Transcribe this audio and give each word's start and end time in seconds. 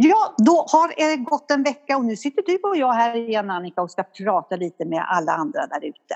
Ja, 0.00 0.34
då 0.38 0.66
har 0.68 0.92
det 0.96 1.16
gått 1.16 1.50
en 1.50 1.62
vecka 1.62 1.96
och 1.96 2.04
nu 2.04 2.16
sitter 2.16 2.42
du 2.46 2.58
och 2.68 2.76
jag 2.76 2.92
här 2.92 3.16
igen 3.16 3.50
Annika 3.50 3.82
och 3.82 3.90
ska 3.90 4.02
prata 4.02 4.56
lite 4.56 4.84
med 4.84 5.04
alla 5.08 5.32
andra 5.32 5.66
där 5.66 5.84
ute. 5.84 6.14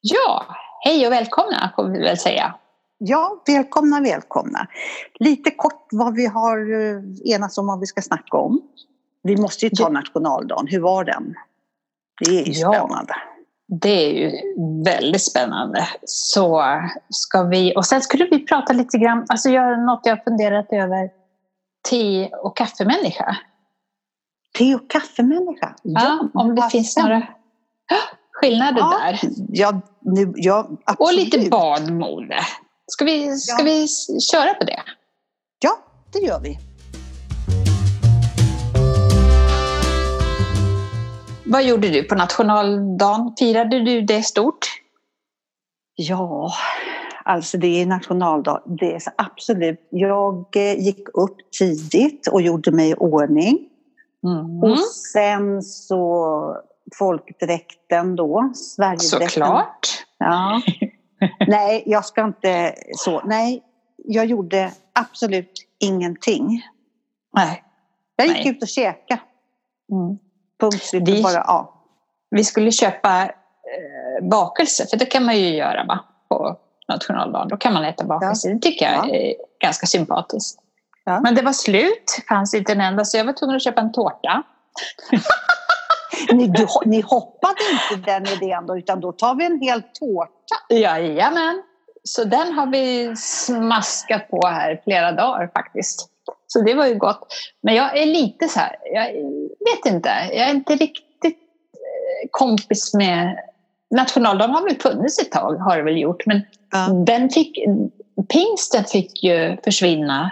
Ja, 0.00 0.46
hej 0.84 1.06
och 1.06 1.12
välkomna 1.12 1.72
får 1.76 1.88
vi 1.88 1.98
väl 1.98 2.18
säga. 2.18 2.54
Ja, 2.98 3.42
välkomna, 3.46 4.00
välkomna. 4.00 4.66
Lite 5.20 5.50
kort 5.50 5.86
vad 5.90 6.14
vi 6.14 6.26
har 6.26 6.58
eh, 6.58 7.34
enats 7.34 7.58
om 7.58 7.66
vad 7.66 7.80
vi 7.80 7.86
ska 7.86 8.02
snacka 8.02 8.36
om. 8.36 8.60
Vi 9.22 9.36
måste 9.36 9.66
ju 9.66 9.70
ta 9.70 9.82
ja. 9.82 9.88
nationaldagen, 9.88 10.66
hur 10.66 10.80
var 10.80 11.04
den? 11.04 11.34
Det 12.24 12.40
är 12.40 12.44
ju 12.44 12.54
spännande. 12.54 13.14
Ja, 13.66 13.76
det 13.80 13.88
är 13.88 14.12
ju 14.12 14.32
väldigt 14.84 15.22
spännande. 15.22 15.88
Så 16.04 16.62
ska 17.08 17.42
vi, 17.42 17.76
och 17.76 17.86
sen 17.86 18.00
skulle 18.00 18.24
vi 18.24 18.46
prata 18.46 18.72
lite 18.72 18.98
grann, 18.98 19.26
alltså 19.28 19.48
jag, 19.48 19.80
något 19.80 20.00
jag 20.04 20.24
funderat 20.24 20.66
över 20.72 21.17
te 21.90 22.28
och 22.42 22.56
kaffemänniska. 22.56 23.36
Te 24.58 24.74
och 24.74 24.90
kaffemänniska? 24.90 25.74
Ja, 25.82 26.28
om 26.34 26.54
det 26.54 26.70
finns 26.70 26.96
några 26.96 27.26
skillnader 28.32 28.78
ja, 28.78 28.98
där. 28.98 29.20
Ja, 29.48 29.80
nu, 30.00 30.32
ja, 30.36 30.68
absolut. 30.84 30.98
Och 30.98 31.14
lite 31.14 31.50
badmode. 31.50 32.40
Ska, 32.86 33.04
vi, 33.04 33.36
ska 33.36 33.62
ja. 33.62 33.64
vi 33.64 33.88
köra 34.20 34.54
på 34.54 34.64
det? 34.64 34.82
Ja, 35.58 35.78
det 36.12 36.18
gör 36.18 36.40
vi. 36.40 36.58
Vad 41.44 41.64
gjorde 41.64 41.88
du 41.88 42.02
på 42.02 42.14
nationaldagen? 42.14 43.34
Firade 43.38 43.84
du 43.84 44.00
det 44.00 44.22
stort? 44.22 44.66
Ja, 45.94 46.52
Alltså 47.28 47.58
det 47.58 47.82
är 47.82 47.86
nationaldag, 47.86 48.62
det 48.66 48.94
är 48.94 49.02
absolut. 49.16 49.88
Jag 49.90 50.56
eh, 50.56 50.80
gick 50.80 51.08
upp 51.14 51.36
tidigt 51.58 52.28
och 52.28 52.42
gjorde 52.42 52.72
mig 52.72 52.90
i 52.90 52.94
ordning. 52.94 53.58
Mm. 54.24 54.62
Och 54.62 54.78
sen 55.12 55.62
så 55.62 56.56
folkdräkten 56.98 58.16
då, 58.16 58.52
Sverigedräkten. 58.54 59.28
Såklart. 59.28 60.06
Ja. 60.18 60.62
Nej, 61.48 61.82
jag 61.86 62.04
ska 62.04 62.24
inte 62.24 62.74
så. 62.92 63.22
Nej, 63.24 63.62
jag 63.96 64.26
gjorde 64.26 64.72
absolut 64.92 65.52
ingenting. 65.80 66.62
Nej. 67.36 67.64
Jag 68.16 68.26
gick 68.26 68.36
Nej. 68.36 68.48
ut 68.48 68.62
och 68.62 68.68
käkade. 68.68 69.20
Mm. 69.92 70.18
Punkt 70.60 70.82
slut. 70.82 71.08
Vi, 71.08 71.22
bara, 71.22 71.32
ja. 71.34 71.84
vi 72.30 72.44
skulle 72.44 72.72
köpa 72.72 73.22
eh, 73.22 74.28
bakelse, 74.30 74.86
för 74.90 74.96
det 74.96 75.06
kan 75.06 75.24
man 75.24 75.38
ju 75.38 75.56
göra 75.56 75.84
va? 75.84 76.04
På 76.28 76.58
nationaldagen. 76.88 77.48
Då 77.48 77.56
kan 77.56 77.72
man 77.72 77.84
äta 77.84 78.04
bakelse. 78.04 78.48
Ja. 78.48 78.54
Det 78.54 78.60
tycker 78.60 78.84
jag 78.84 79.08
ja. 79.08 79.14
är 79.14 79.34
ganska 79.60 79.86
sympatiskt. 79.86 80.58
Ja. 81.04 81.20
Men 81.20 81.34
det 81.34 81.42
var 81.42 81.52
slut, 81.52 82.04
det 82.16 82.34
fanns 82.34 82.54
inte 82.54 82.72
en 82.72 82.80
enda, 82.80 83.04
så 83.04 83.16
jag 83.16 83.24
var 83.24 83.32
tvungen 83.32 83.56
att 83.56 83.64
köpa 83.64 83.80
en 83.80 83.92
tårta. 83.92 84.42
ni, 86.32 86.48
du, 86.48 86.66
ni 86.84 87.00
hoppade 87.00 87.60
inte 87.72 88.10
den 88.10 88.26
idén 88.26 88.66
då, 88.66 88.78
utan 88.78 89.00
då 89.00 89.12
tar 89.12 89.34
vi 89.34 89.44
en 89.44 89.60
hel 89.60 89.82
tårta? 89.82 90.74
Jajamän. 90.74 91.62
Så 92.04 92.24
den 92.24 92.52
har 92.52 92.66
vi 92.66 93.16
smaskat 93.16 94.30
på 94.30 94.46
här 94.46 94.80
flera 94.84 95.12
dagar 95.12 95.50
faktiskt. 95.54 96.08
Så 96.46 96.60
det 96.60 96.74
var 96.74 96.86
ju 96.86 96.94
gott. 96.94 97.26
Men 97.62 97.74
jag 97.74 97.96
är 97.96 98.06
lite 98.06 98.48
så 98.48 98.60
här, 98.60 98.76
jag 98.84 99.04
vet 99.70 99.94
inte, 99.94 100.08
jag 100.08 100.48
är 100.48 100.50
inte 100.50 100.76
riktigt 100.76 101.38
eh, 101.74 102.28
kompis 102.30 102.94
med 102.94 103.38
nationaldagen 103.90 104.54
har 104.54 104.62
väl 104.62 104.80
funnits 104.80 105.18
ett 105.18 105.32
tag, 105.32 105.54
har 105.54 105.76
det 105.76 105.82
väl 105.82 105.98
gjort, 105.98 106.26
men 106.26 106.42
ja. 106.72 106.88
den 106.88 107.30
fick, 107.30 107.58
pingsten 108.28 108.84
fick 108.84 109.22
ju 109.22 109.56
försvinna. 109.64 110.30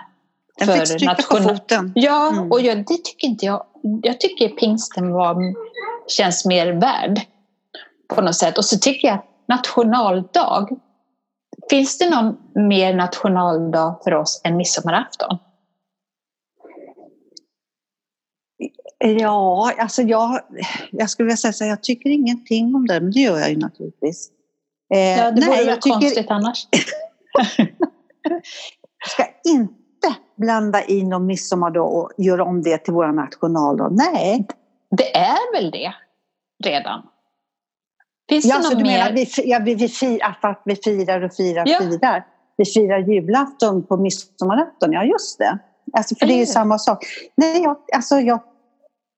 Den 0.59 0.67
för 0.69 0.75
fick 0.75 0.87
stryka 0.87 1.15
på 1.15 1.37
foten. 1.37 1.93
Ja, 1.95 2.29
mm. 2.29 2.53
och 2.53 2.61
jag, 2.61 2.79
det 2.79 3.05
tycker 3.05 3.27
inte 3.27 3.47
jag. 3.47 3.65
Jag 4.03 4.21
tycker 4.21 4.49
pingsten 4.49 5.13
var, 5.13 5.37
känns 6.09 6.45
mer 6.45 6.73
värd 6.73 7.21
på 8.15 8.21
något 8.21 8.35
sätt. 8.35 8.59
Och 8.59 8.65
så 8.65 8.79
tycker 8.79 9.09
jag 9.09 9.23
nationaldag, 9.49 10.69
finns 11.71 11.99
det 11.99 12.11
någon 12.11 12.37
mer 12.69 12.95
nationaldag 12.95 14.01
för 14.05 14.15
oss 14.15 14.41
än 14.45 14.57
midsommarafton? 14.57 15.39
Ja, 18.99 19.73
alltså 19.79 20.03
jag, 20.03 20.41
jag 20.91 21.11
skulle 21.11 21.25
vilja 21.25 21.37
säga 21.37 21.53
så 21.53 21.65
här, 21.65 21.71
jag 21.71 21.83
tycker 21.83 22.11
ingenting 22.11 22.75
om 22.75 22.87
det, 22.87 23.01
men 23.01 23.11
det 23.11 23.21
gör 23.21 23.39
jag 23.39 23.51
ju 23.51 23.57
naturligtvis. 23.57 24.31
Eh, 24.95 25.01
ja, 25.01 25.31
det 25.31 25.47
vore 25.47 25.65
väl 25.65 25.81
konstigt 25.81 26.27
annars. 26.31 26.67
jag 28.99 29.09
ska 29.09 29.27
inte 29.45 30.17
blanda 30.37 30.83
in 30.85 31.09
någon 31.09 31.27
midsommardag 31.27 31.95
och 31.95 32.11
göra 32.19 32.45
om 32.45 32.63
det 32.63 32.79
till 32.79 32.95
vår 32.95 33.13
nationaldag. 33.13 33.89
Nej. 33.91 34.47
Det 34.91 35.17
är 35.17 35.53
väl 35.53 35.71
det 35.71 35.93
redan? 36.65 37.03
Finns 38.29 38.45
ja, 38.45 38.59
det 38.59 38.63
något 38.63 38.83
mer? 38.83 38.99
Menar, 38.99 39.13
vi, 39.13 39.27
ja, 39.37 39.59
vi, 39.65 39.75
vi, 39.75 39.89
firar, 39.89 40.39
att 40.41 40.63
vi 40.65 40.77
firar 40.77 41.23
och 41.23 41.35
firar 41.35 41.65
ja. 41.67 41.79
firar. 41.79 42.27
Vi 42.57 42.65
firar 42.65 42.99
julafton 42.99 43.87
på 43.87 43.97
midsommarafton, 43.97 44.93
ja 44.93 45.05
just 45.05 45.39
det. 45.39 45.59
Alltså, 45.93 46.15
för 46.15 46.27
det 46.27 46.33
är 46.33 46.39
ju 46.39 46.47
samma 46.47 46.79
sak. 46.79 47.05
Nej, 47.35 47.63
jag, 47.63 47.77
alltså, 47.93 48.21
jag 48.21 48.41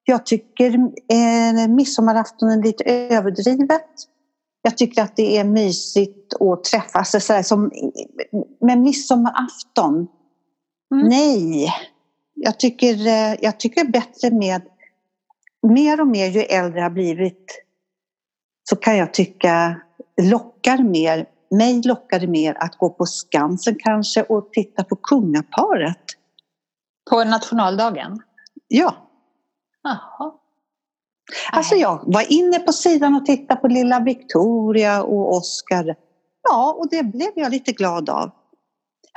jag 0.08 0.26
tycker 0.26 0.74
eh, 1.12 1.68
midsommarafton 1.68 2.48
är 2.48 2.62
lite 2.62 2.84
överdrivet. 2.84 3.90
Jag 4.62 4.76
tycker 4.76 5.02
att 5.02 5.16
det 5.16 5.38
är 5.38 5.44
mysigt 5.44 6.34
att 6.34 6.64
träffas. 6.64 7.26
Så 7.26 7.32
här, 7.32 7.42
som, 7.42 7.70
men 8.60 8.82
midsommarafton, 8.82 9.94
mm. 10.94 11.08
nej. 11.08 11.72
Jag 12.34 12.58
tycker, 12.58 13.06
eh, 13.06 13.34
jag 13.40 13.60
tycker 13.60 13.84
bättre 13.84 14.30
med... 14.30 14.62
Mer 15.62 16.00
och 16.00 16.06
mer 16.06 16.26
ju 16.26 16.40
äldre 16.40 16.80
jag 16.80 16.92
blivit 16.92 17.64
så 18.70 18.76
kan 18.76 18.96
jag 18.96 19.14
tycka 19.14 19.80
lockar 20.22 20.78
mer, 20.78 21.26
mig 21.50 21.82
lockar 21.82 22.20
det 22.20 22.26
mer 22.26 22.56
att 22.60 22.78
gå 22.78 22.90
på 22.90 23.06
Skansen 23.06 23.76
kanske 23.78 24.22
och 24.22 24.52
titta 24.52 24.84
på 24.84 24.96
kungaparet. 24.96 26.04
På 27.10 27.24
nationaldagen? 27.24 28.22
Ja. 28.68 29.07
Jaha. 29.82 30.32
Alltså 31.52 31.74
jag 31.74 32.00
var 32.06 32.32
inne 32.32 32.58
på 32.58 32.72
sidan 32.72 33.14
och 33.14 33.26
tittade 33.26 33.60
på 33.60 33.68
lilla 33.68 34.00
Victoria 34.00 35.02
och 35.02 35.36
Oscar. 35.36 35.96
Ja, 36.42 36.76
och 36.78 36.88
det 36.90 37.02
blev 37.02 37.30
jag 37.34 37.50
lite 37.50 37.72
glad 37.72 38.10
av. 38.10 38.30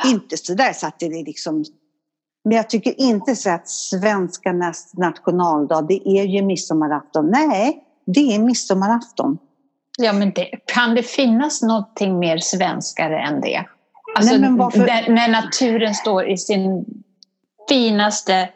Ja. 0.04 0.10
Inte 0.10 0.38
så 0.38 0.54
där 0.54 0.74
så 0.74 0.88
att 0.88 1.00
det 1.00 1.06
är 1.06 1.26
liksom... 1.26 1.66
Men 2.44 2.58
jag 2.58 2.70
tycker 2.70 3.02
inte 3.02 3.36
så 3.36 3.50
att 3.50 3.70
svenskarnas 3.70 4.94
nationaldag, 4.94 5.82
det 5.82 6.10
är 6.10 6.24
ju 6.24 6.42
midsommarafton. 6.42 7.30
Nej, 7.30 7.84
det 8.06 8.36
är 8.36 8.40
midsommarafton. 8.40 9.38
Ja, 9.98 10.14
men 10.14 10.32
det, 10.32 10.50
kan 10.66 10.96
det 10.96 11.04
finnas 11.04 11.62
någonting 11.62 12.20
mer 12.20 12.38
svenskare 12.38 13.20
än 13.20 13.42
det? 13.42 13.66
Alltså, 14.16 14.38
Nej, 14.38 14.52
varför... 14.52 14.80
när, 14.80 15.10
när 15.10 15.28
naturen 15.28 15.94
står 15.94 16.30
i 16.30 16.38
sin 16.38 16.86
finaste 17.70 18.50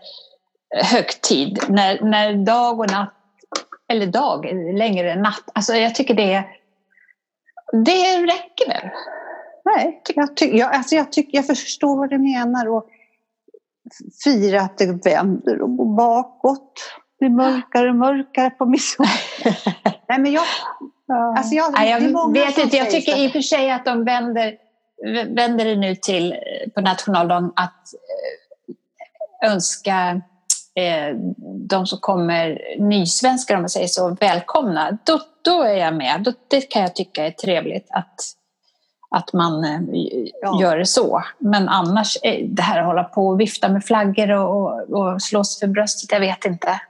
högtid 0.84 1.60
när, 1.70 2.02
när 2.02 2.34
dag 2.34 2.80
och 2.80 2.92
natt, 2.92 3.14
eller 3.88 4.08
dag 4.08 4.46
längre 4.78 5.12
än 5.12 5.22
natt. 5.22 5.44
Alltså 5.54 5.74
jag 5.74 5.96
tycker 5.96 6.14
det, 6.14 6.44
det 7.86 8.18
räcker 8.18 8.68
väl. 8.68 8.90
Nej, 9.66 10.02
jag, 10.16 10.38
ty, 10.38 10.46
jag, 10.58 10.74
alltså 10.74 10.96
jag, 10.96 11.12
tyck, 11.12 11.30
jag 11.32 11.48
förstår 11.48 11.98
vad 11.98 12.10
du 12.10 12.18
menar. 12.18 12.68
Och 12.68 12.90
fira 14.24 14.62
att 14.62 14.78
det 14.78 15.06
vänder 15.06 15.62
och 15.62 15.78
går 15.78 15.96
bakåt. 15.98 16.74
Det 17.20 17.26
blir 17.26 17.36
mörkare 17.36 17.90
och 17.90 17.96
mörkare 17.96 18.50
på 18.50 18.66
midsommar. 18.66 19.10
Nej, 20.08 20.20
men 20.20 20.32
jag, 20.32 20.44
alltså 21.38 21.56
jag, 21.56 21.74
Nej, 21.74 21.90
jag 21.90 22.34
vet 22.34 22.58
inte. 22.58 22.78
Jag 22.78 22.92
tycker 22.92 23.18
i 23.18 23.28
och 23.28 23.32
för 23.32 23.42
sig 23.42 23.72
att 23.72 23.86
de 23.86 24.04
vänder, 24.04 24.58
vänder 25.36 25.66
det 25.66 25.76
nu 25.76 25.96
till 25.96 26.36
på 26.76 26.82
nationaldagen 26.82 27.54
att 27.56 27.94
eh, 29.44 29.52
önska 29.52 30.10
eh, 30.10 30.18
de 31.68 31.88
som 31.88 32.00
kommer 32.00 32.60
nysvenskar 32.80 33.56
om 33.56 33.62
man 33.62 33.70
säger 33.70 33.88
så, 33.88 34.18
välkomna, 34.20 34.98
då, 35.04 35.20
då 35.42 35.64
är 35.64 35.76
jag 35.76 35.96
med. 35.96 36.24
Då, 36.24 36.34
det 36.48 36.62
kan 36.62 36.82
jag 36.82 36.96
tycka 36.96 37.26
är 37.26 37.32
trevligt 37.32 37.88
att, 37.90 38.16
att 39.10 39.34
man 39.34 39.64
eh, 39.64 39.80
ja. 40.42 40.62
gör 40.62 40.78
det 40.78 40.86
så. 40.86 41.24
Men 41.40 41.70
annars, 41.70 42.18
eh, 42.24 42.46
det 42.48 42.62
här 42.62 42.80
att 42.80 42.86
hålla 42.86 43.04
på 43.04 43.28
och 43.28 43.40
vifta 43.40 43.70
med 43.70 43.84
flaggor 43.84 44.32
och, 44.32 44.56
och, 44.56 44.90
och 44.90 45.22
slå 45.22 45.44
sig 45.44 45.68
för 45.68 45.74
bröstet, 45.74 46.12
jag 46.12 46.20
vet 46.20 46.46
inte. 46.46 46.82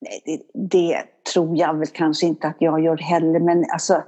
Nej, 0.00 0.22
det, 0.24 0.68
det, 0.68 1.02
tror 1.32 1.56
jag 1.56 1.78
väl 1.78 1.86
kanske 1.86 2.26
inte 2.26 2.46
att 2.46 2.56
jag 2.58 2.84
gör 2.84 2.96
heller, 2.96 3.40
men 3.40 3.64
alltså 3.72 4.02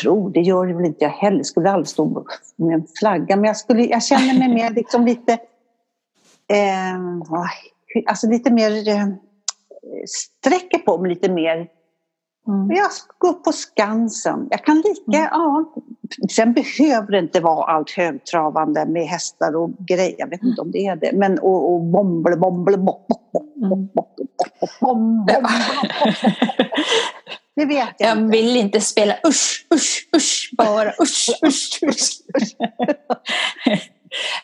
tro, 0.00 0.28
det 0.28 0.40
gör 0.40 0.66
väl 0.66 0.84
inte 0.84 1.04
jag 1.04 1.10
heller. 1.10 1.42
Skulle 1.42 1.70
aldrig 1.70 1.88
stå 1.88 2.26
med 2.56 2.74
en 2.74 2.86
flagga. 2.98 3.36
Men 3.36 3.44
jag, 3.44 3.56
skulle, 3.56 3.84
jag 3.84 4.02
känner 4.02 4.38
mig 4.38 4.48
mer 4.48 4.70
liksom 4.74 5.06
lite... 5.06 5.32
Eh, 6.48 6.98
alltså 8.06 8.26
lite 8.28 8.50
mer, 8.50 8.88
eh, 8.88 9.06
sträcker 10.06 10.78
på 10.78 10.98
mig 10.98 11.10
lite 11.10 11.30
mer 11.30 11.68
Mm. 12.48 12.76
Jag 12.76 12.92
ska 12.92 13.12
gå 13.18 13.28
upp 13.28 13.44
på 13.44 13.52
Skansen. 13.52 14.48
Jag 14.50 14.64
kan 14.64 14.76
lika, 14.76 15.18
mm. 15.18 15.28
ja. 15.32 15.74
Sen 16.30 16.52
behöver 16.52 17.12
det 17.12 17.18
inte 17.18 17.40
vara 17.40 17.64
allt 17.72 17.90
högtravande 17.90 18.86
med 18.86 19.06
hästar 19.06 19.56
och 19.56 19.70
grejer. 19.88 20.14
Jag 20.18 20.30
vet 20.30 20.42
inte 20.42 20.60
om 20.60 20.70
det 20.70 20.86
är 20.86 20.96
det. 20.96 21.12
Men 21.14 21.38
och, 21.38 21.74
och 21.74 21.80
bomble, 21.80 22.36
bomble, 22.36 22.76
bop, 22.76 23.08
bop, 23.08 23.54
bop, 23.54 23.94
bop, 23.94 24.16
bop, 24.80 25.28
Det 27.56 27.64
vet 27.66 27.94
jag, 27.98 28.08
jag 28.08 28.18
inte. 28.18 28.36
vill 28.36 28.56
inte 28.56 28.80
spela 28.80 29.14
usch, 29.26 29.66
usch, 29.74 30.08
usch, 30.16 30.50
bara 30.58 30.88
usch, 31.02 31.38
usch, 31.46 31.80
usch. 31.82 32.20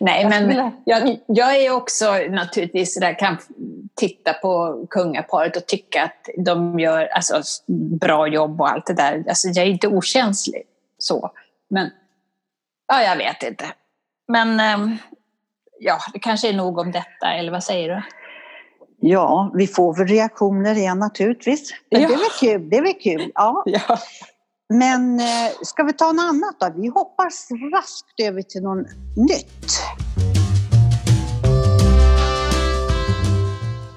Nej, 0.00 0.28
men 0.28 0.72
jag, 0.84 1.18
jag 1.26 1.56
är 1.56 1.70
också 1.70 2.12
naturligtvis 2.30 3.00
där, 3.00 3.18
kan 3.18 3.38
titta 3.94 4.32
på 4.32 4.86
kungaparet 4.90 5.56
och 5.56 5.66
tycka 5.66 6.04
att 6.04 6.28
de 6.38 6.80
gör 6.80 7.06
alltså, 7.06 7.42
bra 8.00 8.26
jobb 8.26 8.60
och 8.60 8.70
allt 8.70 8.86
det 8.86 8.94
där. 8.94 9.24
Alltså, 9.28 9.48
jag 9.48 9.66
är 9.66 9.70
inte 9.70 9.88
okänslig 9.88 10.62
så. 10.98 11.30
Men 11.70 11.90
ja, 12.88 13.02
jag 13.02 13.16
vet 13.16 13.42
inte. 13.42 13.64
Men 14.28 14.60
ehm, 14.60 14.96
ja, 15.80 15.98
det 16.12 16.18
kanske 16.18 16.48
är 16.48 16.52
nog 16.52 16.78
om 16.78 16.92
detta, 16.92 17.32
eller 17.34 17.52
vad 17.52 17.64
säger 17.64 17.88
du? 17.88 18.02
Ja, 19.04 19.50
vi 19.54 19.66
får 19.66 19.96
väl 19.96 20.06
reaktioner 20.06 20.74
igen 20.74 20.98
naturligtvis. 20.98 21.74
Men 21.90 22.02
ja. 22.02 22.08
det 22.08 22.14
är 22.14 22.18
väl 22.18 22.26
kul. 22.40 22.70
Det 22.70 22.76
är 22.76 22.82
väl 22.82 22.94
kul. 22.94 23.32
Ja. 23.34 23.62
ja. 23.66 23.98
Men 24.74 25.20
eh, 25.20 25.26
ska 25.62 25.82
vi 25.82 25.92
ta 25.92 26.12
något 26.12 26.22
annat 26.22 26.56
då? 26.60 26.80
Vi 26.80 26.88
hoppar 26.88 27.24
raskt 27.74 28.20
över 28.22 28.42
till 28.42 28.62
något 28.62 28.86
nytt. 29.16 29.80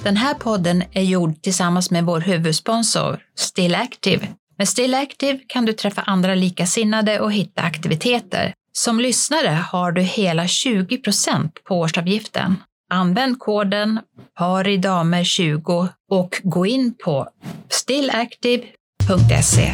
Den 0.03 0.17
här 0.17 0.33
podden 0.33 0.83
är 0.91 1.01
gjord 1.01 1.41
tillsammans 1.41 1.91
med 1.91 2.06
vår 2.06 2.19
huvudsponsor 2.19 3.19
Still 3.35 3.75
Active. 3.75 4.27
Med 4.57 4.67
Still 4.67 4.94
Active 4.94 5.39
kan 5.47 5.65
du 5.65 5.73
träffa 5.73 6.01
andra 6.01 6.35
likasinnade 6.35 7.19
och 7.19 7.33
hitta 7.33 7.62
aktiviteter. 7.62 8.53
Som 8.71 9.00
lyssnare 9.00 9.59
har 9.71 9.91
du 9.91 10.01
hela 10.01 10.44
20% 10.44 11.50
på 11.63 11.79
årsavgiften. 11.79 12.56
Använd 12.89 13.39
koden 13.39 14.00
paridamer20 14.39 15.88
och 16.12 16.41
gå 16.44 16.65
in 16.65 16.94
på 17.03 17.27
stillactive.se. 17.69 19.73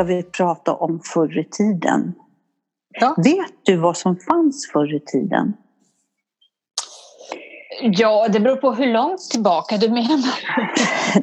Ska 0.00 0.04
vi 0.04 0.22
prata 0.22 0.74
om 0.74 1.00
förr 1.04 1.38
i 1.38 1.44
tiden? 1.44 2.14
Ja. 3.00 3.14
Vet 3.16 3.64
du 3.64 3.76
vad 3.76 3.96
som 3.96 4.16
fanns 4.16 4.70
förr 4.72 4.94
i 4.94 5.00
tiden? 5.00 5.52
Ja, 7.82 8.28
det 8.28 8.40
beror 8.40 8.56
på 8.56 8.72
hur 8.72 8.92
långt 8.92 9.30
tillbaka 9.30 9.76
du 9.76 9.88
menar. 9.88 10.34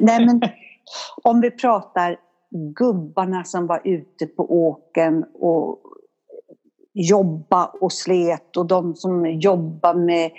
Nej, 0.00 0.26
men 0.26 0.40
om 1.22 1.40
vi 1.40 1.50
pratar 1.50 2.16
gubbarna 2.74 3.44
som 3.44 3.66
var 3.66 3.80
ute 3.84 4.26
på 4.26 4.68
åken 4.68 5.24
och 5.34 5.82
jobba 6.94 7.66
och 7.66 7.92
slet 7.92 8.56
och 8.56 8.66
de 8.66 8.96
som 8.96 9.26
jobbar 9.26 9.94
med 9.94 10.30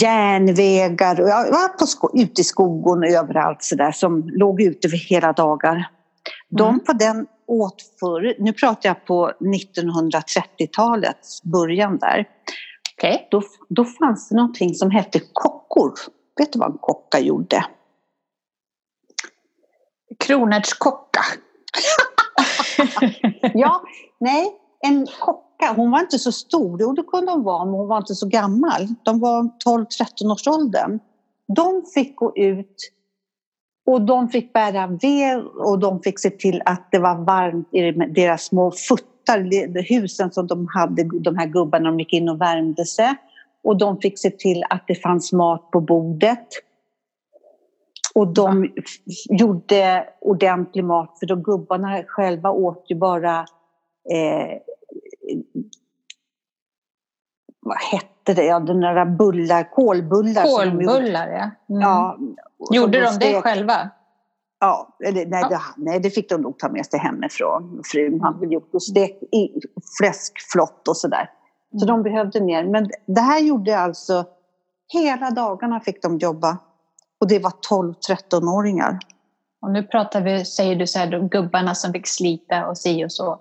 järnvägar 0.00 1.20
och 1.20 1.28
jag 1.28 1.50
var 1.50 1.68
på 1.68 2.10
ute 2.14 2.40
i 2.40 2.44
skogen 2.44 2.98
och 2.98 3.22
överallt 3.22 3.62
sådär 3.62 3.92
som 3.92 4.28
låg 4.28 4.62
ute 4.62 4.88
för 4.88 4.96
hela 4.96 5.32
dagar. 5.32 5.90
De 6.48 6.68
mm. 6.68 6.84
på 6.84 6.92
den 6.92 7.26
åt 7.46 7.82
förr, 8.00 8.34
nu 8.38 8.52
pratar 8.52 8.88
jag 8.88 9.04
på 9.04 9.32
1930-talets 9.40 11.42
början 11.42 11.98
där. 11.98 12.28
Okay. 12.96 13.18
Då, 13.30 13.42
då 13.68 13.84
fanns 13.84 14.28
det 14.28 14.36
någonting 14.36 14.74
som 14.74 14.90
hette 14.90 15.20
kockor. 15.32 15.92
Vet 16.38 16.52
du 16.52 16.58
vad 16.58 16.70
en 16.70 16.78
kocka 16.78 17.18
gjorde? 17.18 17.64
Kronärtskocka. 20.18 21.20
ja, 23.54 23.82
nej, 24.20 24.52
en 24.80 25.06
kocka. 25.20 25.53
Hon 25.76 25.90
var 25.90 26.00
inte 26.00 26.18
så 26.18 26.32
stor, 26.32 26.80
jo 26.80 26.92
det 26.92 27.02
kunde 27.02 27.32
hon 27.32 27.42
vara, 27.42 27.64
men 27.64 27.74
hon 27.74 27.88
var 27.88 27.98
inte 27.98 28.14
så 28.14 28.28
gammal. 28.28 28.88
De 29.02 29.20
var 29.20 29.42
12-13 29.42 30.32
års 30.32 30.46
åldern. 30.46 31.00
De 31.56 31.82
fick 31.94 32.16
gå 32.16 32.36
ut 32.36 32.90
och 33.86 34.02
de 34.02 34.28
fick 34.28 34.52
bära 34.52 34.86
ved 34.86 35.44
och 35.46 35.78
de 35.78 36.02
fick 36.02 36.18
se 36.20 36.30
till 36.30 36.62
att 36.64 36.88
det 36.90 36.98
var 36.98 37.24
varmt 37.24 37.68
i 37.74 37.92
deras 37.92 38.44
små 38.44 38.70
futtar, 38.70 39.82
husen 39.88 40.32
som 40.32 40.46
de 40.46 40.68
hade, 40.74 41.20
de 41.20 41.36
här 41.36 41.46
gubbarna, 41.46 41.90
de 41.90 42.00
gick 42.00 42.12
in 42.12 42.28
och 42.28 42.40
värmde 42.40 42.84
sig. 42.84 43.14
Och 43.64 43.78
de 43.78 44.00
fick 44.00 44.18
se 44.18 44.30
till 44.30 44.64
att 44.70 44.84
det 44.86 44.94
fanns 44.94 45.32
mat 45.32 45.70
på 45.70 45.80
bordet. 45.80 46.48
Och 48.14 48.28
de 48.28 48.72
gjorde 49.28 50.08
ordentlig 50.20 50.84
mat, 50.84 51.18
för 51.18 51.26
de 51.26 51.42
gubbarna 51.42 52.02
själva 52.06 52.50
åt 52.50 52.84
ju 52.88 52.96
bara 52.96 53.38
eh, 54.10 54.58
vad 57.64 57.78
hette 57.78 58.34
det, 58.34 58.44
ja, 58.44 58.60
den 58.60 58.80
där 58.80 59.04
bullar, 59.04 59.70
kolbullar. 59.70 60.42
Kolbullar, 60.42 61.28
ja. 61.28 61.74
Mm. 61.74 61.80
ja. 61.82 62.18
Gjorde 62.70 63.00
de 63.00 63.18
det 63.18 63.42
själva? 63.42 63.90
Ja, 64.60 64.96
eller, 65.04 65.26
nej, 65.26 65.42
ja. 65.42 65.48
Det, 65.48 65.60
nej, 65.76 66.00
det 66.00 66.10
fick 66.10 66.28
de 66.28 66.40
nog 66.40 66.58
ta 66.58 66.68
med 66.68 66.86
sig 66.86 67.00
hemifrån. 67.00 67.82
Frun 67.84 68.20
hade 68.20 68.46
gjort 68.46 68.74
och 68.74 68.82
stekt 68.82 69.22
fläskflott 69.98 70.88
och 70.88 70.96
sådär. 70.96 71.30
Så 71.78 71.84
mm. 71.84 71.86
de 71.86 72.02
behövde 72.02 72.40
mer. 72.40 72.64
Men 72.64 72.90
det 73.06 73.20
här 73.20 73.40
gjorde 73.40 73.78
alltså, 73.78 74.24
hela 74.92 75.30
dagarna 75.30 75.80
fick 75.80 76.02
de 76.02 76.18
jobba. 76.18 76.58
Och 77.20 77.28
det 77.28 77.38
var 77.38 77.52
12-13-åringar. 77.70 78.98
Och 79.62 79.70
nu 79.70 79.82
pratar 79.82 80.20
vi, 80.20 80.44
säger 80.44 80.76
du 80.76 80.86
så 80.86 80.98
här, 80.98 81.10
de 81.10 81.28
gubbarna 81.28 81.74
som 81.74 81.92
fick 81.92 82.06
slita 82.06 82.66
och 82.68 82.78
si 82.78 83.04
och 83.04 83.12
så. 83.12 83.38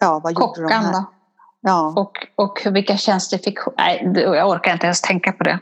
Ja, 0.00 0.20
vad 0.24 0.32
gjorde 0.32 0.46
Kockan, 0.46 0.68
de 0.68 0.74
här? 0.74 0.92
Då? 0.92 1.21
Ja. 1.62 1.94
Och, 1.96 2.12
och 2.36 2.74
vilka 2.74 2.96
tjänster 2.96 3.38
fick 3.38 3.58
Nej, 3.76 4.12
jag 4.14 4.50
orkar 4.50 4.72
inte 4.72 4.86
ens 4.86 5.00
tänka 5.00 5.32
på 5.32 5.44
det. 5.44 5.58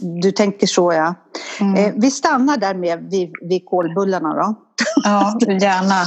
Du 0.00 0.32
tänker 0.32 0.66
så 0.66 0.92
ja. 0.92 1.14
Mm. 1.60 1.74
Eh, 1.74 1.92
vi 1.96 2.10
stannar 2.10 2.56
där 2.56 2.74
med 2.74 2.98
vid, 3.10 3.32
vid 3.42 3.66
kolbullarna 3.66 4.34
då. 4.34 4.54
Ja, 5.04 5.38
gärna. 5.40 6.04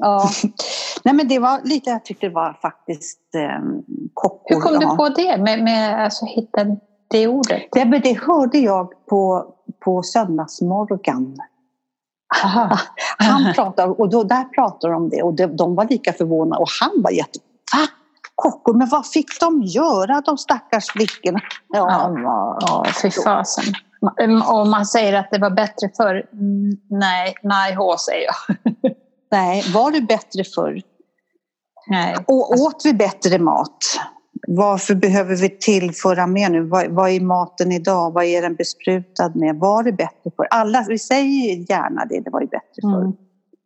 ja. 0.00 0.30
Nej 1.04 1.14
men 1.14 1.28
det 1.28 1.38
var 1.38 1.60
lite, 1.64 1.90
jag 1.90 2.04
tyckte 2.04 2.26
det 2.26 2.34
var 2.34 2.58
faktiskt 2.62 3.34
eh, 3.34 3.82
kockor. 4.14 4.54
Hur 4.54 4.60
kom 4.60 4.78
du 4.78 4.96
på 4.96 5.08
det 5.08 5.36
med, 5.36 5.62
med 5.62 6.04
alltså 6.04 6.24
hitta 6.24 6.76
det 7.10 7.26
ordet? 7.26 7.62
Det, 7.72 7.84
det 7.84 8.18
hörde 8.20 8.58
jag 8.58 9.06
på, 9.06 9.46
på 9.84 10.02
Söndagsmorgon. 10.02 11.36
Han 13.18 13.54
pratade, 13.54 13.92
och 13.92 14.08
då, 14.08 14.22
där 14.22 14.44
pratade 14.44 14.92
de 14.92 15.02
om 15.02 15.08
det 15.08 15.22
och 15.22 15.34
de, 15.34 15.46
de 15.46 15.74
var 15.74 15.86
lika 15.90 16.12
förvånade 16.12 16.62
och 16.62 16.68
han 16.80 17.02
var 17.02 17.10
jätte... 17.10 17.38
Va? 17.72 17.86
Kockor, 18.40 18.74
men 18.74 18.88
vad 18.88 19.06
fick 19.06 19.40
de 19.40 19.62
göra 19.62 20.20
de 20.20 20.38
stackars 20.38 20.92
flickorna? 20.92 21.40
Ja, 21.68 22.12
ja, 22.16 22.58
ja 22.60 22.86
fy 23.02 23.10
fasen. 23.10 23.64
Och 24.52 24.66
man 24.66 24.86
säger 24.86 25.12
att 25.12 25.28
det 25.30 25.38
var 25.38 25.50
bättre 25.50 25.90
förr. 25.96 26.26
Nej, 26.90 27.34
nej 27.42 27.74
hå 27.74 27.96
säger 27.96 28.26
jag. 28.26 28.56
Nej, 29.30 29.64
var 29.74 29.90
det 29.90 30.00
bättre 30.00 30.44
förr? 30.44 30.82
Nej. 31.86 32.16
Och 32.26 32.50
åt 32.50 32.82
vi 32.84 32.94
bättre 32.94 33.38
mat? 33.38 33.78
Varför 34.48 34.94
behöver 34.94 35.36
vi 35.36 35.58
tillföra 35.58 36.26
mer 36.26 36.50
nu? 36.50 36.60
Vad, 36.60 36.90
vad 36.90 37.10
är 37.10 37.20
maten 37.20 37.72
idag? 37.72 38.12
Vad 38.12 38.24
är 38.24 38.42
den 38.42 38.54
besprutad 38.54 39.32
med? 39.34 39.56
Var 39.56 39.82
det 39.82 39.92
bättre 39.92 40.30
förr? 40.36 40.46
Alla, 40.50 40.84
vi 40.88 40.98
säger 40.98 41.70
gärna 41.70 42.04
det, 42.04 42.20
det 42.20 42.30
var 42.30 42.40
ju 42.40 42.46
bättre 42.46 42.82
förr. 42.82 43.02
Mm. 43.02 43.16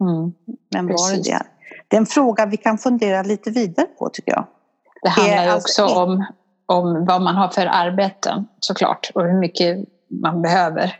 Mm. 0.00 0.32
Men 0.74 0.86
var 0.86 1.16
det 1.16 1.22
det? 1.22 1.42
Det 1.88 1.96
är 1.96 2.00
en 2.00 2.06
fråga 2.06 2.46
vi 2.46 2.56
kan 2.56 2.78
fundera 2.78 3.22
lite 3.22 3.50
vidare 3.50 3.86
på 3.98 4.08
tycker 4.08 4.32
jag. 4.32 4.46
Det 5.04 5.10
handlar 5.10 5.44
ju 5.44 5.54
också 5.54 5.82
alltså, 5.82 5.98
om, 5.98 6.26
om 6.66 7.04
vad 7.04 7.22
man 7.22 7.36
har 7.36 7.48
för 7.48 7.66
arbete 7.66 8.44
såklart 8.60 9.10
och 9.14 9.22
hur 9.22 9.40
mycket 9.40 9.78
man 10.22 10.42
behöver 10.42 10.96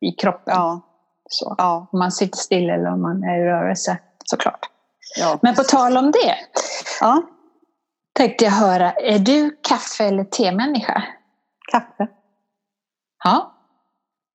i 0.00 0.12
kroppen. 0.12 0.54
Ja. 0.54 0.80
Så. 1.28 1.54
Ja. 1.58 1.88
Om 1.92 1.98
man 1.98 2.12
sitter 2.12 2.38
still 2.38 2.70
eller 2.70 2.92
om 2.92 3.02
man 3.02 3.22
är 3.22 3.38
i 3.40 3.44
rörelse 3.44 3.98
såklart. 4.24 4.60
Ja, 5.18 5.38
Men 5.42 5.54
på 5.54 5.62
tal 5.62 5.96
om 5.96 6.10
det. 6.10 6.34
Ja. 7.00 7.22
Tänkte 8.14 8.44
jag 8.44 8.52
höra, 8.52 8.92
är 8.92 9.18
du 9.18 9.56
kaffe 9.68 10.04
eller 10.04 10.24
temänniska? 10.24 11.02
Kaffe. 11.72 12.08
Ja. 13.24 13.52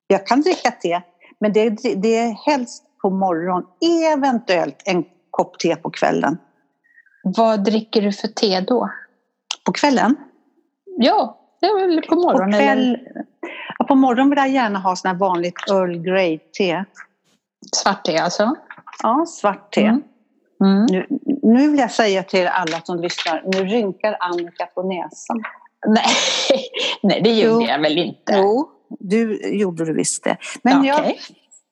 Jag 0.08 0.28
kan 0.28 0.42
dricka 0.42 0.72
te, 0.72 1.02
men 1.40 1.54
det, 1.54 1.70
det 1.96 2.18
är 2.18 2.32
helst 2.46 2.84
på 3.02 3.10
morgonen, 3.10 3.68
eventuellt 4.14 4.84
en 4.86 5.06
kopp 5.30 5.60
te 5.60 5.76
på 5.76 5.90
kvällen. 5.90 6.38
Vad 7.24 7.64
dricker 7.64 8.02
du 8.02 8.12
för 8.12 8.28
te 8.28 8.60
då? 8.60 8.90
På 9.66 9.72
kvällen? 9.72 10.16
Ja, 10.98 11.38
eller 11.62 12.02
på 12.02 12.16
morgonen. 12.16 12.52
På, 12.52 12.58
kväll, 12.58 12.98
ja, 13.80 13.86
på 13.86 13.96
morgonen 13.96 14.30
vill 14.30 14.38
jag 14.38 14.50
gärna 14.50 14.80
ha 14.80 14.96
sån 14.96 15.10
här 15.10 15.18
vanligt 15.18 15.56
Earl 15.70 15.98
Grey-te. 15.98 16.86
Svart 17.76 18.06
te 18.06 18.18
alltså? 18.18 18.56
Ja, 19.04 19.26
svart 19.28 19.74
te. 19.74 19.82
Mm. 19.82 20.04
Mm. 20.64 20.86
Nu, 20.90 21.08
nu 21.44 21.72
vill 21.72 21.80
jag 21.80 21.92
säga 21.92 22.24
till 22.24 22.48
alla 22.48 22.82
som 22.82 23.02
lyssnar, 23.02 23.44
nu 23.46 23.66
rynkar 23.66 24.18
Annika 24.20 24.66
på 24.66 24.84
näsan. 24.84 25.44
Nej, 25.88 26.06
nej 27.04 27.22
det 27.24 27.30
gjorde 27.30 27.64
jo. 27.64 27.70
jag 27.70 27.82
väl 27.82 27.98
inte. 27.98 28.34
Jo, 28.34 28.70
Du 29.00 29.50
gjorde 29.58 29.86
du 29.86 29.94
visst 29.94 30.24
det. 30.24 30.38
Men 30.64 30.80
okay. 30.80 30.90
jag 30.90 31.16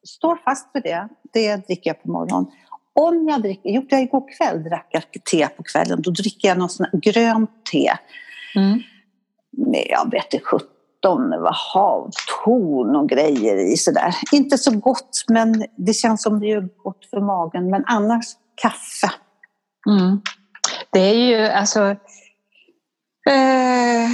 står 0.07 0.35
fast 0.35 0.69
vid 0.73 0.83
det. 0.83 1.09
Det 1.33 1.55
dricker 1.55 1.89
jag 1.89 2.03
på 2.03 2.11
morgonen. 2.11 2.51
Om 2.95 3.27
jag 3.29 3.41
dricker, 3.41 3.69
gjorde 3.69 3.87
jag 3.89 4.01
igår 4.01 4.37
kväll, 4.37 4.63
drack 4.63 4.87
jag 4.91 5.03
te 5.31 5.47
på 5.47 5.63
kvällen. 5.63 6.01
Då 6.01 6.11
dricker 6.11 6.47
jag 6.47 6.57
någon 6.57 6.69
sån 6.69 6.85
här 6.91 6.99
grönt 6.99 7.65
te. 7.71 7.91
Mm. 8.55 8.81
Med, 9.51 9.85
jag 9.89 10.11
vet 10.11 10.33
inte, 10.33 10.45
17 10.45 11.29
vad 11.29 11.55
havtorn 11.55 12.95
och 12.95 13.09
grejer 13.09 13.73
i 13.73 13.77
sådär. 13.77 14.15
Inte 14.31 14.57
så 14.57 14.71
gott, 14.71 15.23
men 15.27 15.65
det 15.77 15.93
känns 15.93 16.23
som 16.23 16.39
det 16.39 16.47
gör 16.47 16.69
gott 16.83 17.05
för 17.09 17.21
magen. 17.21 17.69
Men 17.69 17.83
annars 17.85 18.25
kaffe. 18.61 19.11
Mm. 19.89 20.21
Det 20.91 20.99
är 20.99 21.13
ju 21.13 21.47
alltså... 21.47 21.81
Eh, 23.29 24.09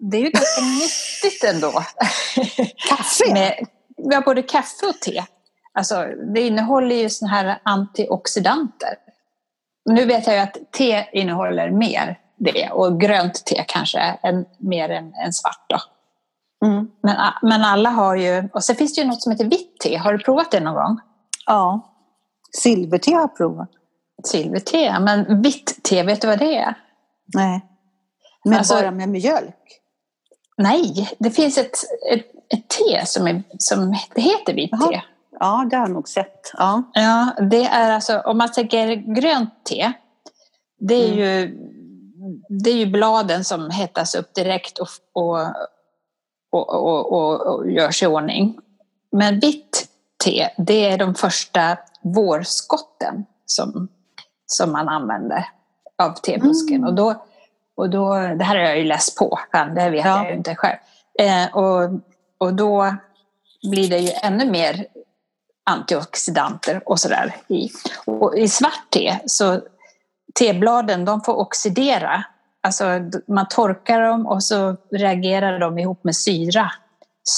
det 0.00 0.16
är 0.16 0.20
ju 0.20 0.30
ganska 0.30 0.60
nyttigt 0.80 1.44
ändå. 1.44 1.72
Kaffe? 2.88 3.32
Med, 3.32 3.66
ja, 3.96 4.20
både 4.20 4.42
kaffe 4.42 4.86
och 4.86 5.00
te. 5.00 5.24
Alltså, 5.78 6.04
det 6.34 6.40
innehåller 6.40 6.96
ju 6.96 7.10
såna 7.10 7.30
här 7.30 7.58
antioxidanter. 7.62 8.94
Nu 9.84 10.04
vet 10.04 10.26
jag 10.26 10.36
ju 10.36 10.42
att 10.42 10.56
te 10.72 11.06
innehåller 11.12 11.70
mer 11.70 12.18
det 12.36 12.70
och 12.70 13.00
grönt 13.00 13.44
te 13.44 13.64
kanske 13.68 13.98
än, 13.98 14.46
mer 14.58 14.88
än, 14.88 15.14
än 15.14 15.32
svart. 15.32 15.66
Då. 15.68 15.78
Mm. 16.66 16.90
Men, 17.02 17.16
men 17.42 17.62
alla 17.62 17.90
har 17.90 18.16
ju, 18.16 18.48
och 18.52 18.64
sen 18.64 18.76
finns 18.76 18.94
det 18.94 19.00
ju 19.00 19.06
något 19.06 19.22
som 19.22 19.32
heter 19.32 19.44
vitt 19.44 19.80
te. 19.80 19.96
Har 19.96 20.12
du 20.12 20.18
provat 20.18 20.50
det 20.50 20.60
någon 20.60 20.74
gång? 20.74 21.00
Ja, 21.46 21.80
silverte 22.62 23.10
har 23.10 23.20
jag 23.20 23.36
provat. 23.36 23.70
Silverte, 24.24 25.00
men 25.00 25.42
vitt 25.42 25.82
te, 25.82 26.02
vet 26.02 26.20
du 26.20 26.26
vad 26.26 26.38
det 26.38 26.56
är? 26.56 26.74
Nej, 27.34 27.64
men 28.44 28.58
alltså, 28.58 28.74
bara 28.74 28.90
med 28.90 29.08
mjölk? 29.08 29.80
Nej, 30.56 31.16
det 31.18 31.30
finns 31.30 31.58
ett, 31.58 31.76
ett, 32.12 32.26
ett 32.54 32.68
te 32.68 33.06
som, 33.06 33.26
är, 33.26 33.42
som 33.58 33.96
det 34.14 34.20
heter 34.20 34.54
vitt 34.54 34.70
te. 34.70 35.02
Ja, 35.40 35.66
det 35.70 35.76
har 35.76 35.84
jag 35.84 35.90
nog 35.90 36.08
sett. 36.08 36.52
Ja. 36.58 36.82
ja, 36.92 37.32
det 37.50 37.64
är 37.64 37.90
alltså, 37.90 38.20
om 38.20 38.38
man 38.38 38.52
tänker 38.52 38.94
grönt 38.94 39.64
te, 39.64 39.92
det 40.78 40.94
är, 40.94 41.12
mm. 41.12 41.18
ju, 41.18 41.58
det 42.48 42.70
är 42.70 42.76
ju 42.76 42.86
bladen 42.86 43.44
som 43.44 43.70
hettas 43.70 44.14
upp 44.14 44.34
direkt 44.34 44.78
och, 44.78 44.88
och, 45.12 45.40
och, 46.52 46.68
och, 46.68 47.12
och, 47.12 47.40
och 47.40 47.70
görs 47.70 48.02
i 48.02 48.06
ordning. 48.06 48.58
Men 49.12 49.40
vitt 49.40 49.88
te, 50.24 50.48
det 50.56 50.84
är 50.84 50.98
de 50.98 51.14
första 51.14 51.78
vårskotten 52.02 53.24
som, 53.46 53.88
som 54.46 54.72
man 54.72 54.88
använder 54.88 55.44
av 56.02 56.12
tebusken. 56.12 56.76
Mm. 56.76 56.88
Och 56.88 56.94
då, 56.94 57.24
och 57.76 57.90
då, 57.90 58.14
det 58.14 58.44
här 58.44 58.56
har 58.56 58.64
jag 58.64 58.78
ju 58.78 58.84
läst 58.84 59.18
på, 59.18 59.38
det 59.74 59.90
vet 59.90 60.04
ja. 60.04 60.16
jag 60.16 60.30
ju 60.30 60.36
inte 60.36 60.54
själv. 60.54 60.76
Eh, 61.18 61.56
och, 61.56 61.90
och 62.38 62.54
då 62.54 62.96
blir 63.70 63.90
det 63.90 63.98
ju 63.98 64.10
ännu 64.22 64.50
mer 64.50 64.86
antioxidanter 65.68 66.82
och 66.86 67.00
sådär 67.00 67.36
i. 67.48 67.68
Och 68.06 68.38
i 68.38 68.48
svart 68.48 68.90
te, 68.90 69.18
så 69.26 69.60
tebladen 70.38 71.04
de 71.04 71.20
får 71.20 71.36
oxidera. 71.36 72.24
Alltså 72.62 72.84
man 73.28 73.48
torkar 73.48 74.00
dem 74.00 74.26
och 74.26 74.42
så 74.42 74.76
reagerar 74.90 75.58
de 75.58 75.78
ihop 75.78 76.04
med 76.04 76.16
syra. 76.16 76.72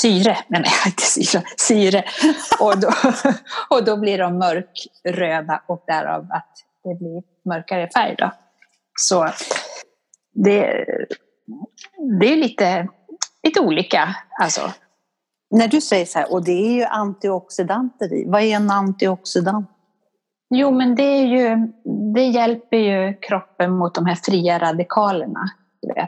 Syre, 0.01 0.39
men 0.49 0.63
nej, 0.63 0.73
inte 0.87 1.03
syra, 1.03 1.43
syre. 1.57 2.05
Och 2.61 2.79
då, 2.79 2.91
och 3.77 3.85
då 3.85 3.97
blir 3.97 4.19
de 4.19 4.39
mörkröda 4.39 5.63
och 5.67 5.85
därav 5.87 6.27
att 6.31 6.53
det 6.85 6.95
blir 6.95 7.23
mörkare 7.49 7.89
färg. 7.95 8.15
Då. 8.19 8.31
Så 8.99 9.31
det, 10.35 10.85
det 12.21 12.33
är 12.33 12.37
lite, 12.37 12.89
lite 13.43 13.61
olika. 13.61 14.17
Alltså. 14.41 14.73
När 15.51 15.69
du 15.69 15.81
säger 15.81 16.07
så 16.07 16.19
här, 16.19 16.33
och 16.33 16.45
det 16.45 16.53
är 16.53 16.73
ju 16.73 16.85
antioxidanter 16.85 18.13
i, 18.13 18.25
vad 18.27 18.43
är 18.43 18.57
en 18.57 18.71
antioxidant? 18.71 19.71
Jo, 20.55 20.71
men 20.71 20.95
det, 20.95 21.03
är 21.03 21.27
ju, 21.27 21.73
det 22.15 22.23
hjälper 22.23 22.77
ju 22.77 23.15
kroppen 23.15 23.73
mot 23.73 23.95
de 23.95 24.07
här 24.07 24.15
fria 24.15 24.59
radikalerna. 24.59 25.51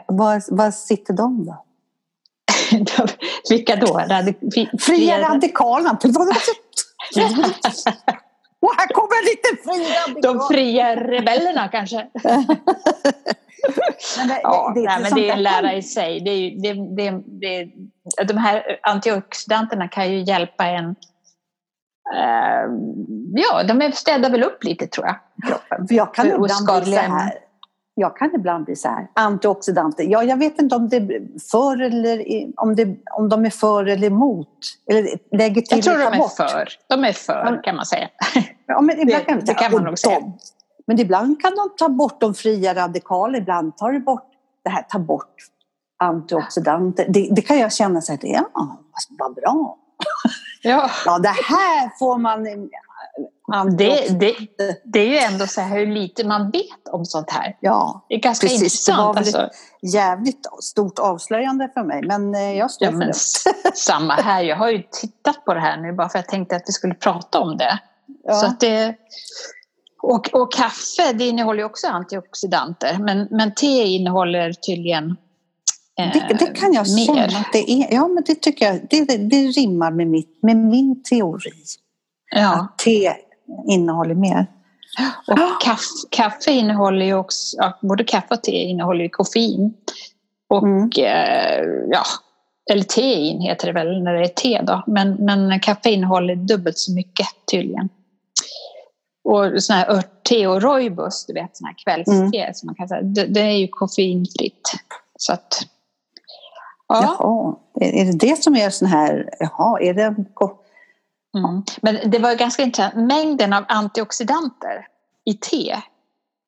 Var, 0.07 0.55
var 0.55 0.71
sitter 0.71 1.13
de 1.13 1.45
då? 1.45 1.65
Vilka 3.49 3.75
då? 3.75 3.97
Radik 3.97 4.39
fria, 4.53 4.69
fria 4.79 5.29
radikalerna? 5.29 5.99
Och 8.63 8.73
här 8.77 8.87
kommer 8.87 9.19
lite 9.31 9.49
fria 9.63 9.99
radikaler! 10.07 10.21
De 10.21 10.47
fria 10.53 10.95
rebellerna 10.95 11.67
kanske? 11.67 12.07
men 14.17 14.27
det, 14.27 14.39
ja, 14.43 14.71
det, 14.75 14.81
det, 14.81 14.87
nej, 14.87 15.01
men 15.01 15.13
det 15.13 15.29
är 15.29 15.33
en 15.33 15.43
lära 15.43 15.73
i 15.73 15.81
sig. 15.81 16.19
Det 16.19 16.29
är, 16.29 16.61
det, 16.61 16.73
det, 16.95 17.11
det, 17.25 17.71
de 18.23 18.37
här 18.37 18.79
antioxidanterna 18.83 19.87
kan 19.87 20.11
ju 20.11 20.23
hjälpa 20.23 20.65
en 20.65 20.85
uh, 20.85 20.95
Ja, 23.35 23.63
de 23.63 23.91
städar 23.91 24.29
väl 24.29 24.43
upp 24.43 24.63
lite 24.63 24.87
tror 24.87 25.07
jag. 25.07 25.15
Kroppen. 25.47 25.87
Jag 25.89 26.13
kan 26.13 26.27
ibland 26.27 26.83
bli 26.83 26.93
så 26.93 26.99
här. 26.99 27.42
Jag 27.95 28.17
kan 28.17 28.35
ibland 28.35 28.65
bli 28.65 28.75
så 28.75 28.87
här. 28.87 29.07
Antioxidanter. 29.13 30.03
Ja, 30.03 30.23
jag 30.23 30.37
vet 30.37 30.61
inte 30.61 30.75
om 30.75 30.89
det 30.89 30.97
är 30.97 31.39
för 31.51 31.81
eller 31.81 32.25
om, 32.57 32.75
det, 32.75 32.97
om 33.11 33.29
de 33.29 33.45
är 33.45 33.49
för 33.49 33.85
eller 33.85 34.07
emot. 34.07 34.57
Eller 34.89 35.19
lägger 35.37 35.61
till 35.61 35.77
jag 35.77 35.83
tror 35.83 35.97
de 35.97 36.03
är 36.03 36.17
bort. 36.17 36.31
för. 36.31 36.69
De 36.87 37.03
är 37.03 37.13
för 37.13 37.63
kan 37.63 37.75
man 37.75 37.85
säga. 37.85 38.09
Ja, 38.65 38.81
men 38.81 38.99
ibland 38.99 39.23
det, 39.25 39.31
kan, 39.31 39.39
det 39.45 39.53
kan 39.53 39.71
man 39.71 39.83
nog 39.83 39.99
säga. 39.99 40.19
Men 40.87 40.99
ibland 40.99 41.41
kan 41.41 41.55
de 41.55 41.69
ta 41.77 41.89
bort 41.89 42.21
de 42.21 42.33
fria 42.33 42.75
radikalerna, 42.75 43.37
ibland 43.37 43.77
tar 43.77 43.91
de 43.91 43.99
bort 43.99 44.29
det 44.63 44.69
här, 44.69 44.81
ta 44.81 44.99
bort 44.99 45.35
antioxidanter. 45.99 47.05
Det, 47.09 47.29
det 47.31 47.41
kan 47.41 47.59
jag 47.59 47.73
känna 47.73 48.01
så 48.01 48.13
att, 48.13 48.23
ja, 48.23 48.49
vad 49.09 49.35
bra. 49.35 49.77
Ja. 50.61 50.89
ja, 51.05 51.19
det 51.19 51.27
här 51.27 51.99
får 51.99 52.17
man 52.17 52.47
det, 53.77 54.19
det, 54.19 54.35
det, 54.83 54.99
är 54.99 55.07
ju 55.07 55.17
ändå 55.17 55.47
så 55.47 55.61
här 55.61 55.79
hur 55.79 55.87
lite 55.87 56.27
man 56.27 56.51
vet 56.51 56.87
om 56.91 57.05
sånt 57.05 57.31
här. 57.31 57.57
Ja, 57.59 58.05
det 58.09 58.15
är 58.15 58.19
ganska 58.19 58.47
precis. 58.47 58.61
intressant. 58.61 59.25
Det 59.25 59.31
var 59.31 59.41
alltså. 59.41 59.49
jävligt 59.81 60.47
stort 60.61 60.99
avslöjande 60.99 61.69
för 61.73 61.83
mig, 61.83 62.01
men 62.03 62.35
eh, 62.35 62.57
jag 62.57 62.71
står 62.71 62.87
ja, 62.87 62.91
för 62.91 63.05
det. 63.05 63.13
Samma 63.75 64.13
här, 64.13 64.43
jag 64.43 64.57
har 64.57 64.69
ju 64.69 64.83
tittat 64.91 65.45
på 65.45 65.53
det 65.53 65.59
här 65.59 65.77
nu 65.77 65.93
bara 65.93 66.09
för 66.09 66.19
att 66.19 66.25
jag 66.25 66.31
tänkte 66.31 66.55
att 66.55 66.63
vi 66.65 66.73
skulle 66.73 66.93
prata 66.93 67.39
om 67.39 67.57
det. 67.57 67.79
Ja. 68.23 68.33
Så 68.33 68.45
att 68.45 68.59
det 68.59 68.95
och, 70.01 70.33
och 70.33 70.53
kaffe 70.53 71.13
det 71.13 71.25
innehåller 71.25 71.59
ju 71.59 71.65
också 71.65 71.87
antioxidanter 71.87 72.97
men, 72.99 73.27
men 73.31 73.53
te 73.53 73.83
innehåller 73.83 74.53
tydligen 74.53 75.05
eh, 75.99 76.11
det, 76.13 76.35
det, 76.39 76.45
kan 76.45 76.73
jag 76.73 76.85
mer. 76.95 77.25
att 77.25 77.53
det 77.53 77.71
är. 77.71 77.93
Ja, 77.93 78.07
men 78.07 78.23
det 78.23 78.35
tycker 78.35 78.65
jag. 78.65 78.87
Det, 78.89 79.05
det, 79.05 79.17
det 79.17 79.47
rimmar 79.47 79.91
med, 79.91 80.07
mitt, 80.07 80.39
med 80.41 80.57
min 80.57 81.03
teori. 81.03 81.63
Ja. 82.35 82.55
Att 82.55 82.77
te 82.77 83.13
innehåller 83.67 84.15
mer. 84.15 84.47
Och 85.27 85.61
kaffe, 85.61 86.07
kaffe 86.09 86.51
innehåller 86.51 87.05
ju 87.05 87.13
också, 87.13 87.57
ja, 87.57 87.79
både 87.81 88.03
kaffe 88.03 88.33
och 88.33 88.43
te 88.43 88.51
innehåller 88.51 89.03
ju 89.03 89.09
koffein. 89.09 89.73
Och 90.49 90.63
mm. 90.63 90.89
eh, 90.97 91.65
ja, 91.89 92.03
eller 92.71 92.83
tein 92.83 93.41
heter 93.41 93.67
det 93.67 93.73
väl 93.73 94.03
när 94.03 94.13
det 94.13 94.23
är 94.23 94.27
te 94.27 94.61
då. 94.61 94.83
Men, 94.87 95.13
men 95.13 95.59
kaffe 95.59 95.89
innehåller 95.89 96.35
dubbelt 96.35 96.77
så 96.77 96.93
mycket 96.93 97.27
tydligen. 97.51 97.89
Och 99.23 99.63
sån 99.63 99.75
här 99.75 99.91
örtte 99.91 100.47
och 100.47 100.61
rooibos, 100.61 101.25
du 101.25 101.33
vet 101.33 101.57
sån 101.57 101.65
här 101.65 101.75
kvällste 101.83 102.37
mm. 102.37 102.53
som 102.53 102.67
man 102.67 102.75
kan 102.75 102.87
säga, 102.87 103.01
det, 103.01 103.25
det, 103.25 103.41
är 103.41 103.57
ju 103.57 103.67
koffeinfritt. 103.67 104.71
Så 105.17 105.33
att, 105.33 105.67
ja. 106.87 107.17
Jaha, 107.19 107.55
är 107.79 108.05
det 108.05 108.17
det 108.27 108.43
som 108.43 108.55
är 108.55 108.69
sån 108.69 108.87
här, 108.87 109.29
jaha, 109.39 109.79
är 109.79 109.93
det 109.93 110.15
Mm. 111.37 111.63
Men 111.81 112.11
det 112.11 112.19
var 112.19 112.35
ganska 112.35 112.63
intressant, 112.63 112.95
mängden 112.95 113.53
av 113.53 113.65
antioxidanter 113.67 114.87
i 115.25 115.33
te 115.33 115.81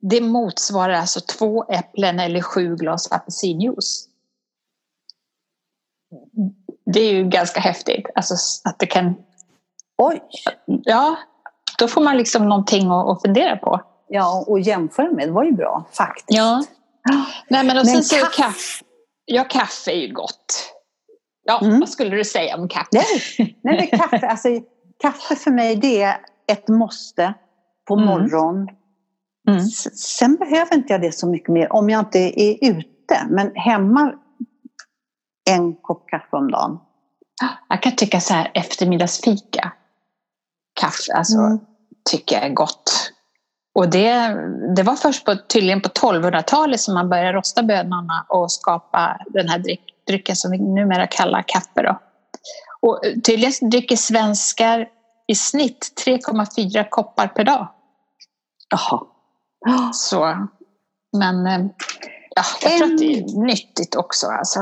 det 0.10 0.22
motsvarar 0.22 0.94
alltså 0.94 1.20
två 1.20 1.63
äpplen 1.63 2.20
eller 2.20 2.42
sju 2.42 2.75
glas 2.75 3.12
apelsinjuice. 3.12 4.08
Det 6.86 7.00
är 7.00 7.13
ju 7.13 7.24
ganska 7.24 7.60
häftigt, 7.60 8.06
alltså 8.15 8.36
att 8.63 8.80
det 8.80 8.86
kan... 8.86 9.15
Oj! 9.98 10.22
Ja, 10.65 11.15
då 11.77 11.88
får 11.88 12.01
man 12.01 12.18
liksom 12.18 12.50
någonting 12.50 12.92
att, 12.92 13.22
fundera 13.22 13.58
på. 13.58 13.82
Ja, 14.08 14.46
och 14.48 14.60
jämföra 14.60 15.12
med, 15.12 15.27
det 15.27 15.32
var 15.32 15.44
ju 15.44 15.51
bra 15.51 15.86
faktiskt. 15.92 16.38
Ja. 16.38 16.63
Nej, 17.50 17.63
men 17.65 17.77
och 17.77 17.86
men 17.86 18.04
sen 18.04 18.20
kaffe. 18.20 18.42
kaffe. 18.42 18.84
Ja, 19.25 19.44
kaffe 19.44 19.92
är 19.92 19.96
ju 19.96 20.13
gott. 20.13 20.74
Ja, 21.44 21.60
mm. 21.62 21.80
vad 21.80 21.89
skulle 21.89 22.15
du 22.15 22.24
säga 22.24 22.58
om 22.58 22.68
kaffe? 22.68 22.88
Nej, 22.92 23.06
nej 23.38 23.89
men 23.92 24.00
kaffe, 24.00 24.27
alltså, 24.27 24.50
kaffe 25.01 25.35
för 25.35 25.51
mig 25.51 25.75
det 25.75 26.01
är 26.01 26.17
ett 26.47 26.67
måste 26.67 27.33
på 27.87 27.93
mm. 27.93 28.05
morgonen. 28.05 28.69
Mm. 29.47 29.61
Sen 29.95 30.35
behöver 30.35 30.75
inte 30.75 30.93
jag 30.93 31.01
det 31.01 31.11
så 31.11 31.27
mycket 31.27 31.49
mer 31.49 31.73
om 31.73 31.89
jag 31.89 31.99
inte 31.99 32.19
är 32.19 32.57
ute. 32.61 33.27
Men 33.29 33.55
hemma 33.55 34.13
en 35.49 35.75
kopp 35.75 36.09
kaffe 36.09 36.37
om 36.37 36.51
dagen. 36.51 36.79
Jag 37.69 37.83
kan 37.83 37.95
tycka 37.95 38.19
så 38.19 38.33
här 38.33 38.51
eftermiddagsfika 38.53 39.73
kaffe, 40.79 41.13
alltså, 41.13 41.37
mm. 41.37 41.59
tycker 42.09 42.35
jag 42.35 42.45
är 42.45 42.53
gott. 42.53 43.11
Och 43.75 43.89
det, 43.89 44.37
det 44.75 44.83
var 44.83 44.95
först 44.95 45.25
på, 45.25 45.35
tydligen 45.35 45.81
på 45.81 45.89
1200-talet 45.89 46.79
som 46.79 46.93
man 46.93 47.09
började 47.09 47.33
rosta 47.33 47.63
bönorna 47.63 48.25
och 48.29 48.51
skapa 48.51 49.17
den 49.29 49.49
här 49.49 49.59
dryck, 49.59 49.81
drycken 50.07 50.35
som 50.35 50.51
vi 50.51 50.57
numera 50.57 51.07
kallar 51.07 51.43
kaffe. 51.47 51.81
Då. 51.83 51.99
Och 52.86 53.00
tydligen 53.24 53.70
dricker 53.70 53.96
svenskar 53.96 54.88
i 55.27 55.36
snitt 55.36 56.04
3,4 56.06 56.89
koppar 56.89 57.27
per 57.27 57.44
dag. 57.44 57.68
Jaha. 58.70 59.08
Så, 59.94 60.48
men 61.18 61.48
eh, 61.48 61.65
ja, 62.36 62.44
jag 62.62 62.77
tror 62.77 62.94
att 62.94 62.98
det 62.98 63.18
är 63.18 63.46
nyttigt 63.46 63.96
också. 63.96 64.27
Alltså. 64.27 64.60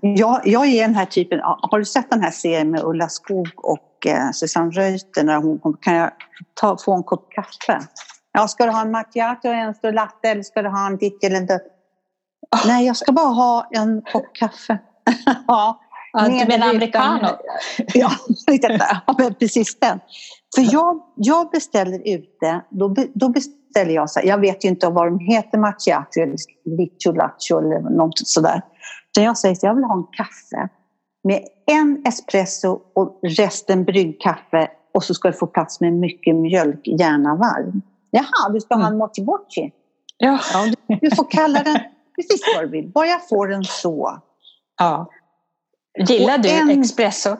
Jag, 0.00 0.40
jag 0.44 0.66
är 0.66 0.82
den 0.82 0.94
här 0.94 1.06
typen, 1.06 1.40
har 1.42 1.78
du 1.78 1.84
sett 1.84 2.10
den 2.10 2.22
här 2.22 2.30
serien 2.30 2.70
med 2.70 2.82
Ulla 2.84 3.08
Skog 3.08 3.48
och 3.56 4.06
eh, 4.06 4.30
Susanne 4.32 4.70
Reuter 4.70 5.24
när 5.24 5.36
hon 5.36 5.76
kan 5.80 5.94
jag 5.94 6.10
ta, 6.54 6.76
få 6.78 6.94
en 6.94 7.02
kopp 7.02 7.30
kaffe? 7.30 7.86
Ja, 8.32 8.48
ska 8.48 8.64
du 8.64 8.70
ha 8.70 8.80
en 8.80 8.90
macchiato, 8.90 9.48
en 9.48 9.74
stor 9.74 9.92
latte 9.92 10.28
eller 10.28 10.42
ska 10.42 10.62
du 10.62 10.68
ha 10.68 10.86
en 10.86 10.96
ditt 10.96 11.24
eller 11.24 11.36
en 11.36 11.48
Oh. 12.50 12.66
Nej, 12.66 12.86
jag 12.86 12.96
ska 12.96 13.12
bara 13.12 13.26
ha 13.26 13.68
en 13.70 14.02
kopp 14.02 14.32
kaffe. 14.32 14.78
ja, 15.46 15.80
ja, 16.24 16.44
du 16.44 16.48
menar 16.48 16.68
americano? 16.68 17.28
ja, 17.94 18.10
ja, 19.06 19.30
precis 19.38 19.78
den. 19.78 20.00
För 20.54 20.72
jag, 20.72 21.00
jag 21.16 21.50
beställer 21.50 22.08
ute, 22.08 22.64
då, 22.70 22.94
då 23.14 23.28
beställer 23.28 23.94
jag 23.94 24.10
så 24.10 24.20
här, 24.20 24.26
jag 24.26 24.40
vet 24.40 24.64
ju 24.64 24.68
inte 24.68 24.88
vad 24.88 25.06
de 25.06 25.18
heter, 25.18 25.58
macchiato 25.58 26.20
eller 26.20 26.36
liccio 26.64 27.12
lattio 27.12 27.58
eller 27.58 27.80
något 27.80 28.18
sådär. 28.18 28.62
Så 29.14 29.22
jag 29.22 29.38
säger 29.38 29.54
att 29.54 29.62
jag 29.62 29.74
vill 29.74 29.84
ha 29.84 29.94
en 29.94 30.06
kaffe 30.12 30.68
med 31.24 31.42
en 31.66 32.02
espresso 32.06 32.80
och 32.94 33.20
resten 33.22 33.84
bryggkaffe 33.84 34.68
och 34.94 35.04
så 35.04 35.14
ska 35.14 35.28
det 35.28 35.36
få 35.36 35.46
plats 35.46 35.80
med 35.80 35.92
mycket 35.92 36.36
mjölk, 36.36 36.80
gärna 36.86 37.34
varm. 37.34 37.82
Jaha, 38.10 38.48
du 38.52 38.60
ska 38.60 38.74
ha 38.74 38.82
en 38.82 38.86
mm. 38.86 38.98
mochi 38.98 39.22
mochi? 39.22 39.72
Ja. 40.18 40.40
ja 40.52 40.66
du, 40.88 40.94
du, 41.00 41.16
får 41.16 41.30
kalla 41.30 41.62
den 41.62 41.78
precis 42.16 42.40
vad 42.54 42.64
du 42.64 42.68
vill, 42.68 42.88
bara 42.88 43.06
jag 43.06 43.28
får 43.28 43.48
den 43.48 43.64
så. 43.64 44.18
Ja. 44.78 45.10
Gillar 45.98 46.38
och 46.38 46.42
du 46.42 46.48
en... 46.48 46.82
espresso? 46.82 47.36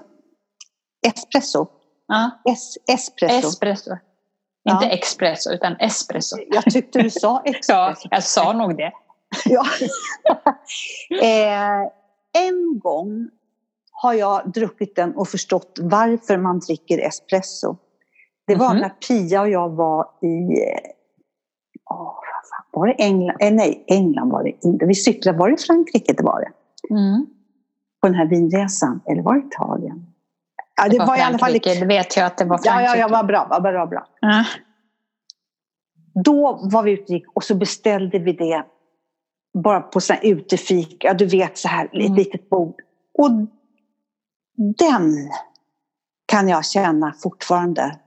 Espresso? 1.06 1.68
Ja. 2.08 2.40
Es 2.44 2.78
espresso. 2.86 3.48
Espresso. 3.48 3.90
Inte 4.70 4.84
ja. 4.84 4.90
espresso, 4.90 5.52
utan 5.52 5.76
espresso. 5.80 6.36
Jag 6.50 6.64
tyckte 6.64 7.02
du 7.02 7.10
sa 7.10 7.42
espresso. 7.44 7.72
ja, 7.72 7.94
jag 8.10 8.24
sa 8.24 8.52
nog 8.52 8.76
det. 8.76 8.92
ja. 9.44 9.64
eh, 11.22 11.90
en 12.32 12.78
gång 12.78 13.28
har 13.92 14.14
jag 14.14 14.52
druckit 14.52 14.96
den 14.96 15.16
och 15.16 15.28
förstått 15.28 15.78
varför 15.80 16.36
man 16.36 16.58
dricker 16.58 16.98
espresso. 16.98 17.76
Det 18.46 18.54
var 18.54 18.66
mm 18.66 18.76
-hmm. 18.76 18.80
när 18.80 18.88
Pia 18.88 19.40
och 19.40 19.48
jag 19.48 19.68
var 19.68 20.04
i 20.22 20.60
oh, 21.90 22.14
var 22.72 22.86
det 22.86 22.92
England? 22.92 23.36
Eh, 23.40 23.52
nej, 23.52 23.84
England 23.86 24.30
var 24.30 24.44
det 24.44 24.66
inte. 24.66 24.86
Vi 24.86 24.94
cyklade, 24.94 25.38
var 25.38 25.50
det 25.50 25.56
Frankrike 25.56 26.12
det 26.12 26.22
var 26.22 26.40
det? 26.40 26.50
Mm. 26.94 27.26
På 28.00 28.06
den 28.06 28.14
här 28.14 28.26
vinresan, 28.26 29.00
eller 29.06 29.22
var 29.22 29.34
det 29.34 29.46
Italien? 29.46 30.06
Ja, 30.76 30.84
det, 30.84 30.90
det 30.90 30.98
var, 30.98 31.06
var 31.06 31.16
i 31.16 31.20
alla 31.20 31.38
fall... 31.38 31.52
Det 31.52 31.84
vet 31.84 32.16
jag 32.16 32.26
att 32.26 32.38
det 32.38 32.44
var 32.44 32.58
Frankrike. 32.58 32.84
Ja, 32.84 32.96
ja, 32.96 33.00
ja 33.00 33.08
var 33.08 33.24
bra. 33.24 33.46
Var 33.50 33.60
bra, 33.60 33.86
bra. 33.86 34.06
Mm. 34.22 34.44
Då 36.24 36.60
var 36.62 36.82
vi 36.82 36.92
ute 36.92 37.20
och 37.34 37.44
så 37.44 37.54
beställde 37.54 38.18
vi 38.18 38.32
det 38.32 38.64
bara 39.62 39.80
på 39.80 40.00
sån 40.00 40.16
utefik, 40.22 41.04
ja 41.04 41.14
du 41.14 41.26
vet 41.26 41.58
så 41.58 41.68
här, 41.68 41.84
ett 41.84 41.94
mm. 41.94 42.14
litet 42.14 42.50
bord. 42.50 42.74
Och 43.18 43.30
den 44.78 45.30
kan 46.26 46.48
jag 46.48 46.64
känna 46.66 47.14
fortfarande 47.22 47.98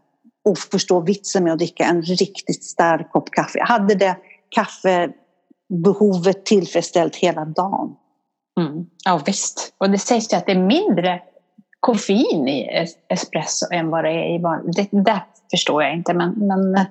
och 0.45 0.57
förstå 0.57 0.99
vitsen 0.99 1.43
med 1.43 1.53
att 1.53 1.59
dricka 1.59 1.83
en 1.83 2.01
riktigt 2.01 2.63
stark 2.63 3.11
kopp 3.11 3.31
kaffe. 3.31 3.59
Jag 3.59 3.65
hade 3.65 3.95
det 3.95 4.17
kaffebehovet 4.49 6.45
tillfredsställt 6.45 7.15
hela 7.15 7.45
dagen. 7.45 7.95
Mm. 8.61 8.85
Ja 9.05 9.21
visst, 9.25 9.73
och 9.77 9.89
det 9.89 9.97
sägs 9.97 10.33
ju 10.33 10.37
att 10.37 10.45
det 10.45 10.51
är 10.51 10.59
mindre 10.59 11.21
koffein 11.79 12.47
i 12.47 12.87
espresso 13.09 13.65
än 13.71 13.89
vad 13.89 14.03
det 14.03 14.09
är 14.09 14.35
i 14.35 14.41
vanlig. 14.41 14.75
Det, 14.75 14.87
det 14.91 15.21
förstår 15.51 15.83
jag 15.83 15.93
inte 15.93 16.13
men, 16.13 16.31
men 16.31 16.75
äh, 16.75 16.85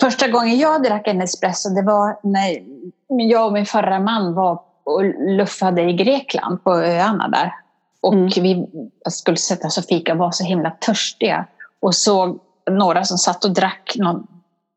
Första 0.00 0.28
gången 0.28 0.58
jag 0.58 0.82
drack 0.82 1.06
en 1.06 1.22
espresso 1.22 1.68
det 1.68 1.82
var 1.82 2.18
när 2.22 2.62
jag 3.08 3.46
och 3.46 3.52
min 3.52 3.66
förra 3.66 4.00
man 4.00 4.34
var 4.34 4.60
och 4.84 5.04
luffade 5.28 5.82
i 5.82 5.92
Grekland 5.92 6.64
på 6.64 6.74
öarna 6.74 7.28
där. 7.28 7.54
Och 8.00 8.14
mm. 8.14 8.28
vi 8.28 8.66
skulle 9.10 9.36
sätta 9.36 9.66
oss 9.66 9.78
och 9.78 9.84
fika 9.84 10.12
och 10.12 10.18
var 10.18 10.30
så 10.30 10.44
himla 10.44 10.70
törstiga. 10.70 11.46
Och 11.80 11.94
såg 11.94 12.40
några 12.70 13.04
som 13.04 13.18
satt 13.18 13.44
och 13.44 13.54
drack 13.54 13.94
någon, 13.98 14.26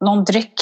någon 0.01 0.23
dryck, 0.23 0.61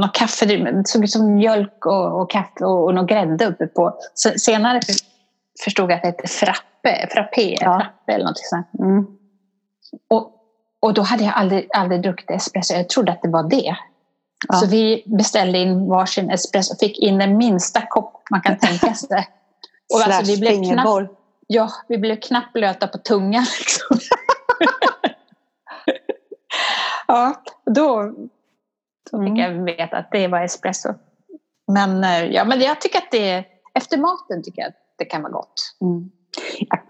någon 0.00 0.10
kaffe. 0.10 0.46
Det 0.46 0.82
såg 0.88 1.04
ut 1.04 1.10
som 1.10 1.34
mjölk 1.34 1.86
och, 1.86 2.20
och 2.20 2.30
kaffe 2.30 2.64
och, 2.64 2.84
och 2.84 2.94
någon 2.94 3.06
grädde 3.06 3.46
uppe 3.46 3.66
på. 3.66 3.94
Senare 4.36 4.80
förstod 5.64 5.90
jag 5.90 5.96
att 5.96 6.02
det 6.02 6.08
hette 6.08 6.28
frappe, 6.28 7.08
frappé, 7.10 7.56
ja. 7.60 7.78
frappe 7.78 8.12
eller 8.12 8.24
något 8.24 8.38
sånt. 8.38 8.66
Mm. 8.78 9.06
Och, 10.08 10.32
och 10.80 10.94
då 10.94 11.02
hade 11.02 11.24
jag 11.24 11.34
aldrig, 11.34 11.68
aldrig 11.72 12.02
druckit 12.02 12.30
espresso. 12.30 12.74
Jag 12.74 12.88
trodde 12.88 13.12
att 13.12 13.22
det 13.22 13.28
var 13.28 13.42
det. 13.42 13.76
Ja. 14.48 14.54
Så 14.54 14.66
vi 14.66 15.02
beställde 15.06 15.58
in 15.58 15.88
varsin 15.88 16.30
espresso 16.30 16.72
och 16.74 16.78
fick 16.78 16.98
in 16.98 17.18
den 17.18 17.36
minsta 17.36 17.82
kopp 17.88 18.22
man 18.30 18.40
kan 18.40 18.58
tänka 18.58 18.94
sig. 18.94 19.28
Och 19.94 20.00
alltså, 20.00 20.32
vi 20.32 20.40
blev 20.40 20.72
knappt, 20.72 21.10
ja, 21.46 21.70
vi 21.88 21.98
blev 21.98 22.20
knappt 22.20 22.52
blöta 22.52 22.86
på 22.86 22.98
tungan. 22.98 23.46
Liksom. 23.58 23.98
ja, 27.06 27.42
då, 27.66 28.14
då 29.10 29.18
fick 29.20 29.28
mm. 29.28 29.36
jag 29.36 29.64
veta 29.64 29.96
att 29.96 30.08
det 30.10 30.28
var 30.28 30.40
espresso. 30.40 30.94
Men, 31.72 32.04
eh, 32.04 32.24
ja, 32.24 32.44
men 32.44 32.60
jag 32.60 32.80
tycker 32.80 32.98
att 32.98 33.10
det, 33.10 33.44
efter 33.74 33.98
maten 33.98 34.42
tycker 34.42 34.62
jag 34.62 34.68
att 34.68 34.94
det 34.98 35.04
kan 35.04 35.22
vara 35.22 35.32
gott. 35.32 35.76
Mm. 35.80 36.10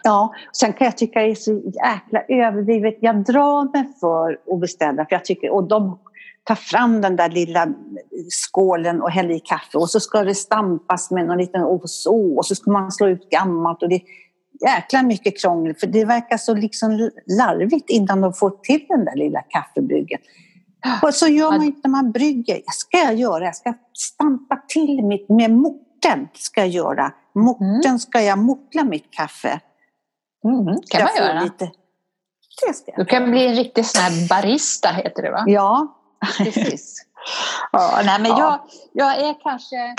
Ja, 0.03 0.35
sen 0.53 0.73
kan 0.73 0.85
jag 0.85 0.97
tycka 0.97 1.21
det 1.21 1.31
är 1.31 1.35
så 1.35 1.53
jäkla 1.53 2.23
överdrivet. 2.29 2.99
Jag 3.01 3.25
drar 3.25 3.73
mig 3.73 3.93
för 4.01 4.39
att 4.55 4.61
beställa, 4.61 5.05
för 5.05 5.15
jag 5.15 5.25
tycker, 5.25 5.51
och 5.51 5.69
de 5.69 5.99
tar 6.45 6.55
fram 6.55 7.01
den 7.01 7.17
där 7.17 7.29
lilla 7.29 7.69
skålen 8.29 9.03
och 9.03 9.11
häller 9.11 9.35
i 9.35 9.41
kaffe 9.41 9.79
och 9.79 9.91
så 9.91 10.01
ska 10.01 10.25
det 10.25 10.35
stampas 10.35 11.11
med 11.11 11.27
någon 11.27 11.39
liten 11.39 11.63
och 11.63 11.91
så, 11.91 12.37
och 12.37 12.47
så 12.47 12.55
ska 12.55 12.71
man 12.71 12.93
slå 12.93 13.09
ut 13.09 13.31
gammalt 13.31 13.83
och 13.83 13.89
det 13.89 13.95
är 13.95 14.03
jäkla 14.67 15.03
mycket 15.03 15.41
krångel 15.41 15.75
för 15.75 15.87
det 15.87 16.05
verkar 16.05 16.37
så 16.37 16.55
liksom 16.55 17.11
larvigt 17.39 17.91
innan 17.91 18.21
de 18.21 18.33
får 18.33 18.51
till 18.51 18.85
den 18.89 19.05
där 19.05 19.17
lilla 19.17 19.43
kaffebryggen. 19.43 20.21
Och 21.03 21.15
så 21.15 21.27
gör 21.27 21.51
man 21.51 21.63
inte 21.63 21.81
när 21.85 21.91
man 21.91 22.13
brygger. 22.13 22.55
Det 22.55 22.73
ska 22.73 22.99
jag 22.99 23.15
göra, 23.15 23.45
jag 23.45 23.57
ska 23.57 23.75
stampa 23.93 24.63
till 24.69 25.05
mitt 25.05 25.29
med 25.29 25.51
morten. 25.51 26.29
Ska 26.35 26.61
jag 26.61 26.69
göra. 26.69 27.13
Morten 27.35 27.85
mm. 27.85 27.99
ska 27.99 28.21
jag 28.21 28.39
mortla 28.39 28.85
mitt 28.85 29.11
kaffe. 29.11 29.61
Mm, 30.45 30.81
kan 30.91 31.03
man 31.03 31.17
göra. 31.17 31.41
Lite... 31.41 31.71
Du 32.97 33.05
kan 33.05 33.31
bli 33.31 33.47
en 33.47 33.55
riktig 33.55 33.87
sån 33.87 34.03
här 34.03 34.29
barista, 34.29 34.89
heter 34.89 35.23
det 35.23 35.31
va? 35.31 35.45
Ja, 35.47 35.97
precis. 36.39 37.07
ja, 37.73 38.01
nej, 38.05 38.21
men 38.21 38.31
ja. 38.31 38.67
jag, 38.93 39.17
jag 39.17 39.29
är 39.29 39.43
kanske... 39.43 39.95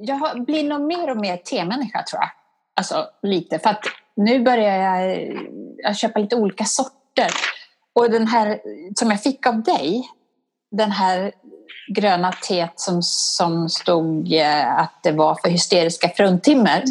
Jag 0.00 0.44
blir 0.44 0.68
nog 0.68 0.80
mer 0.80 1.10
och 1.10 1.16
mer 1.16 1.36
temänniska 1.36 2.02
tror 2.02 2.22
jag. 2.22 2.30
Alltså 2.76 3.06
lite, 3.22 3.58
för 3.58 3.70
att 3.70 3.84
nu 4.16 4.42
börjar 4.42 4.76
jag, 4.76 5.28
jag 5.76 5.96
köpa 5.96 6.18
lite 6.18 6.36
olika 6.36 6.64
sorter. 6.64 7.30
Och 7.94 8.10
den 8.10 8.26
här 8.26 8.60
som 8.94 9.10
jag 9.10 9.22
fick 9.22 9.46
av 9.46 9.62
dig, 9.62 10.08
den 10.70 10.90
här 10.90 11.32
gröna 11.94 12.32
teet 12.32 12.80
som, 12.80 13.02
som 13.02 13.68
stod 13.68 14.32
eh, 14.32 14.78
att 14.78 15.00
det 15.02 15.12
var 15.12 15.34
för 15.34 15.48
hysteriska 15.48 16.08
fruntimmer. 16.08 16.84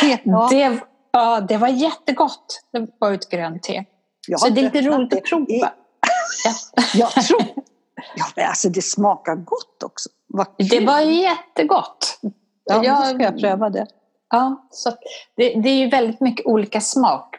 det, 0.50 0.80
ja, 1.12 1.40
det 1.40 1.56
var 1.56 1.68
jättegott. 1.68 2.62
Det 2.72 2.86
var 2.98 3.12
ett 3.12 3.30
grönt 3.30 3.62
te. 3.62 3.84
Så 4.36 4.48
det 4.48 4.60
är 4.60 4.64
lite 4.64 4.82
roligt 4.82 5.14
att 5.14 5.24
prova. 5.24 5.46
jag 6.94 7.10
tror... 7.10 7.42
Ja, 8.16 8.46
alltså 8.48 8.68
det 8.68 8.82
smakar 8.82 9.36
gott 9.36 9.82
också. 9.84 10.08
Det 10.58 10.80
var 10.80 11.00
jättegott. 11.00 12.18
Ja, 12.64 12.84
jag, 12.84 13.02
då 13.02 13.02
ska 13.02 13.22
jag 13.22 13.40
pröva 13.40 13.70
det. 13.70 13.86
Ja, 14.30 14.68
så 14.70 14.90
det, 15.36 15.60
det 15.60 15.68
är 15.68 15.76
ju 15.76 15.88
väldigt 15.88 16.20
mycket 16.20 16.46
olika 16.46 16.80
smak. 16.80 17.36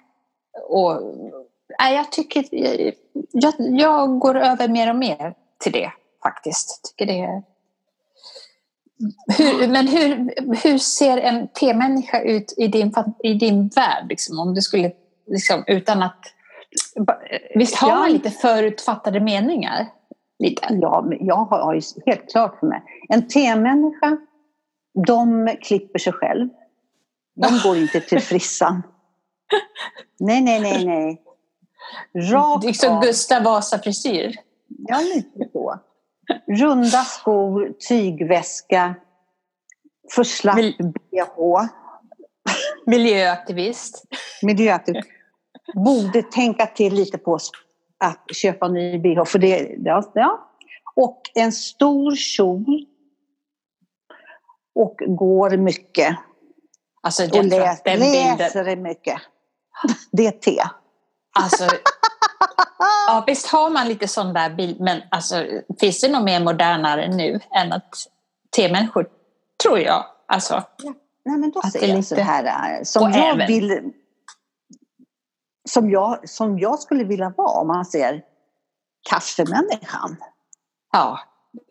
Och, 0.66 1.02
nej, 1.80 1.96
jag 1.96 2.12
tycker... 2.12 2.46
Jag, 3.32 3.54
jag 3.58 4.20
går 4.20 4.38
över 4.38 4.68
mer 4.68 4.90
och 4.90 4.96
mer 4.96 5.34
till 5.60 5.72
det 5.72 5.92
faktiskt. 6.24 6.82
Tycker 6.84 7.14
det 7.14 7.44
hur, 9.38 9.68
men 9.68 9.88
hur, 9.88 10.34
hur 10.64 10.78
ser 10.78 11.18
en 11.18 11.48
temänniska 11.48 12.22
ut 12.22 12.54
i 12.58 12.68
din, 12.68 12.94
i 13.24 13.34
din 13.34 13.68
värld? 13.68 14.06
Liksom, 14.10 14.40
om 14.40 14.54
du 14.54 14.62
skulle, 14.62 14.92
liksom, 15.28 15.64
utan 15.68 16.04
att... 16.04 16.20
Visst 17.56 17.76
har 17.76 17.90
man 17.90 18.12
lite 18.12 18.32
förutfattade 18.32 19.20
meningar? 19.20 19.88
Lite. 20.40 20.68
Ja, 20.70 21.08
jag 21.20 21.36
har 21.36 21.74
ju 21.74 21.82
helt 22.06 22.32
klart 22.32 22.60
för 22.60 22.68
mig. 22.68 22.84
En 23.10 23.28
temänniska, 23.28 24.18
de 25.08 25.50
klipper 25.62 26.00
sig 26.00 26.14
själv. 26.14 26.50
De 27.36 27.60
går 27.64 27.78
inte 27.78 28.00
till 28.00 28.20
frissan. 28.22 28.84
Nej, 30.20 30.42
nej, 30.42 30.60
nej, 30.62 30.86
nej. 30.86 31.22
Rakt 32.14 32.66
liksom 32.66 33.02
Gustav 33.02 33.44
Vasa-frisyr? 33.44 34.36
Ja, 34.68 35.00
lite 35.00 35.50
så. 35.54 35.80
Runda 36.48 37.04
skor, 37.04 37.74
tygväska, 37.90 38.96
för 40.12 40.24
slapp 40.24 40.56
Mil 40.56 40.76
bh. 40.80 41.66
Miljöaktivist. 42.86 44.04
Miljöaktivist. 44.42 45.10
Borde 45.74 46.24
tänka 46.24 46.66
till 46.66 46.94
lite 46.94 47.18
på 47.18 47.40
att 47.98 48.36
köpa 48.36 48.68
ny 48.68 49.00
bh. 49.00 49.26
För 49.26 49.40
det, 49.40 49.76
ja. 50.14 50.52
Och 50.96 51.22
en 51.36 51.52
stor 51.52 52.16
kjol. 52.16 52.86
Och 54.76 54.96
går 55.08 55.58
mycket. 55.58 56.18
Alltså, 57.02 57.24
och 57.24 57.46
läs, 57.46 57.82
läser 57.86 58.76
mycket. 58.76 59.22
Det 60.12 60.28
är 60.28 60.32
te. 60.32 60.64
Alltså, 61.40 61.68
ja, 63.08 63.24
visst 63.28 63.48
har 63.48 63.70
man 63.70 63.88
lite 63.88 64.08
sån 64.08 64.34
där 64.34 64.50
bild, 64.50 64.80
men 64.80 65.02
alltså, 65.12 65.46
finns 65.80 66.02
det 66.02 66.10
något 66.10 66.24
mer 66.24 66.44
modernare 66.44 67.08
nu 67.08 67.40
än 67.52 67.74
att 67.74 67.96
te-människor, 68.56 69.08
tror 69.64 69.80
jag. 69.80 70.06
Alltså, 70.28 70.64
ja. 70.78 70.94
Nej, 71.26 71.38
men 71.38 71.52
då 71.52 71.62
säger 71.62 71.88
jag 71.88 71.98
lite... 71.98 72.16
så 72.16 72.22
här, 72.22 72.84
som 72.84 73.12
jag 73.12 73.30
även... 73.30 73.48
vill... 73.48 73.92
Som 75.70 75.90
jag, 75.90 76.30
som 76.30 76.60
jag 76.60 76.80
skulle 76.80 77.04
vilja 77.04 77.34
vara 77.38 77.62
om 77.62 77.68
man 77.68 77.86
ser 77.86 78.22
kaffemänniskan. 79.10 80.18
Ja, 80.92 81.20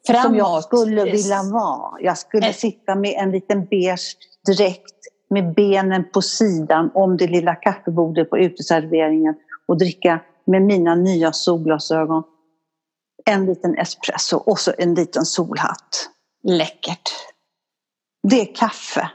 framåt. 0.07 0.25
Som 0.25 0.37
jag 0.37 0.65
skulle 0.65 1.05
vilja 1.05 1.43
vara. 1.43 2.01
Jag 2.01 2.19
skulle 2.19 2.53
sitta 2.53 2.95
med 2.95 3.15
en 3.19 3.31
liten 3.31 3.65
beige 3.67 4.17
dräkt 4.47 4.94
med 5.31 5.55
benen 5.55 6.05
på 6.13 6.23
sidan 6.23 6.91
om 6.95 7.17
det 7.17 7.27
lilla 7.27 7.55
kaffebordet 7.55 8.31
på 8.31 8.39
uteserveringen 8.39 9.35
och 9.67 9.79
dricka 9.79 10.21
med 10.45 10.63
mina 10.63 10.95
nya 10.95 11.33
solglasögon 11.33 12.23
en 13.25 13.47
liten 13.47 13.79
espresso 13.79 14.37
och 14.37 14.59
så 14.59 14.73
en 14.79 14.95
liten 14.95 15.25
solhatt. 15.25 16.11
Läckert. 16.43 17.11
Det 18.29 18.41
är 18.41 18.55
kaffe. 18.55 19.11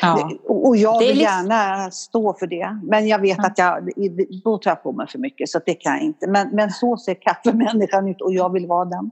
Ja. 0.00 0.30
Och 0.44 0.76
jag 0.76 0.98
vill 0.98 1.20
gärna 1.20 1.90
stå 1.90 2.34
för 2.34 2.46
det. 2.46 2.80
Men 2.82 3.08
jag 3.08 3.18
vet 3.18 3.38
att 3.38 3.58
jag, 3.58 3.90
då 4.44 4.58
tar 4.58 4.70
jag 4.70 4.82
på 4.82 4.92
mig 4.92 5.08
för 5.08 5.18
mycket 5.18 5.48
så 5.48 5.60
det 5.66 5.74
kan 5.74 5.92
jag 5.92 6.02
inte. 6.02 6.26
Men, 6.26 6.48
men 6.52 6.70
så 6.70 6.96
ser 6.96 7.14
kaffemänniskan 7.14 8.08
ut 8.08 8.20
och 8.20 8.32
jag 8.32 8.52
vill 8.52 8.66
vara 8.66 8.84
den. 8.84 9.10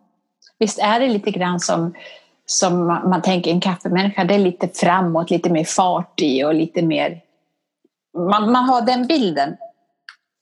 Visst 0.58 0.78
är 0.78 1.00
det 1.00 1.08
lite 1.08 1.30
grann 1.30 1.60
som, 1.60 1.94
som 2.52 2.86
man 2.86 3.22
tänker 3.22 3.50
en 3.50 3.60
kaffemänniska, 3.60 4.24
det 4.24 4.34
är 4.34 4.38
lite 4.38 4.68
framåt, 4.68 5.30
lite 5.30 5.50
mer 5.50 5.64
fart 5.64 6.20
i 6.20 6.44
och 6.44 6.54
lite 6.54 6.82
mer... 6.82 7.20
Man, 8.18 8.52
man 8.52 8.64
har 8.64 8.82
den 8.82 9.06
bilden 9.06 9.56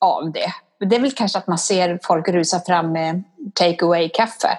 av 0.01 0.33
det. 0.33 0.53
Det 0.88 0.96
är 0.96 1.01
väl 1.01 1.12
kanske 1.12 1.38
att 1.38 1.46
man 1.46 1.59
ser 1.59 1.99
folk 2.03 2.29
rusa 2.29 2.61
fram 2.61 2.92
med 2.92 3.23
take 3.55 3.85
away-kaffe. 3.85 4.59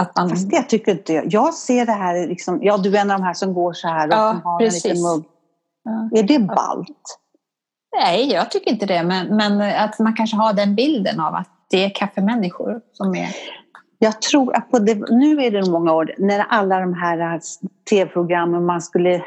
Att 0.00 0.16
man... 0.16 0.30
Fast 0.30 0.50
det 0.50 0.62
tycker 0.62 0.92
inte 0.92 1.12
jag. 1.12 1.24
Jag 1.28 1.54
ser 1.54 1.86
det 1.86 1.92
här, 1.92 2.26
liksom, 2.26 2.58
ja 2.62 2.76
du 2.76 2.96
är 2.96 3.00
en 3.00 3.10
av 3.10 3.20
de 3.20 3.24
här 3.24 3.34
som 3.34 3.54
går 3.54 3.72
så 3.72 3.88
här 3.88 4.08
och 4.08 4.14
ja, 4.14 4.30
som 4.30 4.42
har 4.42 4.58
precis. 4.58 4.84
en 4.84 4.90
liten 4.90 5.02
mugg. 5.02 5.24
Ja. 5.84 6.18
Är 6.18 6.22
det 6.22 6.38
balt? 6.38 7.18
Nej, 7.96 8.32
jag 8.32 8.50
tycker 8.50 8.70
inte 8.70 8.86
det. 8.86 9.02
Men, 9.02 9.36
men 9.36 9.60
att 9.60 9.98
man 9.98 10.14
kanske 10.14 10.36
har 10.36 10.52
den 10.52 10.74
bilden 10.74 11.20
av 11.20 11.34
att 11.34 11.48
det 11.70 11.84
är 11.84 11.90
kaffemänniskor 11.90 12.80
som 12.92 13.14
är... 13.14 13.28
Jag 14.04 14.22
tror 14.22 14.56
att 14.56 14.70
på 14.70 14.78
det, 14.78 14.94
nu 15.10 15.42
är 15.42 15.50
det 15.50 15.70
många 15.70 15.94
år, 15.94 16.14
när 16.18 16.46
alla 16.48 16.80
de 16.80 16.94
här 16.94 17.40
tv-programmen 17.90 18.64
man 18.64 18.82
skulle 18.82 19.24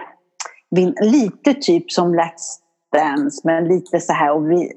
vinna, 0.70 0.94
lite 1.02 1.54
typ 1.54 1.92
som 1.92 2.16
Let's 2.16 2.60
Dance, 2.94 3.42
men 3.44 3.68
lite 3.68 4.00
så 4.00 4.14
här 4.14 4.34
och, 4.34 4.52
vi, 4.52 4.74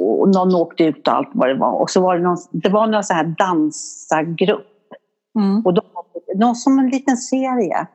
och 0.00 0.28
någon 0.28 0.54
åkte 0.54 0.84
ut 0.84 1.08
och 1.08 1.14
allt 1.14 1.30
vad 1.32 1.48
det 1.48 1.54
var. 1.54 1.72
Och 1.72 1.90
så 1.90 2.00
var 2.00 2.16
det 2.16 2.22
någon, 2.22 2.38
det 2.50 2.68
var 2.68 2.86
någon 2.86 3.04
så 3.04 3.14
här 3.14 3.34
dansargrupp 3.38 4.76
Mm. 5.36 5.62
Och 5.64 5.74
de, 5.74 5.82
de, 6.34 6.54
som 6.54 6.78
en 6.78 6.88
liten 6.88 7.16
serie. 7.16 7.86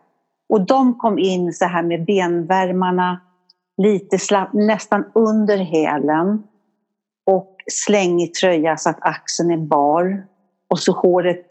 Och 0.50 0.66
de 0.66 0.98
kom 0.98 1.20
in 1.20 1.54
så 1.54 1.66
här 1.66 1.84
med 1.84 2.06
benvärmarna 2.06 3.22
lite 3.78 4.18
slapp, 4.18 4.54
nästan 4.54 5.06
under 5.16 5.58
hälen 5.58 6.44
och 7.26 7.56
slängig 7.72 8.34
tröja 8.34 8.78
så 8.78 8.90
att 8.90 8.98
axeln 9.02 9.52
är 9.52 9.58
bar. 9.58 10.24
Och 10.72 10.80
så 10.80 10.92
håret 10.92 11.46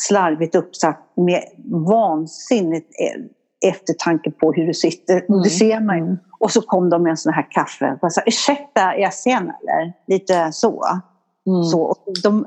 slarvigt 0.00 0.54
uppsatt 0.54 1.12
med 1.16 1.44
vansinnigt 1.88 2.90
eftertanke 3.66 4.30
på 4.30 4.52
hur 4.52 4.66
du 4.66 4.74
sitter. 4.74 5.24
Mm. 5.28 5.42
Det 5.42 5.50
ser 5.50 5.80
man 5.80 5.96
ju. 5.96 6.02
Mm. 6.02 6.18
Och 6.40 6.50
så 6.50 6.60
kom 6.60 6.90
de 6.90 7.02
med 7.02 7.10
en 7.10 7.16
sån 7.16 7.32
här 7.32 7.50
kaffe. 7.50 7.98
Jag 8.02 8.12
sa, 8.12 8.22
ursäkta, 8.26 8.80
är 8.80 8.98
jag 8.98 9.14
sen 9.14 9.42
eller? 9.42 9.92
Lite 10.06 10.52
så. 10.52 10.84
Mm. 11.46 11.64
så. 11.64 11.94
De, 12.22 12.46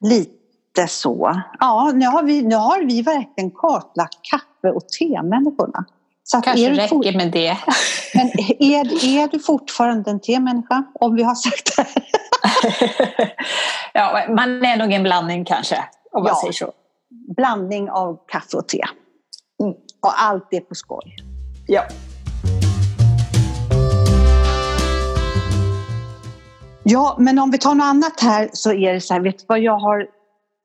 lite 0.00 0.86
så. 0.88 1.42
Ja, 1.60 1.92
nu 1.94 2.06
har 2.06 2.22
vi, 2.22 2.42
nu 2.42 2.54
har 2.54 2.84
vi 2.84 3.02
verkligen 3.02 3.50
kartlagt 3.50 4.18
kaffe 4.30 4.74
och 4.74 4.88
temänniskorna. 4.88 5.84
Så 6.24 6.40
Kanske 6.40 6.70
räcker 6.70 7.16
med 7.16 7.32
det. 7.32 7.58
Men 8.14 8.26
är, 8.58 9.04
är 9.04 9.28
du 9.28 9.38
fortfarande 9.38 10.10
en 10.10 10.20
temänniska? 10.20 10.84
Om 10.94 11.14
vi 11.14 11.22
har 11.22 11.34
sagt 11.34 11.76
det. 11.76 11.86
ja, 13.92 14.24
man 14.28 14.64
är 14.64 14.76
nog 14.76 14.92
en 14.92 15.02
blandning 15.02 15.44
kanske, 15.44 15.84
om 16.12 16.22
man 16.22 16.32
ja, 16.32 16.40
säger 16.40 16.52
så. 16.52 16.72
Blandning 17.36 17.90
av 17.90 18.18
kaffe 18.28 18.56
och 18.56 18.68
te. 18.68 18.82
Mm. 19.62 19.74
Och 20.02 20.22
allt 20.22 20.48
är 20.50 20.60
på 20.60 20.74
skoj. 20.74 21.16
Ja. 21.66 21.82
Ja, 26.86 27.16
men 27.18 27.38
om 27.38 27.50
vi 27.50 27.58
tar 27.58 27.74
något 27.74 27.84
annat 27.84 28.20
här 28.20 28.50
så 28.52 28.72
är 28.72 28.92
det 28.92 29.00
så 29.00 29.14
här, 29.14 29.20
vet 29.20 29.38
du 29.38 29.44
vad 29.48 29.60
jag 29.60 29.78
har 29.78 30.06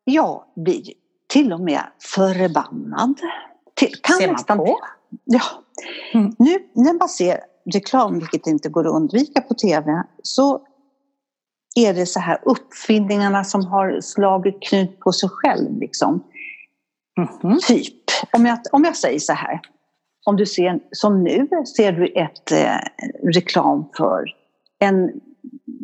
jag 0.04 0.44
blir 0.56 0.84
till 1.28 1.54
och 1.54 1.60
med 1.60 1.82
förbannad. 2.00 3.20
Till, 3.74 3.94
kan 4.02 4.18
ser 4.18 4.28
man 4.48 4.58
på? 4.58 4.80
Ja. 5.24 5.42
Mm. 6.13 6.36
Nu 6.39 6.58
när 6.74 6.94
man 6.94 7.10
ser 7.10 7.39
reklam, 7.74 8.20
vilket 8.20 8.48
inte 8.48 8.70
går 8.70 8.88
att 8.88 8.94
undvika 8.94 9.42
på 9.42 9.54
tv, 9.54 10.04
så 10.24 10.62
är 11.86 11.94
det 11.94 12.06
så 12.06 12.20
här 12.20 12.39
uppfinningarna 12.44 13.44
som 13.44 13.65
har 13.65 14.02
slagit 14.02 14.63
knut 14.63 15.00
på 15.00 15.12
sig 15.12 15.30
själv. 15.30 15.80
Liksom. 15.80 16.24
Mm. 17.44 17.60
Typ, 17.68 18.04
om 18.34 18.46
jag, 18.46 18.60
om 18.72 18.84
jag 18.84 18.96
säger 18.96 19.20
så 19.20 19.34
här. 19.34 19.60
Om 20.26 20.36
du 20.36 20.46
ser, 20.46 20.80
som 20.92 21.24
nu 21.24 21.48
ser 21.78 21.92
du 21.92 22.08
ett 22.08 22.52
eh, 22.52 23.08
reklam 23.34 23.86
för 23.98 24.26
en 24.80 25.12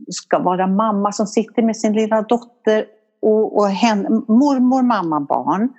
ska 0.10 0.40
vara 0.40 0.68
mamma 0.68 1.12
som 1.12 1.28
sitter 1.28 1.62
med 1.62 1.78
sin 1.78 1.94
lilla 1.94 2.22
dotter 2.22 2.86
och, 3.22 3.58
och 3.58 3.68
hen, 3.68 4.02
mormor, 4.28 4.82
mamma, 4.82 5.20
barn 5.20 5.70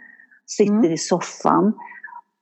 sitter 0.46 0.72
mm. 0.72 0.92
i 0.92 0.98
soffan. 0.98 1.72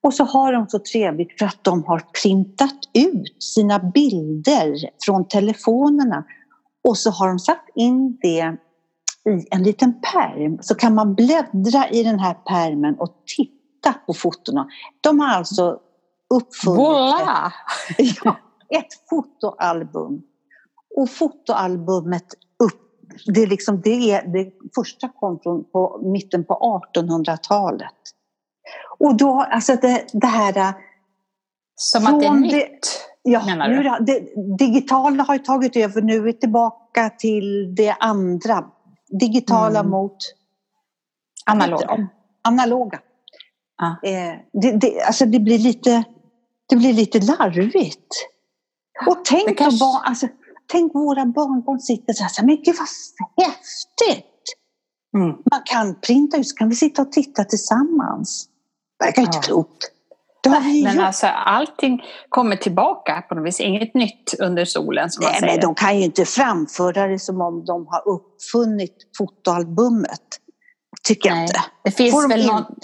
Och 0.02 0.14
så 0.14 0.24
har 0.24 0.52
de 0.52 0.68
så 0.68 0.78
trevligt 0.78 1.38
för 1.38 1.46
att 1.46 1.64
de 1.64 1.84
har 1.84 2.02
printat 2.22 2.78
ut 2.94 3.42
sina 3.42 3.78
bilder 3.78 4.74
från 5.04 5.28
telefonerna. 5.28 6.24
Och 6.88 6.98
så 6.98 7.10
har 7.10 7.28
de 7.28 7.38
satt 7.38 7.64
in 7.74 8.18
det 8.22 8.56
i 9.30 9.46
en 9.50 9.62
liten 9.62 10.00
perm. 10.00 10.58
Så 10.62 10.74
kan 10.74 10.94
man 10.94 11.14
bläddra 11.14 11.88
i 11.90 12.02
den 12.02 12.18
här 12.18 12.34
permen 12.34 12.94
och 12.98 13.22
titta 13.36 13.98
på 14.06 14.14
fotona. 14.14 14.68
De 15.00 15.20
har 15.20 15.28
alltså 15.28 15.78
uppfunnit 16.34 17.20
ett, 17.98 18.16
ja, 18.24 18.36
ett 18.68 19.08
fotoalbum. 19.10 20.22
Och 20.96 21.10
fotoalbumet 21.10 22.26
det, 23.26 23.42
är 23.42 23.46
liksom, 23.46 23.80
det, 23.80 24.10
är, 24.10 24.26
det 24.26 24.52
första 24.74 25.08
kom 25.08 25.40
från 25.42 25.64
på 25.64 26.00
mitten 26.02 26.44
på 26.44 26.80
1800-talet. 26.94 27.94
Och 28.98 29.16
då, 29.16 29.40
alltså 29.40 29.74
det, 29.74 30.06
det 30.12 30.26
här... 30.26 30.74
Som 31.76 32.06
att 32.06 32.20
det 32.20 32.26
är 32.26 32.34
nytt? 32.34 33.06
Ja? 33.24 33.66
Nu, 33.68 33.82
det, 34.00 34.28
digitala 34.58 35.22
har 35.22 35.34
ju 35.34 35.40
tagit 35.40 35.76
över. 35.76 36.02
Nu 36.02 36.16
är 36.16 36.20
vi 36.20 36.32
tillbaka 36.32 37.10
till 37.10 37.74
det 37.74 37.96
andra. 38.00 38.64
Digitala 39.20 39.80
mm. 39.80 39.90
mot... 39.90 40.16
Analoga. 41.46 42.08
Analoga. 42.42 43.00
Ah. 43.82 44.08
Eh, 44.08 44.34
det, 44.52 44.72
det, 44.72 45.02
alltså 45.02 45.26
det 45.26 45.40
blir 45.40 45.58
lite, 45.58 46.04
det 46.68 46.76
blir 46.76 46.92
lite 46.92 47.20
larvigt. 47.20 48.06
Och 49.06 49.24
tänk 49.24 49.58
kanske... 49.58 49.84
vara... 49.84 50.00
Alltså, 50.00 50.28
tänk 50.66 50.94
våra 50.94 51.26
barnbarn 51.26 51.80
sitter 51.80 52.12
så 52.12 52.22
här, 52.22 52.46
men 52.46 52.56
gud 52.56 52.74
vad 52.78 52.88
häftigt! 53.46 54.34
Mm. 55.16 55.28
Man 55.28 55.62
kan 55.64 56.00
printa 56.00 56.36
ut, 56.36 56.48
så 56.48 56.56
kan 56.56 56.68
vi 56.68 56.74
sitta 56.74 57.02
och 57.02 57.12
titta 57.12 57.44
tillsammans. 57.44 58.48
Det 58.98 59.04
verkar 59.04 59.22
inte 59.22 59.36
ja. 59.36 59.42
klokt. 59.42 59.90
Men 60.50 61.00
alltså 61.00 61.26
allting 61.26 62.02
kommer 62.28 62.56
tillbaka 62.56 63.24
på 63.28 63.34
något 63.34 63.46
vis, 63.46 63.60
inget 63.60 63.94
nytt 63.94 64.34
under 64.38 64.64
solen 64.64 65.10
som 65.10 65.24
Nej, 65.24 65.32
man 65.32 65.40
säger. 65.40 65.52
men 65.52 65.60
de 65.60 65.74
kan 65.74 65.98
ju 65.98 66.04
inte 66.04 66.24
framföra 66.24 67.06
det 67.06 67.18
som 67.18 67.40
om 67.40 67.64
de 67.64 67.86
har 67.86 68.08
uppfunnit 68.08 68.96
fotoalbumet. 69.18 70.20
Tycker 71.06 71.30
Nej, 71.30 71.38
jag 71.38 71.44
inte. 71.44 71.60
Det 71.84 71.90
finns 71.90 72.30
väl 72.30 72.46
något... 72.46 72.78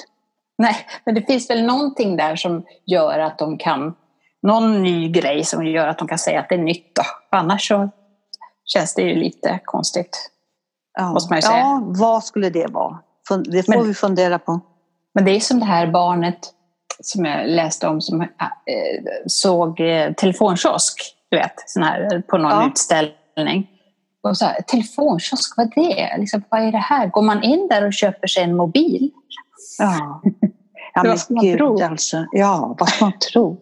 Nej, 0.58 0.76
men 1.04 1.14
det 1.14 1.22
finns 1.22 1.50
väl 1.50 1.66
någonting 1.66 2.16
där 2.16 2.36
som 2.36 2.64
gör 2.86 3.18
att 3.18 3.38
de 3.38 3.58
kan 3.58 3.94
någon 4.42 4.82
ny 4.82 5.08
grej 5.08 5.44
som 5.44 5.66
gör 5.66 5.86
att 5.86 5.98
de 5.98 6.08
kan 6.08 6.18
säga 6.18 6.40
att 6.40 6.48
det 6.48 6.54
är 6.54 6.58
nytt. 6.58 6.94
Då. 6.94 7.02
Annars 7.30 7.68
så 7.68 7.90
känns 8.64 8.94
det 8.94 9.02
ju 9.02 9.14
lite 9.14 9.60
konstigt. 9.64 10.30
Ja, 10.98 11.12
måste 11.12 11.32
man 11.32 11.38
ju 11.38 11.42
säga. 11.42 11.58
ja 11.58 11.82
vad 11.86 12.24
skulle 12.24 12.50
det 12.50 12.66
vara? 12.66 12.98
Det 13.44 13.62
får 13.62 13.74
men, 13.74 13.86
vi 13.86 13.94
fundera 13.94 14.38
på. 14.38 14.60
Men 15.14 15.24
det 15.24 15.30
är 15.30 15.40
som 15.40 15.60
det 15.60 15.66
här 15.66 15.86
barnet 15.86 16.38
som 17.02 17.24
jag 17.24 17.48
läste 17.48 17.88
om 17.88 18.00
som 18.00 18.20
äh, 18.20 18.26
såg 19.26 19.80
eh, 19.80 20.12
telefonkiosk, 20.12 21.16
du 21.28 21.36
vet, 21.36 21.54
sån 21.66 21.82
här, 21.82 22.22
på 22.28 22.38
någon 22.38 22.50
ja. 22.50 22.68
utställning. 22.68 23.70
Och 24.22 24.36
så 24.36 24.44
här, 24.44 24.62
telefonkiosk, 24.62 25.56
vad 25.56 25.66
är 25.66 25.94
det? 25.94 26.18
Liksom, 26.18 26.42
vad 26.48 26.62
är 26.62 26.72
det 26.72 26.78
här? 26.78 27.06
Går 27.06 27.22
man 27.22 27.42
in 27.42 27.68
där 27.68 27.86
och 27.86 27.92
köper 27.92 28.26
sig 28.26 28.42
en 28.42 28.56
mobil? 28.56 29.10
Ja, 29.78 30.22
ja 30.94 31.02
men 31.28 31.42
gud 31.42 31.58
tro. 31.58 31.82
alltså. 31.82 32.26
Ja, 32.32 32.76
vad 32.78 32.88
ska 32.88 33.04
man 33.04 33.18
tro? 33.32 33.56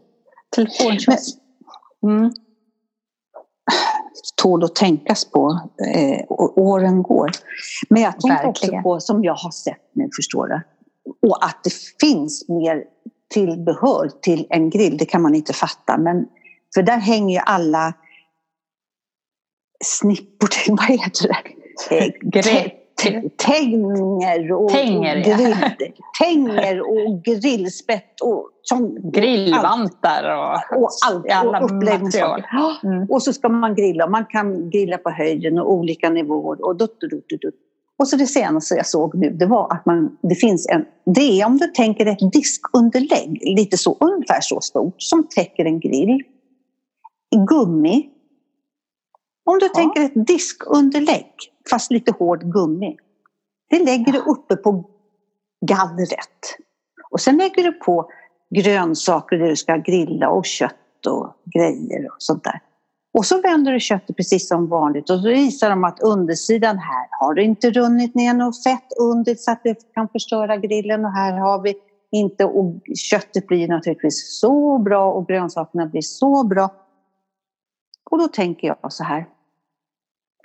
Telefonkiosk. 0.56 1.38
Mm. 2.02 2.32
Tål 4.36 4.64
att 4.64 4.74
tänkas 4.74 5.24
på. 5.24 5.60
Eh, 5.94 6.24
åren 6.56 7.02
går. 7.02 7.30
Men 7.88 8.02
jag 8.02 8.20
tänker 8.20 8.46
också 8.46 8.82
på, 8.82 9.00
som 9.00 9.24
jag 9.24 9.34
har 9.34 9.50
sett 9.50 9.90
nu, 9.92 10.08
förstår 10.16 10.46
du. 10.46 10.60
Och 11.28 11.44
att 11.44 11.64
det 11.64 11.72
finns 12.00 12.48
mer 12.48 12.84
tillbehör 13.34 14.10
till 14.22 14.46
en 14.50 14.70
grill, 14.70 14.96
det 14.96 15.04
kan 15.04 15.22
man 15.22 15.34
inte 15.34 15.52
fatta. 15.52 15.98
Men, 15.98 16.26
för 16.74 16.82
där 16.82 16.98
hänger 16.98 17.34
ju 17.34 17.42
alla 17.46 17.94
snippor 19.84 20.46
till, 20.46 20.74
vad 20.78 20.86
heter 20.86 21.28
det? 21.28 21.42
Tänger 23.36 24.52
och, 24.52 24.68
tänger, 24.70 25.16
och 25.16 25.24
grill, 25.24 25.56
ja. 25.78 25.86
tänger 26.20 26.80
och 26.80 27.22
grillspett 27.24 28.20
och 28.20 28.50
sån, 28.62 29.10
grillvantar 29.10 30.36
och, 30.36 30.82
och 30.82 30.90
allt. 31.06 31.32
Alla 31.32 31.60
och 31.60 31.70
material. 31.70 32.42
Mm. 32.82 33.06
Och 33.10 33.22
så 33.22 33.32
ska 33.32 33.48
man 33.48 33.74
grilla. 33.74 34.06
Man 34.06 34.24
kan 34.24 34.70
grilla 34.70 34.98
på 34.98 35.10
höjden 35.10 35.58
och 35.58 35.72
olika 35.72 36.10
nivåer. 36.10 36.64
Och, 36.64 36.76
dutt, 36.76 37.00
dutt, 37.00 37.28
dutt. 37.28 37.54
Och 37.98 38.08
så 38.08 38.16
det 38.16 38.26
senaste 38.26 38.74
jag 38.74 38.86
såg 38.86 39.14
nu, 39.14 39.30
det 39.30 39.46
var 39.46 39.72
att 39.72 39.86
man, 39.86 40.18
det 40.22 40.34
finns 40.34 40.68
en... 40.68 40.84
Det 41.14 41.40
är 41.40 41.46
om 41.46 41.58
du 41.58 41.66
tänker 41.66 42.06
ett 42.06 42.32
diskunderlägg, 42.32 43.38
lite 43.56 43.76
så, 43.76 43.96
ungefär 44.00 44.40
så 44.40 44.60
stort, 44.60 44.94
som 44.98 45.28
täcker 45.28 45.64
en 45.64 45.80
grill. 45.80 46.22
I 47.30 47.36
gummi 47.48 48.10
om 49.50 49.58
du 49.58 49.66
ja. 49.66 49.72
tänker 49.74 50.02
ett 50.02 50.26
diskunderlägg, 50.26 51.32
fast 51.70 51.90
lite 51.90 52.12
hård 52.12 52.52
gummi. 52.52 52.96
Det 53.70 53.84
lägger 53.84 54.12
du 54.12 54.18
uppe 54.18 54.56
på 54.56 54.84
gallret. 55.66 56.56
Och 57.10 57.20
sen 57.20 57.36
lägger 57.36 57.62
du 57.62 57.72
på 57.72 58.10
grönsaker 58.54 59.38
där 59.38 59.48
du 59.48 59.56
ska 59.56 59.76
grilla 59.76 60.30
och 60.30 60.44
kött 60.44 61.06
och 61.06 61.34
grejer 61.54 62.06
och 62.06 62.16
sånt 62.18 62.44
där. 62.44 62.60
Och 63.18 63.26
så 63.26 63.40
vänder 63.40 63.72
du 63.72 63.80
köttet 63.80 64.16
precis 64.16 64.48
som 64.48 64.66
vanligt 64.66 65.10
och 65.10 65.20
så 65.20 65.28
visar 65.28 65.70
de 65.70 65.84
att 65.84 66.00
undersidan 66.00 66.78
här 66.78 67.08
har 67.20 67.34
det 67.34 67.42
inte 67.42 67.70
runnit 67.70 68.14
ner 68.14 68.34
något 68.34 68.62
fett 68.62 68.92
under 69.00 69.34
så 69.34 69.50
att 69.50 69.60
det 69.62 69.94
kan 69.94 70.08
förstöra 70.08 70.56
grillen 70.56 71.04
och 71.04 71.12
här 71.12 71.32
har 71.32 71.62
vi 71.62 71.74
inte 72.10 72.44
och 72.44 72.74
köttet 72.96 73.46
blir 73.46 73.68
naturligtvis 73.68 74.40
så 74.40 74.78
bra 74.78 75.12
och 75.12 75.26
grönsakerna 75.26 75.86
blir 75.86 76.02
så 76.02 76.44
bra. 76.44 76.70
Och 78.10 78.18
då 78.18 78.28
tänker 78.28 78.68
jag 78.68 78.92
så 78.92 79.04
här, 79.04 79.26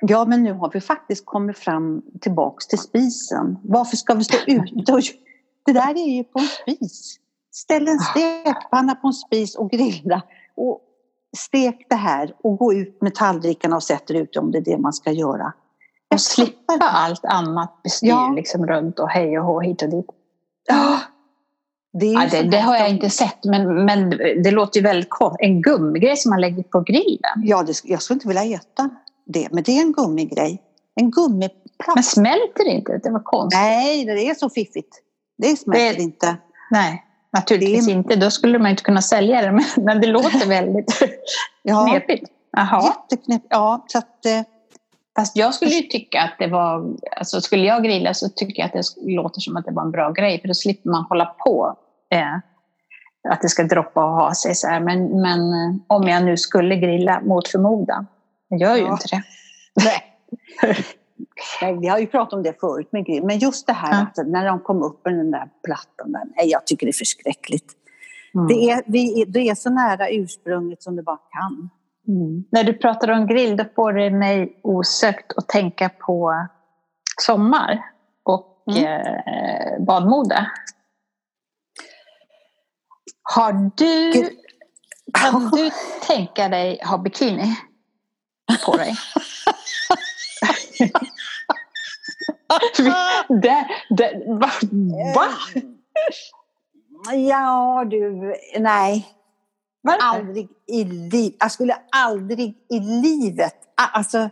Ja, 0.01 0.25
men 0.25 0.43
nu 0.43 0.53
har 0.53 0.71
vi 0.73 0.81
faktiskt 0.81 1.25
kommit 1.25 1.57
fram 1.57 2.01
tillbaks 2.21 2.67
till 2.67 2.79
spisen. 2.79 3.57
Varför 3.63 3.97
ska 3.97 4.13
vi 4.13 4.23
stå 4.23 4.38
ute 4.47 4.93
och... 4.93 5.01
Det 5.65 5.73
där 5.73 5.91
är 5.91 6.15
ju 6.17 6.23
på 6.23 6.39
en 6.39 6.45
spis. 6.45 7.19
Ställ 7.51 7.88
en 7.88 7.99
stekpanna 7.99 8.95
på 8.95 9.07
en 9.07 9.13
spis 9.13 9.55
och 9.55 9.71
grilla. 9.71 10.21
Och 10.55 10.81
stek 11.38 11.86
det 11.89 11.96
här 11.96 12.34
och 12.43 12.58
gå 12.58 12.74
ut 12.74 13.02
med 13.02 13.15
tallrikarna 13.15 13.76
och 13.76 13.84
sätt 13.84 14.12
ut 14.12 14.38
om 14.38 14.52
det 14.52 14.58
är 14.58 14.62
det 14.62 14.78
man 14.78 14.93
ska 14.93 15.12
göra. 15.12 15.54
Och 16.13 16.22
slippa 16.22 16.74
allt 16.80 17.26
annat 17.26 17.84
bestyr 17.84 18.08
ja. 18.08 18.34
liksom 18.36 18.67
runt 18.67 19.00
och 19.00 19.10
hej 19.10 19.39
och 19.39 19.46
hå 19.46 19.60
hit 19.60 19.82
och 19.82 19.89
dit. 19.89 20.06
Ja. 20.67 21.00
Det, 22.00 22.06
ja, 22.06 22.28
det, 22.32 22.41
det 22.41 22.60
har 22.60 22.76
jag 22.76 22.89
inte 22.89 23.10
sett, 23.10 23.46
men, 23.46 23.86
men 23.86 24.10
det 24.43 24.52
låter 24.52 24.80
ju 24.80 24.84
väldigt 24.84 25.10
konstigt. 25.10 25.39
En 25.41 25.62
gummigrej 25.62 26.17
som 26.17 26.30
man 26.30 26.41
lägger 26.41 26.63
på 26.63 26.80
grillen. 26.80 27.43
Ja, 27.43 27.63
det, 27.63 27.82
jag 27.84 28.02
skulle 28.02 28.15
inte 28.15 28.28
vilja 28.28 28.43
äta 28.43 28.89
det, 29.26 29.48
men 29.52 29.63
det 29.63 29.78
är 29.78 29.82
en 29.82 29.93
gummigrej. 29.93 30.62
En 30.96 31.12
gummiplast. 31.12 31.96
Men 31.96 32.04
smälter 32.04 32.67
inte? 32.67 32.98
Det 33.04 33.10
var 33.10 33.24
konstigt. 33.24 33.60
Nej, 33.60 34.06
det 34.06 34.30
är 34.30 34.34
så 34.34 34.50
fiffigt. 34.50 35.02
Det 35.38 35.60
smälter 35.60 35.96
det, 35.98 36.02
inte. 36.02 36.38
Nej, 36.72 37.06
naturligtvis 37.34 37.86
det 37.86 37.91
inte. 37.91 38.15
Då 38.15 38.32
skulle 38.32 38.60
man 38.60 38.72
inte 38.72 38.84
kunna 38.84 39.02
sälja 39.02 39.41
det, 39.41 39.52
men, 39.76 39.86
men 39.86 40.02
det 40.02 40.08
låter 40.08 40.48
väldigt 40.48 41.00
ja, 41.63 41.88
knepigt. 41.88 42.32
Jaha. 42.52 42.84
Jätteknepigt. 42.84 43.48
Ja, 43.50 43.86
så 43.88 43.98
att, 43.98 44.26
eh... 44.26 44.41
Fast 45.15 45.38
jag 45.38 45.54
skulle 45.54 45.72
ju 45.72 45.82
tycka 45.82 46.22
att 46.22 46.36
det 46.39 46.48
var, 46.48 46.96
alltså 47.17 47.41
skulle 47.41 47.65
jag 47.65 47.84
grilla 47.84 48.13
så 48.13 48.30
tycker 48.30 48.62
jag 48.62 48.65
att 48.65 48.74
det 48.74 49.12
låter 49.12 49.41
som 49.41 49.58
att 49.58 49.65
det 49.65 49.72
var 49.72 49.84
en 49.84 49.91
bra 49.91 50.12
grej, 50.12 50.41
för 50.41 50.48
då 50.48 50.54
slipper 50.54 50.89
man 50.89 51.04
hålla 51.04 51.26
på. 51.26 51.78
Eh, 52.10 52.36
att 53.30 53.41
det 53.41 53.50
ska 53.50 53.63
droppa 53.63 54.06
och 54.06 54.12
ha 54.12 54.34
sig 54.34 54.56
så 54.56 54.67
här. 54.67 54.80
Men, 54.80 55.22
men 55.22 55.39
eh, 55.39 55.76
om 55.88 56.08
jag 56.08 56.24
nu 56.26 56.38
skulle 56.38 56.76
grilla 56.76 57.22
mot 57.22 57.48
förmodan, 57.48 58.08
jag 58.48 58.60
gör 58.60 58.76
ju 58.76 58.82
ja. 58.82 58.91
inte 58.91 59.08
det. 59.08 59.24
Nej. 59.84 60.86
Vi 61.82 61.88
har 61.88 61.99
ju 61.99 62.08
pratat 62.08 62.34
om 62.34 62.43
det 62.43 62.60
förut. 62.60 62.89
Men 63.23 63.39
just 63.39 63.67
det 63.67 63.73
här 63.73 63.93
ja. 64.15 64.21
att 64.21 64.28
när 64.28 64.45
de 64.45 64.60
kom 64.60 64.84
upp 64.84 65.06
med 65.06 65.13
den 65.13 65.32
där 65.32 65.49
plattan, 65.63 66.12
där, 66.12 66.23
nej, 66.36 66.49
jag 66.49 66.65
tycker 66.65 66.86
det 66.86 66.89
är 66.89 66.93
förskräckligt. 66.93 67.73
Mm. 68.36 68.47
Det, 68.47 68.69
är, 68.69 68.84
vi, 68.86 69.26
det 69.28 69.39
är 69.39 69.56
så 69.56 69.69
nära 69.69 70.10
ursprunget 70.10 70.84
som 70.84 70.95
det 70.95 71.04
bara 71.04 71.19
kan. 71.32 71.69
Mm. 72.08 72.43
När 72.52 72.63
du 72.63 72.73
pratar 72.73 73.12
om 73.12 73.28
grill, 73.28 73.58
då 73.58 73.65
får 73.76 73.93
det 73.93 74.10
mig 74.10 74.60
osökt 74.63 75.38
att 75.38 75.47
tänka 75.47 75.89
på 75.89 76.47
sommar 77.21 77.84
och 78.23 78.63
mm. 78.71 78.84
eh, 78.84 79.86
badmode. 79.86 80.52
Har 83.23 83.71
du, 83.76 84.30
kan 85.13 85.49
du 85.49 85.69
tänka 86.08 86.49
dig 86.49 86.82
ha 86.86 86.97
bikini? 86.97 87.56
på 88.65 88.78
dig. 88.78 88.95
det, 93.41 93.67
det, 93.89 94.24
va? 94.28 94.52
va? 95.15 95.28
Ja 97.13 97.86
du, 97.89 98.36
nej. 98.60 99.08
Varför? 99.82 100.17
Aldrig 100.17 100.48
i 100.67 100.84
livet. 100.84 101.36
Jag 101.39 101.52
skulle 101.52 101.76
aldrig 101.91 102.56
i 102.69 102.80
livet, 102.80 103.56
alltså 103.76 104.30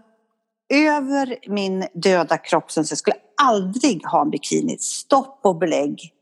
över 0.74 1.38
min 1.48 1.88
döda 1.94 2.38
kropp, 2.38 2.72
så 2.72 2.80
jag 2.80 2.98
skulle 2.98 3.16
aldrig 3.42 4.06
ha 4.06 4.22
en 4.22 4.30
bikini. 4.30 4.78
Stopp 4.78 5.40
och 5.44 5.56
belägg. 5.56 6.14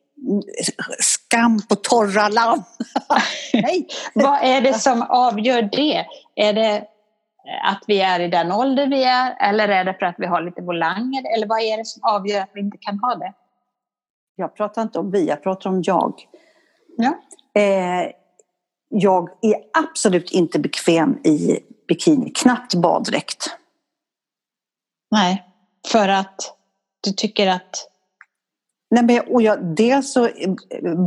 Skam 0.99 1.61
på 1.69 1.75
torra 1.75 2.27
land. 2.27 2.63
Nej. 3.53 3.87
Vad 4.13 4.43
är 4.43 4.61
det 4.61 4.73
som 4.73 5.01
avgör 5.01 5.61
det? 5.61 6.05
Är 6.35 6.53
det 6.53 6.83
att 7.63 7.83
vi 7.87 8.01
är 8.01 8.19
i 8.19 8.27
den 8.27 8.51
ålder 8.51 8.87
vi 8.87 9.03
är 9.03 9.49
eller 9.49 9.69
är 9.69 9.83
det 9.83 9.93
för 9.93 10.05
att 10.05 10.15
vi 10.17 10.25
har 10.25 10.41
lite 10.41 10.61
volanger 10.61 11.35
eller 11.35 11.47
vad 11.47 11.61
är 11.61 11.77
det 11.77 11.85
som 11.85 12.03
avgör 12.03 12.41
att 12.41 12.49
vi 12.53 12.59
inte 12.59 12.77
kan 12.77 12.99
ha 12.99 13.15
det? 13.15 13.33
Jag 14.35 14.55
pratar 14.55 14.81
inte 14.81 14.99
om 14.99 15.11
vi, 15.11 15.27
jag 15.27 15.43
pratar 15.43 15.69
om 15.69 15.81
jag. 15.85 16.13
Ja. 16.97 17.13
Eh, 17.61 18.11
jag 18.89 19.29
är 19.41 19.55
absolut 19.73 20.31
inte 20.31 20.59
bekväm 20.59 21.17
i 21.23 21.59
bikini, 21.87 22.29
knappt 22.29 22.75
baddräkt. 22.75 23.45
Nej, 25.11 25.43
för 25.91 26.09
att 26.09 26.55
du 27.01 27.11
tycker 27.11 27.47
att 27.47 27.85
Nej, 28.91 29.03
men, 29.03 29.33
och 29.33 29.41
jag, 29.41 29.75
dels 29.75 30.13
så, 30.13 30.29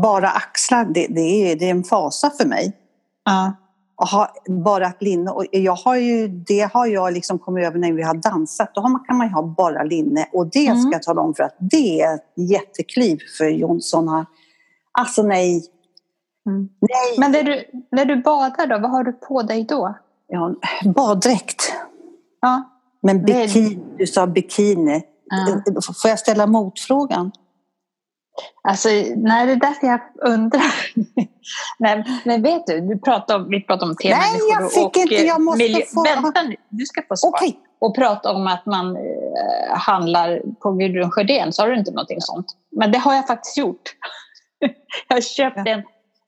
bara 0.02 0.28
axlar, 0.28 0.84
det, 0.84 1.06
det, 1.06 1.20
är, 1.20 1.56
det 1.56 1.66
är 1.66 1.70
en 1.70 1.84
fasa 1.84 2.30
för 2.30 2.48
mig. 2.48 2.72
Ja 3.24 3.52
ha 4.04 4.34
bara 4.48 4.86
ett 4.86 5.02
linne. 5.02 5.30
Och 5.30 5.44
jag 5.50 5.74
har 5.74 5.96
ju, 5.96 6.28
det 6.28 6.72
har 6.72 6.86
jag 6.86 7.12
liksom 7.12 7.38
kommit 7.38 7.66
över 7.66 7.78
när 7.78 7.92
vi 7.92 8.02
har 8.02 8.14
dansat. 8.14 8.74
Då 8.74 8.82
kan 8.82 9.16
man 9.16 9.26
ju 9.26 9.32
ha 9.32 9.42
bara 9.42 9.82
linne. 9.82 10.28
Och 10.32 10.46
det 10.46 10.66
mm. 10.66 10.82
ska 10.82 10.92
jag 10.92 11.02
tala 11.02 11.20
om 11.20 11.34
för 11.34 11.44
att 11.44 11.56
det 11.58 12.00
är 12.00 12.14
ett 12.14 12.32
jättekliv 12.36 13.18
för 13.38 13.44
Jonsson. 13.44 14.08
Här. 14.08 14.26
Alltså 14.92 15.22
nej. 15.22 15.64
Mm. 16.46 16.68
nej. 16.80 17.18
Men 17.18 17.32
när 17.32 17.42
du, 17.42 17.64
när 17.90 18.04
du 18.04 18.22
badar 18.22 18.66
då, 18.66 18.78
vad 18.78 18.90
har 18.90 19.04
du 19.04 19.12
på 19.12 19.42
dig 19.42 19.64
då? 19.64 19.94
Ja, 20.28 20.54
baddräkt. 20.84 21.72
Ja. 22.40 22.62
Men 23.00 23.24
bikini, 23.24 23.78
du 23.98 24.06
sa 24.06 24.26
bikini. 24.26 25.02
Ja. 25.24 25.72
Får 26.02 26.08
jag 26.10 26.18
ställa 26.18 26.46
motfrågan? 26.46 27.32
Alltså, 28.62 28.88
nej, 29.16 29.46
det 29.46 29.52
är 29.52 29.56
därför 29.56 29.86
jag 29.86 30.00
undrar. 30.20 30.74
nej, 31.78 32.04
men 32.24 32.42
vet 32.42 32.66
du, 32.66 32.80
du 32.80 32.98
pratar 32.98 33.36
om, 33.36 33.48
vi 33.48 33.60
pratar 33.60 33.86
om 33.86 33.96
Nej, 34.04 34.40
jag 34.50 34.72
fick 34.72 34.96
inte, 34.96 35.14
jag 35.14 35.40
måste 35.40 35.62
miljö. 35.62 35.80
få... 35.94 36.02
Vänta 36.02 36.42
nu, 36.42 36.56
du 36.68 36.86
ska 36.86 37.02
få 37.08 37.16
svar. 37.16 37.30
Okay. 37.30 37.52
Och 37.78 37.94
prata 37.94 38.32
om 38.32 38.46
att 38.46 38.66
man 38.66 38.96
eh, 38.96 39.78
handlar 39.78 40.42
på 40.60 40.72
Gudrun 40.72 41.10
Sjödén, 41.10 41.52
sa 41.52 41.66
du 41.66 41.78
inte 41.78 41.90
någonting 41.90 42.20
sånt? 42.20 42.46
Men 42.76 42.92
det 42.92 42.98
har 42.98 43.14
jag 43.14 43.26
faktiskt 43.26 43.56
gjort. 43.56 43.82
jag 45.08 45.16
har 45.16 45.20
köpt 45.20 45.56
ja. 45.64 45.72
en, 45.72 45.82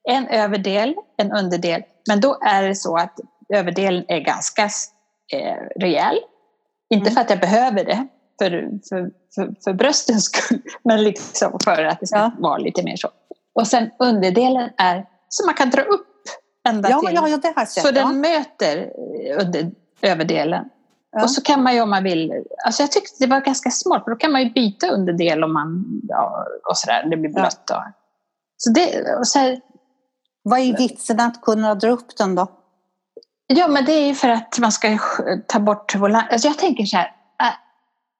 en 0.08 0.26
överdel, 0.28 0.94
en 1.16 1.32
underdel, 1.32 1.82
men 2.08 2.20
då 2.20 2.38
är 2.42 2.62
det 2.62 2.74
så 2.74 2.96
att 2.96 3.18
överdelen 3.54 4.04
är 4.08 4.18
ganska 4.18 4.64
eh, 5.32 5.80
rejäl. 5.80 6.18
Inte 6.90 7.10
mm. 7.10 7.14
för 7.14 7.20
att 7.20 7.30
jag 7.30 7.40
behöver 7.40 7.84
det, 7.84 8.06
för, 8.38 8.50
för, 8.88 9.10
för, 9.34 9.54
för 9.64 9.72
bröstens 9.72 10.24
skull, 10.24 10.62
men 10.82 11.02
liksom 11.02 11.58
för 11.64 11.84
att 11.84 12.00
det 12.00 12.06
ska 12.06 12.18
ja. 12.18 12.32
vara 12.38 12.58
lite 12.58 12.82
mer 12.82 12.96
så. 12.96 13.08
och 13.54 13.66
sen 13.66 13.90
underdelen 13.98 14.70
är 14.76 15.06
så 15.28 15.46
man 15.46 15.54
kan 15.54 15.70
dra 15.70 15.82
upp 15.82 16.06
ända 16.68 16.90
ja, 16.90 17.00
till. 17.00 17.14
Ja, 17.14 17.28
ja, 17.28 17.36
det 17.36 17.52
har 17.56 17.64
så 17.64 17.90
den 17.90 18.20
möter 18.20 18.92
under, 19.40 19.70
överdelen. 20.02 20.64
Ja. 21.12 21.22
Och 21.22 21.30
så 21.30 21.42
kan 21.42 21.62
man 21.62 21.74
ju 21.74 21.80
om 21.80 21.90
man 21.90 22.04
vill, 22.04 22.44
alltså 22.66 22.82
jag 22.82 22.92
tyckte 22.92 23.14
det 23.18 23.26
var 23.26 23.40
ganska 23.40 23.70
smart, 23.70 24.04
för 24.04 24.10
då 24.10 24.16
kan 24.16 24.32
man 24.32 24.42
ju 24.42 24.50
byta 24.50 24.88
underdel 24.88 25.44
om 25.44 25.52
man, 25.52 25.84
ja, 26.08 26.46
och 26.70 26.78
sådär, 26.78 27.06
det 27.10 27.16
blir 27.16 27.30
blött 27.30 27.66
då. 27.66 27.84
Så 28.56 28.70
det, 28.70 29.16
och 29.18 29.28
så 29.28 29.38
här, 29.38 29.60
Vad 30.42 30.58
är 30.58 30.76
vitsen 30.76 31.20
att 31.20 31.42
kunna 31.42 31.74
dra 31.74 31.90
upp 31.90 32.16
den 32.16 32.34
då? 32.34 32.46
Ja, 33.46 33.68
men 33.68 33.84
det 33.84 33.92
är 33.92 34.06
ju 34.06 34.14
för 34.14 34.28
att 34.28 34.58
man 34.58 34.72
ska 34.72 34.98
ta 35.46 35.60
bort 35.60 35.94
volang. 35.94 36.26
Alltså 36.30 36.48
jag 36.48 36.58
tänker 36.58 36.84
så 36.84 36.96
här, 36.96 37.12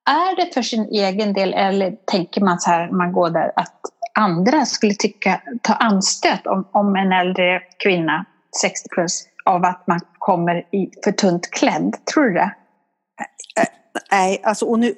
är 0.06 0.36
det 0.36 0.54
för 0.54 0.62
sin 0.62 0.88
egen 0.88 1.32
del 1.32 1.54
eller 1.54 1.96
tänker 2.04 2.40
man 2.40 2.60
så 2.60 2.70
här, 2.70 2.90
man 2.90 3.12
går 3.12 3.30
där, 3.30 3.52
att 3.56 3.80
andra 4.14 4.66
skulle 4.66 4.94
tycka, 4.94 5.42
ta 5.62 5.74
anstöt 5.74 6.46
om, 6.46 6.68
om 6.72 6.96
en 6.96 7.12
äldre 7.12 7.62
kvinna, 7.78 8.24
60 8.62 8.88
plus, 8.88 9.24
av 9.44 9.64
att 9.64 9.86
man 9.86 10.00
kommer 10.18 10.74
i 10.74 10.90
för 11.04 11.12
tunt 11.12 11.50
klädd? 11.50 11.96
Tror 12.14 12.24
du 12.24 12.32
det? 12.34 12.54
Nej, 14.10 14.40
alltså, 14.42 14.66
och 14.66 14.78
nu, 14.78 14.94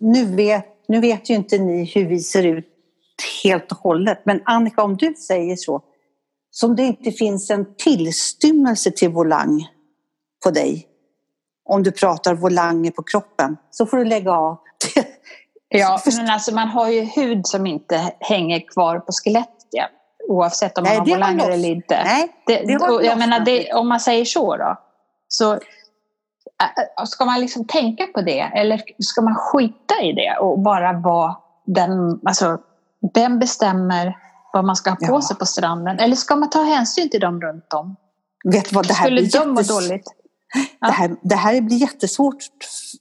nu, 0.00 0.24
vet, 0.36 0.66
nu 0.88 1.00
vet 1.00 1.30
ju 1.30 1.34
inte 1.34 1.58
ni 1.58 1.84
hur 1.84 2.06
vi 2.06 2.20
ser 2.20 2.46
ut 2.46 2.66
helt 3.44 3.72
och 3.72 3.78
hållet. 3.78 4.20
Men 4.24 4.40
Annika, 4.44 4.82
om 4.82 4.96
du 4.96 5.14
säger 5.14 5.56
så, 5.56 5.82
som 6.50 6.76
det 6.76 6.82
inte 6.82 7.12
finns 7.12 7.50
en 7.50 7.74
tillstymmelse 7.76 8.90
till 8.90 9.10
volang 9.10 9.68
på 10.44 10.50
dig, 10.50 10.87
om 11.68 11.82
du 11.82 11.92
pratar 11.92 12.34
volanger 12.34 12.90
på 12.90 13.02
kroppen, 13.02 13.56
så 13.70 13.86
får 13.86 13.96
du 13.96 14.04
lägga 14.04 14.32
av. 14.32 14.58
ja, 15.68 16.00
men 16.16 16.30
alltså 16.30 16.54
man 16.54 16.68
har 16.68 16.88
ju 16.88 17.00
hud 17.00 17.46
som 17.46 17.66
inte 17.66 18.12
hänger 18.20 18.68
kvar 18.68 18.98
på 18.98 19.12
skelettet 19.12 19.58
oavsett 20.28 20.78
om 20.78 20.84
man 20.84 20.90
Nej, 20.90 20.98
har 20.98 21.06
volanger 21.06 21.50
eller 21.50 21.68
inte. 21.68 22.02
Nej, 22.04 22.28
det, 22.46 22.62
det 22.66 22.76
och, 22.76 23.04
jag 23.04 23.18
menar, 23.18 23.40
det, 23.40 23.72
om 23.72 23.88
man 23.88 24.00
säger 24.00 24.24
så 24.24 24.56
då, 24.56 24.76
så 25.28 25.58
ska 27.06 27.24
man 27.24 27.40
liksom 27.40 27.66
tänka 27.66 28.06
på 28.06 28.20
det 28.20 28.40
eller 28.40 28.82
ska 28.98 29.22
man 29.22 29.34
skita 29.34 30.02
i 30.02 30.12
det 30.12 30.38
och 30.40 30.58
bara 30.58 30.92
vara 30.92 31.36
den, 31.66 32.20
alltså 32.24 32.58
vem 33.14 33.38
bestämmer 33.38 34.16
vad 34.52 34.64
man 34.64 34.76
ska 34.76 34.90
ha 34.90 34.96
på 34.96 35.04
ja. 35.06 35.22
sig 35.22 35.36
på 35.36 35.46
stranden? 35.46 35.98
Eller 35.98 36.16
ska 36.16 36.36
man 36.36 36.50
ta 36.50 36.62
hänsyn 36.62 37.10
till 37.10 37.20
dem 37.20 37.40
runt 37.40 37.72
om? 37.72 37.96
Vet 38.44 38.72
vad, 38.72 38.88
det 38.88 38.94
här 38.94 39.04
Skulle 39.04 39.20
de 39.20 39.48
må 39.48 39.62
dåligt? 39.62 40.06
Ja. 40.80 40.86
Det, 40.86 40.92
här, 40.92 41.16
det 41.22 41.34
här 41.34 41.60
blir 41.60 41.76
jättesvårt 41.76 42.36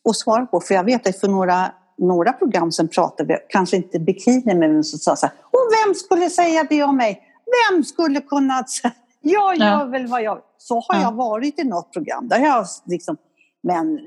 att 0.09 0.15
svara 0.15 0.45
på 0.45 0.59
för 0.59 0.73
jag 0.73 0.83
vet 0.83 1.07
att 1.07 1.19
för 1.19 1.27
några, 1.27 1.71
några 1.97 2.33
program 2.33 2.71
sen 2.71 2.87
pratade 2.87 3.33
vi, 3.33 3.39
kanske 3.49 3.77
inte 3.77 3.99
bikini, 3.99 4.55
men 4.55 4.83
så 4.83 4.97
sa 4.97 5.15
så 5.15 5.25
här, 5.25 5.35
och 5.41 5.59
vem 5.85 5.95
skulle 5.95 6.29
säga 6.29 6.65
det 6.69 6.83
om 6.83 6.97
mig? 6.97 7.21
Vem 7.69 7.83
skulle 7.83 8.21
kunna 8.21 8.63
säga, 8.63 8.93
jag 9.21 9.57
gör 9.57 9.65
ja. 9.65 9.85
väl 9.85 10.07
vad 10.07 10.23
jag 10.23 10.41
Så 10.57 10.75
har 10.75 10.95
ja. 10.95 11.01
jag 11.01 11.11
varit 11.11 11.59
i 11.59 11.63
något 11.63 11.93
program. 11.93 12.27
Där 12.27 12.39
jag 12.39 12.65
liksom, 12.85 13.17
men 13.63 13.99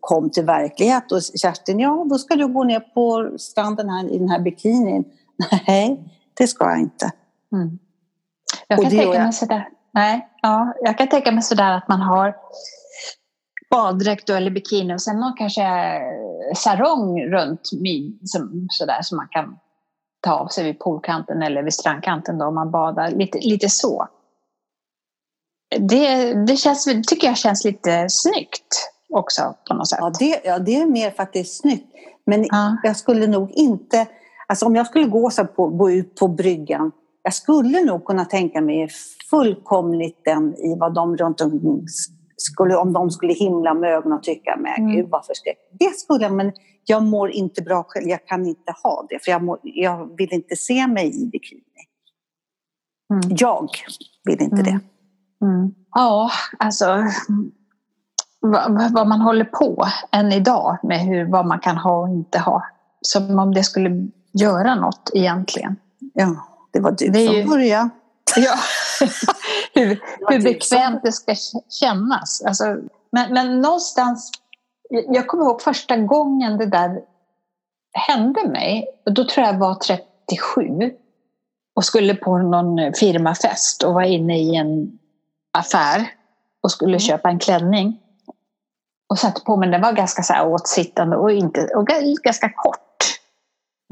kom 0.00 0.30
till 0.30 0.44
verklighet 0.44 1.12
och 1.12 1.20
Kerstin, 1.22 1.80
ja 1.80 2.06
då 2.10 2.18
ska 2.18 2.36
du 2.36 2.48
gå 2.48 2.64
ner 2.64 2.80
på 2.80 3.34
stranden 3.38 3.88
här 3.88 4.12
i 4.12 4.18
den 4.18 4.28
här 4.28 4.40
bikinin. 4.40 5.04
Nej, 5.66 6.12
det 6.34 6.46
ska 6.46 6.64
jag 6.64 6.78
inte. 6.78 7.10
Mm. 7.52 7.78
Jag 8.68 8.82
kan 8.82 8.90
tänka 8.90 9.18
mig 9.18 9.32
sådär, 9.32 9.68
nej, 9.96 10.28
ja, 10.42 10.74
jag 10.80 10.98
kan 10.98 11.08
tänka 11.08 11.32
mig 11.32 11.42
sådär 11.42 11.72
att 11.72 11.88
man 11.88 12.00
har 12.00 12.36
baddräkt 13.70 14.30
eller 14.30 14.50
bikini 14.50 14.94
och 14.94 15.02
sen 15.02 15.20
någon 15.20 15.36
kanske 15.36 15.62
sarong 16.56 17.22
runt 17.22 17.70
min, 17.72 18.18
som, 18.24 18.66
sådär 18.70 19.02
som 19.02 19.16
man 19.16 19.28
kan 19.30 19.58
ta 20.20 20.32
av 20.32 20.48
sig 20.48 20.64
vid 20.64 20.78
poolkanten 20.78 21.42
eller 21.42 21.62
vid 21.62 21.74
strandkanten 21.74 22.38
då 22.38 22.46
om 22.46 22.54
man 22.54 22.70
badar. 22.70 23.10
Lite, 23.10 23.38
lite 23.38 23.68
så. 23.68 24.08
Det, 25.78 26.34
det 26.34 26.56
känns, 26.56 26.84
tycker 26.84 27.26
jag 27.26 27.36
känns 27.36 27.64
lite 27.64 28.06
snyggt 28.08 28.90
också 29.14 29.54
på 29.68 29.74
något 29.74 29.88
sätt. 29.88 29.98
Ja, 30.00 30.12
det, 30.18 30.40
ja, 30.44 30.58
det 30.58 30.76
är 30.76 30.86
mer 30.86 31.10
faktiskt 31.10 31.60
snyggt. 31.60 31.86
Men 32.26 32.44
ja. 32.44 32.76
jag 32.82 32.96
skulle 32.96 33.26
nog 33.26 33.50
inte 33.50 34.06
Alltså 34.46 34.66
om 34.66 34.76
jag 34.76 34.86
skulle 34.86 35.06
gå, 35.06 35.30
så 35.30 35.44
på, 35.44 35.68
gå 35.68 35.90
ut 35.90 36.14
på 36.14 36.28
bryggan, 36.28 36.92
jag 37.26 37.34
skulle 37.34 37.84
nog 37.84 38.04
kunna 38.04 38.24
tänka 38.24 38.60
mig 38.60 38.88
fullkomligt 39.30 40.24
den 40.24 40.54
i 40.54 40.76
vad 40.78 40.94
de 40.94 41.16
runt 41.16 41.40
omkring 41.40 41.84
skulle, 42.36 42.76
om 42.76 42.92
de 42.92 43.10
skulle 43.10 43.32
himla 43.32 43.74
med 43.74 43.90
ögonen 43.90 44.18
och 44.18 44.22
tycka, 44.22 44.56
men 44.58 44.74
mm. 44.74 44.96
gud 44.96 45.08
vad 45.10 45.26
förskräckligt. 45.26 45.76
Det 45.78 45.96
skulle 45.98 46.24
jag, 46.24 46.32
men 46.32 46.52
jag 46.84 47.02
mår 47.02 47.30
inte 47.30 47.62
bra 47.62 47.84
själv, 47.88 48.08
jag 48.08 48.26
kan 48.26 48.46
inte 48.46 48.74
ha 48.82 49.06
det, 49.08 49.24
för 49.24 49.30
jag, 49.30 49.42
mår, 49.42 49.58
jag 49.62 50.16
vill 50.16 50.32
inte 50.32 50.56
se 50.56 50.86
mig 50.86 51.22
i 51.22 51.26
bikini. 51.26 51.60
Mm. 53.12 53.36
Jag 53.38 53.68
vill 54.24 54.42
inte 54.42 54.60
mm. 54.60 54.64
det. 54.64 54.80
Mm. 55.46 55.74
Ja, 55.90 56.30
alltså 56.58 57.04
vad, 58.40 58.92
vad, 58.92 59.08
man 59.08 59.20
håller 59.20 59.44
på 59.44 59.84
än 60.12 60.32
idag 60.32 60.78
med 60.82 61.00
hur, 61.00 61.30
vad 61.30 61.46
man 61.46 61.58
kan 61.58 61.76
ha 61.76 62.00
och 62.00 62.08
inte 62.08 62.38
ha. 62.38 62.62
Som 63.00 63.38
om 63.38 63.54
det 63.54 63.62
skulle 63.62 64.08
göra 64.32 64.74
något 64.74 65.10
egentligen. 65.14 65.76
Ja, 66.14 66.55
det 66.72 66.80
var 66.80 66.90
du 66.90 67.08
det 67.08 67.26
som 67.26 67.34
ju... 67.34 67.44
började. 67.44 67.90
Ja, 68.36 68.54
hur, 69.74 70.00
hur 70.28 70.42
bekvämt 70.42 71.00
det 71.02 71.12
ska 71.12 71.34
kännas. 71.80 72.42
Alltså, 72.46 72.64
men, 73.12 73.32
men 73.32 73.60
någonstans, 73.60 74.30
jag 74.88 75.26
kommer 75.26 75.44
ihåg 75.44 75.62
första 75.62 75.96
gången 75.96 76.58
det 76.58 76.66
där 76.66 77.00
hände 77.96 78.48
mig. 78.48 78.86
Då 79.04 79.24
tror 79.24 79.46
jag 79.46 79.58
var 79.58 79.74
37 79.74 80.96
och 81.74 81.84
skulle 81.84 82.14
på 82.14 82.38
någon 82.38 82.92
firmafest 82.94 83.82
och 83.82 83.94
var 83.94 84.02
inne 84.02 84.38
i 84.38 84.56
en 84.56 84.98
affär 85.52 86.10
och 86.62 86.70
skulle 86.70 86.90
mm. 86.90 87.00
köpa 87.00 87.28
en 87.28 87.38
klänning. 87.38 88.00
Och 89.08 89.18
satte 89.18 89.40
på 89.40 89.56
mig, 89.56 89.70
den 89.70 89.80
var 89.80 89.92
ganska 89.92 90.22
så 90.22 90.42
åtsittande 90.42 91.16
och, 91.16 91.32
inte, 91.32 91.60
och 91.60 91.86
ganska 92.22 92.52
kort. 92.56 93.04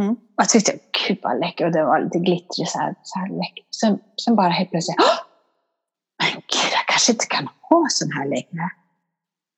Mm. 0.02 0.16
Jag 0.37 0.49
tyckte, 0.49 0.73
gud 1.09 1.18
vad 1.23 1.40
läcker 1.40 1.66
och 1.66 1.73
det 1.73 1.85
var 1.85 2.01
lite 2.01 2.18
glittrig 2.18 2.68
så 2.68 2.79
här. 2.79 2.94
Så 3.03 3.18
här 3.18 3.29
läcker. 3.29 3.64
Sen, 3.81 3.99
sen 4.25 4.37
bara 4.37 4.49
helt 4.49 4.70
plötsligt, 4.70 4.97
Åh! 5.01 5.18
men 6.23 6.35
gud 6.35 6.73
jag 6.73 6.87
kanske 6.87 7.12
inte 7.12 7.27
kan 7.27 7.49
ha 7.61 7.87
sån 7.88 8.12
här 8.12 8.25
längre. 8.25 8.70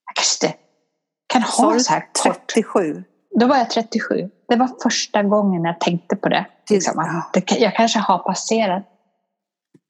Jag 0.06 0.14
kanske 0.14 0.46
inte 0.46 0.58
kan 1.26 1.42
ha 1.42 1.78
så 1.78 1.92
här 1.92 2.08
kort. 2.22 2.46
37? 2.54 3.04
Då 3.40 3.46
var 3.46 3.56
jag 3.56 3.70
37. 3.70 4.30
Det 4.48 4.56
var 4.56 4.70
första 4.82 5.22
gången 5.22 5.64
jag 5.64 5.80
tänkte 5.80 6.16
på 6.16 6.28
det. 6.28 6.46
Liksom, 6.70 6.98
att 6.98 7.32
det 7.32 7.50
jag 7.50 7.74
kanske 7.74 7.98
har 7.98 8.18
passerat 8.18 8.84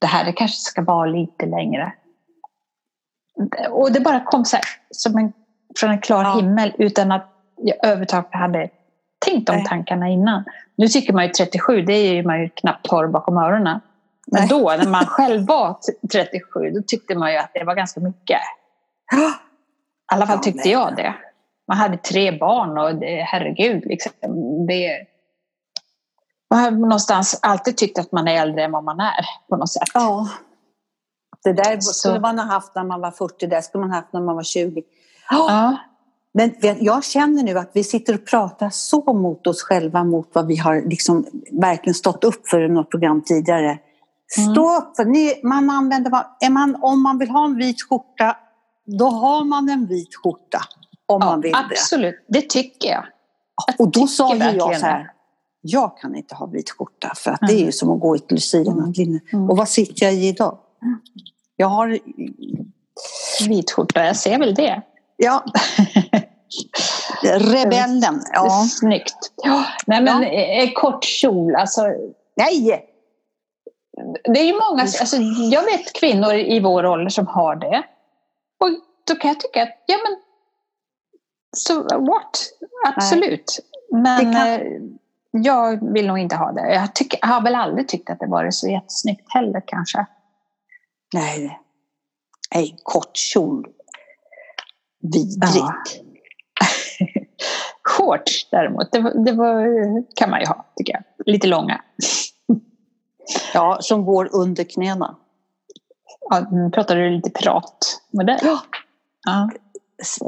det 0.01 0.07
här, 0.07 0.25
det 0.25 0.33
kanske 0.33 0.57
ska 0.57 0.83
vara 0.83 1.07
lite 1.07 1.47
längre. 1.47 1.93
Och 3.71 3.93
det 3.93 4.01
bara 4.01 4.21
kom 4.25 4.45
så 4.45 4.57
här, 4.57 4.65
som 4.91 5.17
en, 5.17 5.33
från 5.79 5.91
en 5.91 6.01
klar 6.01 6.25
ja. 6.25 6.37
himmel 6.37 6.73
utan 6.79 7.13
att 7.13 7.33
jag 7.57 7.77
överhuvudtaget 7.85 8.35
hade 8.35 8.71
tänkt 9.31 9.47
de 9.47 9.65
tankarna 9.65 10.09
innan. 10.09 10.45
Nu 10.77 10.89
tycker 10.89 11.13
man 11.13 11.25
ju 11.25 11.31
37, 11.31 11.83
det 11.83 11.93
är 11.93 12.13
ju 12.15 12.23
man 12.23 12.41
ju 12.41 12.49
knappt 12.49 12.89
torr 12.89 13.07
bakom 13.07 13.37
öronen. 13.37 13.81
Men 14.27 14.41
Nej. 14.41 14.49
då, 14.49 14.75
när 14.79 14.89
man 14.89 15.07
själv 15.07 15.47
var 15.47 15.79
37, 16.13 16.71
då 16.71 16.83
tyckte 16.87 17.15
man 17.15 17.33
ju 17.33 17.39
att 17.39 17.51
det 17.55 17.65
var 17.65 17.75
ganska 17.75 18.01
mycket. 18.01 18.41
I 19.13 20.13
alla 20.13 20.27
fall 20.27 20.39
tyckte 20.39 20.69
jag 20.69 20.97
det. 20.97 21.15
Man 21.69 21.77
hade 21.77 21.97
tre 21.97 22.39
barn 22.39 22.79
och 22.79 22.95
det, 22.95 23.23
herregud, 23.23 23.83
liksom, 23.87 24.13
det, 24.67 25.07
man 26.51 26.65
har 26.65 26.71
någonstans 26.71 27.39
alltid 27.43 27.77
tyckt 27.77 27.99
att 27.99 28.13
man 28.13 28.29
är 28.29 28.43
äldre 28.43 28.65
än 28.65 28.73
vad 28.73 28.85
man 28.85 29.01
är 29.01 29.25
på 29.49 29.57
något 29.57 29.71
sätt. 29.71 29.89
Ja. 29.95 30.29
Det 31.45 31.53
där 31.53 31.81
skulle 31.81 32.21
man 32.21 32.39
ha 32.39 32.47
haft 32.47 32.75
när 32.75 32.85
man 32.85 33.01
var 33.01 33.11
40, 33.11 33.47
det 33.47 33.63
skulle 33.63 33.81
man 33.81 33.91
ha 33.91 33.97
haft 33.97 34.13
när 34.13 34.21
man 34.21 34.37
var 34.37 34.43
20. 34.43 34.83
Ja. 35.31 35.77
Men 36.37 36.55
jag 36.81 37.05
känner 37.05 37.43
nu 37.43 37.59
att 37.59 37.71
vi 37.73 37.85
sitter 37.85 38.15
och 38.15 38.27
pratar 38.27 38.71
så 38.71 39.13
mot 39.13 39.47
oss 39.47 39.63
själva 39.63 40.05
mot 40.05 40.31
vad 40.33 40.47
vi 40.47 40.57
har 40.57 40.83
liksom 40.89 41.27
verkligen 41.53 41.95
stått 41.95 42.25
upp 42.25 42.49
för 42.49 42.65
i 42.65 42.69
något 42.69 42.91
program 42.91 43.23
tidigare. 43.23 43.79
Stå 44.31 44.69
mm. 44.69 44.83
upp 44.83 44.97
för, 44.97 45.05
ni, 45.05 45.41
man 45.43 45.71
använder, 45.71 46.13
är 46.41 46.51
man, 46.51 46.77
om 46.83 47.03
man 47.03 47.19
vill 47.19 47.31
ha 47.31 47.45
en 47.45 47.57
vit 47.57 47.83
skjorta, 47.83 48.37
då 48.99 49.09
har 49.09 49.45
man 49.45 49.69
en 49.69 49.87
vit 49.87 50.15
skjorta. 50.15 50.59
Om 51.07 51.19
ja, 51.21 51.27
man 51.27 51.41
vill 51.41 51.55
absolut. 51.55 52.15
det. 52.29 52.41
Det 52.41 52.49
tycker 52.49 52.89
jag. 52.89 53.05
jag 53.67 53.81
och 53.81 53.93
då 53.93 54.07
sa 54.07 54.35
ju 54.35 54.43
jag 54.43 54.81
så 54.81 54.87
här, 54.87 55.11
jag 55.61 55.99
kan 55.99 56.15
inte 56.15 56.35
ha 56.35 56.47
vit 56.47 56.71
skjorta 56.71 57.13
för 57.17 57.31
att 57.31 57.43
mm. 57.43 57.55
det 57.55 57.63
är 57.63 57.65
ju 57.65 57.73
som 57.73 57.91
att 57.91 58.01
gå 58.01 58.17
i 58.17 58.19
ett 58.19 58.31
lucianattlinne. 58.31 59.21
Mm. 59.33 59.43
mm. 59.43 59.51
Och 59.51 59.57
vad 59.57 59.69
sitter 59.69 60.07
jag 60.07 60.15
i 60.15 60.29
idag? 60.29 60.59
Jag 61.57 61.67
har... 61.67 61.99
Vit 63.49 63.71
skjorta, 63.71 64.05
jag 64.05 64.17
ser 64.17 64.39
väl 64.39 64.55
det. 64.55 64.83
Ja. 65.17 65.45
Rebellen. 67.23 68.23
Ja. 68.33 68.67
Snyggt. 68.71 69.33
Ja. 69.37 69.65
Nej 69.87 70.03
men 70.03 70.23
ja. 70.23 70.71
kort 70.75 71.05
kjol, 71.05 71.55
alltså. 71.55 71.83
Nej! 72.37 72.87
Det 74.25 74.41
är 74.41 74.45
ju 74.45 74.53
många, 74.53 74.83
alltså, 74.83 75.17
jag 75.51 75.63
vet 75.63 75.93
kvinnor 75.93 76.35
i 76.35 76.61
vår 76.61 76.87
ålder 76.87 77.09
som 77.09 77.27
har 77.27 77.57
det. 77.57 77.83
Och 78.61 78.71
då 79.07 79.15
kan 79.15 79.29
jag 79.29 79.41
tycka 79.41 79.63
att, 79.63 79.85
ja 79.87 79.97
men, 80.05 80.17
so 81.57 81.83
what? 81.83 82.51
Absolut. 82.87 83.59
Nej. 83.91 84.25
Men 84.25 84.35
kan... 84.35 84.49
Eh, 84.49 84.61
jag 85.31 85.93
vill 85.93 86.07
nog 86.07 86.19
inte 86.19 86.37
ha 86.37 86.53
det. 86.53 86.75
Jag, 86.75 86.95
tycker, 86.95 87.19
jag 87.23 87.29
har 87.29 87.43
väl 87.43 87.55
aldrig 87.55 87.89
tyckt 87.89 88.11
att 88.11 88.19
det 88.21 88.27
varit 88.27 88.55
så 88.55 88.69
jättesnyggt 88.69 89.25
heller 89.29 89.63
kanske. 89.67 90.07
Nej, 91.15 91.61
nej 92.55 92.77
kort 92.83 93.17
kjol. 93.17 93.67
Vidrigt. 95.03 95.57
Ja. 95.57 95.75
Shorts 97.83 98.51
däremot, 98.51 98.93
det, 98.93 99.25
det 99.25 99.33
var, 99.33 99.67
kan 100.17 100.31
man 100.31 100.41
ju 100.41 100.47
ha 100.47 100.67
tycker 100.77 100.93
jag. 100.93 101.03
Lite 101.27 101.47
långa. 101.47 101.81
Ja, 103.55 103.79
som 103.81 104.05
går 104.05 104.29
under 104.33 104.65
knäna. 104.65 105.17
Ja, 106.31 106.47
nu 106.51 106.71
pratar 106.71 106.97
du 106.97 107.11
lite 107.11 107.31
piratmodell. 107.31 108.39
Ja. 108.43 108.59
ja. 109.27 109.51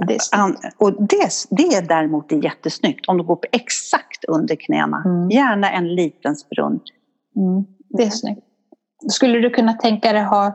Det 0.07 0.19
och 0.79 0.93
det, 0.93 1.31
det 1.51 1.89
däremot 1.89 2.33
är 2.33 2.45
jättesnyggt 2.45 3.09
om 3.09 3.19
du 3.19 3.25
går 3.25 3.37
på 3.37 3.47
exakt 3.53 4.25
under 4.25 4.57
knäna. 4.57 5.03
Mm. 5.05 5.31
Gärna 5.31 5.71
en 5.71 5.95
liten 5.95 6.37
sprunt. 6.37 6.83
Mm. 7.37 7.65
Det 7.89 8.03
är 8.03 8.11
snyggt. 8.11 8.45
Skulle 9.09 9.39
du 9.39 9.51
kunna 9.51 9.73
tänka 9.73 10.13
dig 10.13 10.23
ha 10.23 10.47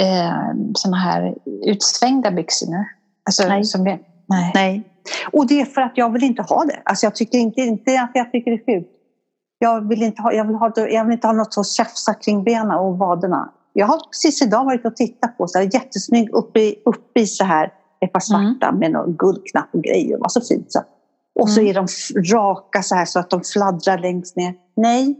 eh, 0.00 0.54
såna 0.74 0.96
här 0.96 1.34
utsvängda 1.66 2.30
byxor 2.30 2.70
nu? 2.70 2.84
Alltså, 3.24 3.48
nej. 3.48 3.64
Som 3.64 3.84
det, 3.84 3.98
nej. 4.30 4.50
nej. 4.54 4.90
Och 5.32 5.46
det 5.46 5.60
är 5.60 5.64
för 5.64 5.80
att 5.80 5.92
jag 5.94 6.12
vill 6.12 6.24
inte 6.24 6.42
ha 6.42 6.64
det. 6.64 6.82
Alltså 6.84 7.06
jag 7.06 7.14
tycker 7.14 7.38
inte, 7.38 7.60
inte 7.60 8.00
att 8.00 8.10
jag 8.14 8.32
tycker 8.32 8.50
det 8.50 8.56
är 8.56 8.74
fult. 8.74 8.88
Jag 9.58 9.88
vill 9.88 10.02
inte 10.02 10.22
ha, 10.22 10.32
jag 10.32 10.44
vill 10.44 10.56
ha, 10.56 10.72
jag 10.76 11.04
vill 11.04 11.12
inte 11.12 11.26
ha 11.26 11.32
något 11.32 11.54
så 11.54 11.64
tjafsa 11.64 12.14
kring 12.14 12.44
benen 12.44 12.78
och 12.78 12.98
vaderna. 12.98 13.52
Jag 13.72 13.86
har 13.86 14.00
precis 14.10 14.42
idag 14.42 14.64
varit 14.64 14.86
och 14.86 14.96
tittat 14.96 15.38
på 15.38 15.46
så 15.46 15.58
här, 15.58 15.70
jättesnygg 15.74 16.30
uppe 16.30 16.60
i, 16.60 16.82
uppe 16.84 17.20
i 17.20 17.26
så 17.26 17.44
här 17.44 17.72
ett 18.00 18.12
par 18.12 18.20
svarta 18.20 18.66
mm. 18.66 18.78
med 18.78 18.92
någon 18.92 19.16
guldknapp 19.16 19.68
och 19.72 19.82
grejer. 19.82 20.16
Det 20.16 20.20
var 20.20 20.28
så 20.28 20.40
fint. 20.40 20.72
Så. 20.72 20.80
Och 21.34 21.48
mm. 21.48 21.54
så 21.54 21.60
är 21.60 21.74
de 21.74 21.86
raka 22.32 22.82
så 22.82 22.94
här 22.94 23.04
så 23.04 23.18
att 23.18 23.30
de 23.30 23.40
fladdrar 23.42 23.98
längst 23.98 24.36
ner. 24.36 24.54
Nej, 24.76 25.16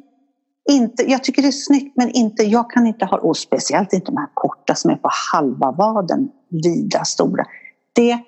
inte, 0.71 1.11
jag 1.11 1.25
tycker 1.25 1.43
det 1.43 1.49
är 1.49 1.53
snyggt 1.53 1.97
men 1.97 2.11
inte, 2.11 2.43
jag 2.43 2.71
kan 2.71 2.87
inte 2.87 3.05
ha, 3.05 3.19
och 3.19 3.37
speciellt 3.37 3.93
inte 3.93 4.07
de 4.07 4.17
här 4.17 4.29
korta 4.35 4.75
som 4.75 4.91
är 4.91 4.97
på 4.97 5.11
halva 5.33 5.73
vaden, 5.73 6.29
vida, 6.51 7.05
stora. 7.05 7.47
Det 7.93 8.19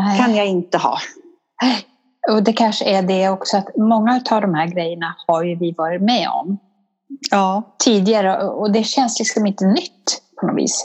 Nej. 0.00 0.18
kan 0.18 0.34
jag 0.34 0.46
inte 0.46 0.78
ha. 0.78 0.98
Och 2.30 2.42
det 2.42 2.52
kanske 2.52 2.84
är 2.84 3.02
det 3.02 3.28
också 3.28 3.56
att 3.56 3.76
många 3.76 4.20
av 4.30 4.40
de 4.40 4.54
här 4.54 4.66
grejerna 4.66 5.14
har 5.26 5.42
ju 5.42 5.54
vi 5.54 5.72
varit 5.72 6.02
med 6.02 6.28
om 6.28 6.58
ja. 7.30 7.62
tidigare 7.78 8.44
och 8.44 8.72
det 8.72 8.84
känns 8.84 9.18
liksom 9.18 9.46
inte 9.46 9.66
nytt 9.66 10.22
på 10.40 10.46
något 10.46 10.56
vis. 10.56 10.84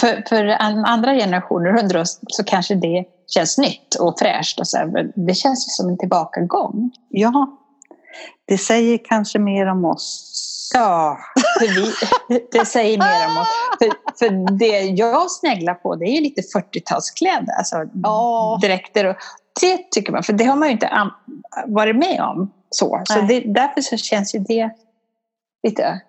För, 0.00 0.28
för 0.28 0.46
andra 0.86 1.14
generationer 1.14 1.82
under 1.82 1.96
oss 1.96 2.20
så 2.28 2.44
kanske 2.44 2.74
det 2.74 3.04
känns 3.34 3.58
nytt 3.58 3.94
och 3.94 4.18
fräscht. 4.18 4.60
Och 4.60 4.68
så 4.68 4.78
här, 4.78 5.12
det 5.14 5.34
känns 5.34 5.76
som 5.76 5.88
en 5.88 5.98
tillbakagång. 5.98 6.90
Ja, 7.08 7.58
det 8.44 8.58
säger 8.58 8.98
kanske 9.04 9.38
mer 9.38 9.66
om 9.66 9.84
oss. 9.84 10.70
Ja, 10.74 11.18
vi, 11.60 11.92
det 12.52 12.66
säger 12.66 12.98
mer 12.98 13.26
om 13.26 13.42
oss. 13.42 13.48
För, 13.78 14.18
för 14.18 14.58
det 14.58 14.80
jag 14.80 15.30
sneglar 15.30 15.74
på 15.74 15.96
det 15.96 16.04
är 16.04 16.14
ju 16.14 16.20
lite 16.20 16.40
40-talskläder, 16.58 17.52
alltså 17.58 17.76
oh. 18.04 18.60
dräkter. 18.60 19.06
Och, 19.06 19.16
det 19.60 19.90
tycker 19.90 20.12
man, 20.12 20.22
för 20.22 20.32
det 20.32 20.44
har 20.44 20.56
man 20.56 20.68
ju 20.68 20.72
inte 20.72 21.10
varit 21.66 21.96
med 21.96 22.20
om. 22.20 22.52
Så, 22.70 23.02
så 23.04 23.20
det, 23.20 23.40
därför 23.40 23.80
så 23.80 23.96
känns 23.96 24.34
ju 24.34 24.38
det 24.38 24.70
lite 25.62 26.00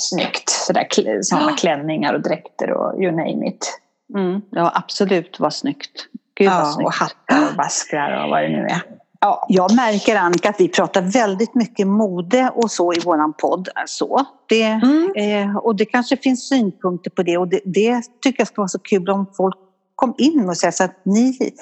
snyggt. 0.00 0.50
Sådär, 0.50 1.22
sådana 1.22 1.50
ja. 1.50 1.56
klänningar 1.56 2.14
och 2.14 2.20
dräkter 2.20 2.70
och 2.70 3.02
you 3.02 3.10
name 3.10 3.48
it. 3.48 3.80
Mm, 4.14 4.42
ja, 4.50 4.72
absolut 4.74 5.40
vad 5.40 5.54
snyggt. 5.54 6.06
Gud 6.34 6.48
ja, 6.48 6.58
vad 6.58 6.72
snyggt. 6.72 6.86
Och 6.86 6.94
hattar 6.94 7.50
och 7.50 7.56
baskrar 7.56 8.24
och 8.24 8.30
vad 8.30 8.42
det 8.42 8.48
nu 8.48 8.66
är. 8.66 8.82
Ja, 9.24 9.46
jag 9.48 9.74
märker 9.74 10.16
Annika 10.16 10.48
att 10.48 10.60
vi 10.60 10.68
pratar 10.68 11.02
väldigt 11.02 11.54
mycket 11.54 11.86
mode 11.86 12.52
och 12.54 12.70
så 12.70 12.92
i 12.92 12.98
våran 12.98 13.32
podd. 13.32 13.68
Så. 13.86 14.24
Det, 14.48 14.62
mm. 14.62 15.12
eh, 15.16 15.56
och 15.56 15.76
det 15.76 15.84
kanske 15.84 16.16
finns 16.16 16.48
synpunkter 16.48 17.10
på 17.10 17.22
det 17.22 17.38
och 17.38 17.48
det, 17.48 17.60
det, 17.64 18.02
tycker 18.22 18.40
jag 18.40 18.48
ska 18.48 18.60
vara 18.60 18.68
så 18.68 18.78
kul 18.78 19.10
om 19.10 19.26
folk 19.36 19.56
kom 19.94 20.14
in 20.18 20.48
och 20.48 20.56
säger 20.56 20.72
så 20.72 20.84
att 20.84 21.00
ni, 21.04 21.52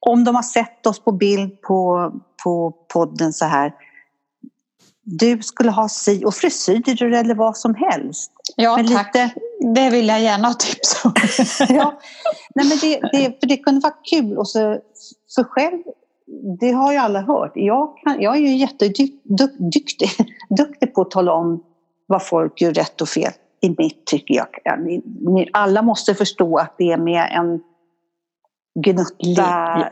om 0.00 0.24
de 0.24 0.34
har 0.34 0.42
sett 0.42 0.86
oss 0.86 1.04
på 1.04 1.12
bild 1.12 1.62
på, 1.62 2.12
på 2.44 2.74
podden 2.92 3.32
så 3.32 3.44
här, 3.44 3.72
du 5.02 5.42
skulle 5.42 5.70
ha 5.70 5.88
si 5.88 6.24
och 6.24 6.34
frisyrer 6.34 7.12
eller 7.12 7.34
vad 7.34 7.56
som 7.56 7.74
helst. 7.74 8.32
Ja 8.56 8.76
men 8.76 8.88
tack, 8.88 9.14
lite... 9.14 9.34
det 9.74 9.90
vill 9.90 10.08
jag 10.08 10.20
gärna 10.20 10.48
ha 10.48 10.54
tips 10.54 11.04
om. 11.04 11.12
ja. 11.76 12.00
Nej, 12.54 12.66
men 12.66 12.78
det, 12.78 13.00
det, 13.12 13.40
för 13.40 13.46
det 13.46 13.56
kunde 13.56 13.80
vara 13.80 13.94
kul 14.10 14.38
och 14.38 14.48
så, 14.48 14.78
för 15.34 15.44
själv 15.44 15.78
det 16.60 16.72
har 16.72 16.92
ju 16.92 16.98
alla 16.98 17.20
hört. 17.20 17.52
Jag, 17.54 17.96
kan, 17.98 18.22
jag 18.22 18.36
är 18.36 18.40
ju 18.40 18.56
jätteduktig 18.56 19.20
duktig 20.48 20.94
på 20.94 21.02
att 21.02 21.10
tala 21.10 21.32
om 21.32 21.64
vad 22.06 22.26
folk 22.26 22.60
gör 22.60 22.72
rätt 22.72 23.00
och 23.00 23.08
fel. 23.08 23.32
I 23.62 23.74
mitt 23.78 24.06
tycker 24.06 24.34
jag. 24.34 24.46
Alla 25.52 25.82
måste 25.82 26.14
förstå 26.14 26.56
att 26.56 26.74
det 26.78 26.92
är 26.92 26.96
med 26.96 27.28
en 27.32 27.60
gnutta, 28.84 29.90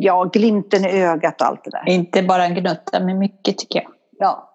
ja, 0.00 0.24
glimten 0.24 0.84
i 0.84 1.02
ögat 1.02 1.40
och 1.40 1.46
allt 1.46 1.64
det 1.64 1.70
där. 1.70 1.88
Inte 1.88 2.22
bara 2.22 2.44
en 2.44 2.54
gnutta, 2.54 3.00
men 3.00 3.18
mycket 3.18 3.58
tycker 3.58 3.78
jag. 3.78 3.90
Ja. 4.18 4.50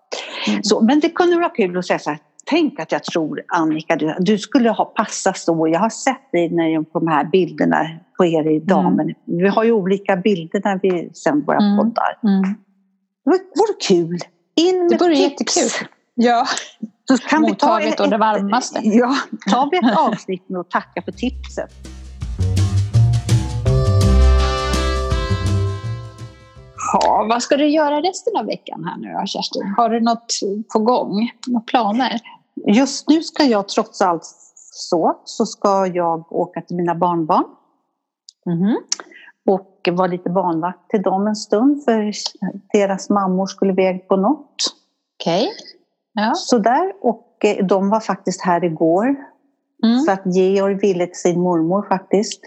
Mm. 0.48 0.64
Så, 0.64 0.82
men 0.82 1.00
det 1.00 1.10
kunde 1.10 1.36
vara 1.36 1.50
kul 1.50 1.78
att 1.78 1.86
säga 1.86 2.00
så 2.00 2.10
här, 2.10 2.20
tänk 2.50 2.80
att 2.80 2.92
jag 2.92 3.04
tror 3.04 3.42
Annika, 3.48 3.96
du, 3.96 4.16
du 4.20 4.38
skulle 4.38 4.70
ha 4.70 4.86
passat 4.86 5.38
så. 5.38 5.68
Jag 5.68 5.80
har 5.80 5.90
sett 5.90 6.32
dig 6.32 6.50
när, 6.50 6.84
på 6.84 7.00
de 7.00 7.08
här 7.08 7.26
bilderna 7.26 7.90
på 8.18 8.26
er 8.26 8.48
idag. 8.48 8.86
Mm. 8.86 8.96
Men 8.96 9.38
vi 9.38 9.48
har 9.48 9.64
ju 9.64 9.72
olika 9.72 10.16
bilder 10.16 10.62
när 10.64 10.80
vi 10.82 11.10
sen 11.14 11.46
våra 11.46 11.58
mm. 11.58 11.78
poddar. 11.78 12.20
Mm. 12.24 12.42
Det 13.26 13.32
vore 13.32 13.74
kul. 13.88 14.20
In 14.56 14.80
med 14.80 14.90
det 14.90 14.98
vore 14.98 15.16
jättekul. 15.16 15.88
Ja. 16.16 16.46
Så 17.08 17.18
kan 17.18 17.42
Mottaget 17.42 17.88
vi 17.88 17.92
ta 17.92 17.94
ett, 17.94 18.00
och 18.00 18.10
det 18.10 18.18
varmaste. 18.18 18.80
Ja, 18.84 19.16
tar 19.52 19.70
vi 19.72 19.78
ett 19.78 19.98
avsnitt 19.98 20.50
med 20.50 20.60
att 20.60 20.70
tacka 20.70 21.02
för 21.02 21.12
tipset. 21.12 21.72
Ja, 26.94 27.26
vad 27.30 27.44
ska 27.44 27.58
du 27.58 27.68
göra 27.68 28.02
resten 28.02 28.38
av 28.38 28.46
veckan 28.46 28.84
här 28.84 28.98
nu 28.98 29.14
då, 29.14 29.26
Kerstin? 29.26 29.74
Har 29.78 29.90
du 29.90 30.00
något 30.00 30.40
på 30.74 30.80
gång? 30.80 31.32
Några 31.48 31.62
planer? 31.62 32.20
Just 32.68 33.10
nu 33.10 33.24
ska 33.24 33.44
jag 33.44 33.68
trots 33.68 34.02
allt 34.02 34.24
så, 34.72 35.22
så 35.26 35.46
ska 35.46 35.88
jag 35.88 36.32
åka 36.32 36.62
till 36.62 36.76
mina 36.76 36.96
barnbarn. 36.96 37.46
Mm. 38.46 38.78
Och 39.46 39.90
vara 39.92 40.08
lite 40.08 40.30
barnvakt 40.30 40.90
till 40.90 41.02
dem 41.02 41.28
en 41.28 41.36
stund 41.36 41.84
för 41.84 42.12
deras 42.74 43.10
mammor 43.10 43.46
skulle 43.46 43.72
iväg 43.72 44.08
på 44.08 44.16
något. 44.16 44.56
Okej. 45.20 45.44
Okay. 45.44 45.54
Ja. 46.14 46.34
Sådär. 46.36 46.94
Och 47.02 47.38
eh, 47.44 47.66
de 47.66 47.90
var 47.90 48.00
faktiskt 48.00 48.42
här 48.42 48.64
igår. 48.64 49.16
Mm. 49.84 50.06
För 50.06 50.12
att 50.12 50.36
Georg 50.36 50.76
ville 50.76 51.06
till 51.06 51.16
sin 51.16 51.42
mormor 51.42 51.86
faktiskt. 51.90 52.42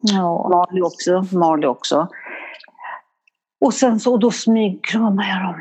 Ja. 0.00 0.48
Marley 0.48 0.82
också. 0.82 1.36
Marley 1.38 1.68
också. 1.68 2.08
Och 3.60 3.74
sen 3.74 4.00
så, 4.00 4.12
och 4.12 4.20
då 4.20 4.30
smygkramade 4.30 5.28
jag 5.28 5.42
dem. 5.42 5.60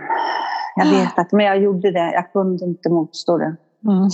Jag 0.76 0.86
vet 0.86 1.20
att, 1.20 1.32
men 1.32 1.46
jag 1.46 1.62
gjorde 1.62 1.92
det. 1.92 2.12
Jag 2.14 2.34
kunde 2.34 2.66
inte 2.66 2.90
motstå 2.90 3.38
det. 3.38 3.56
Mm. 3.88 4.10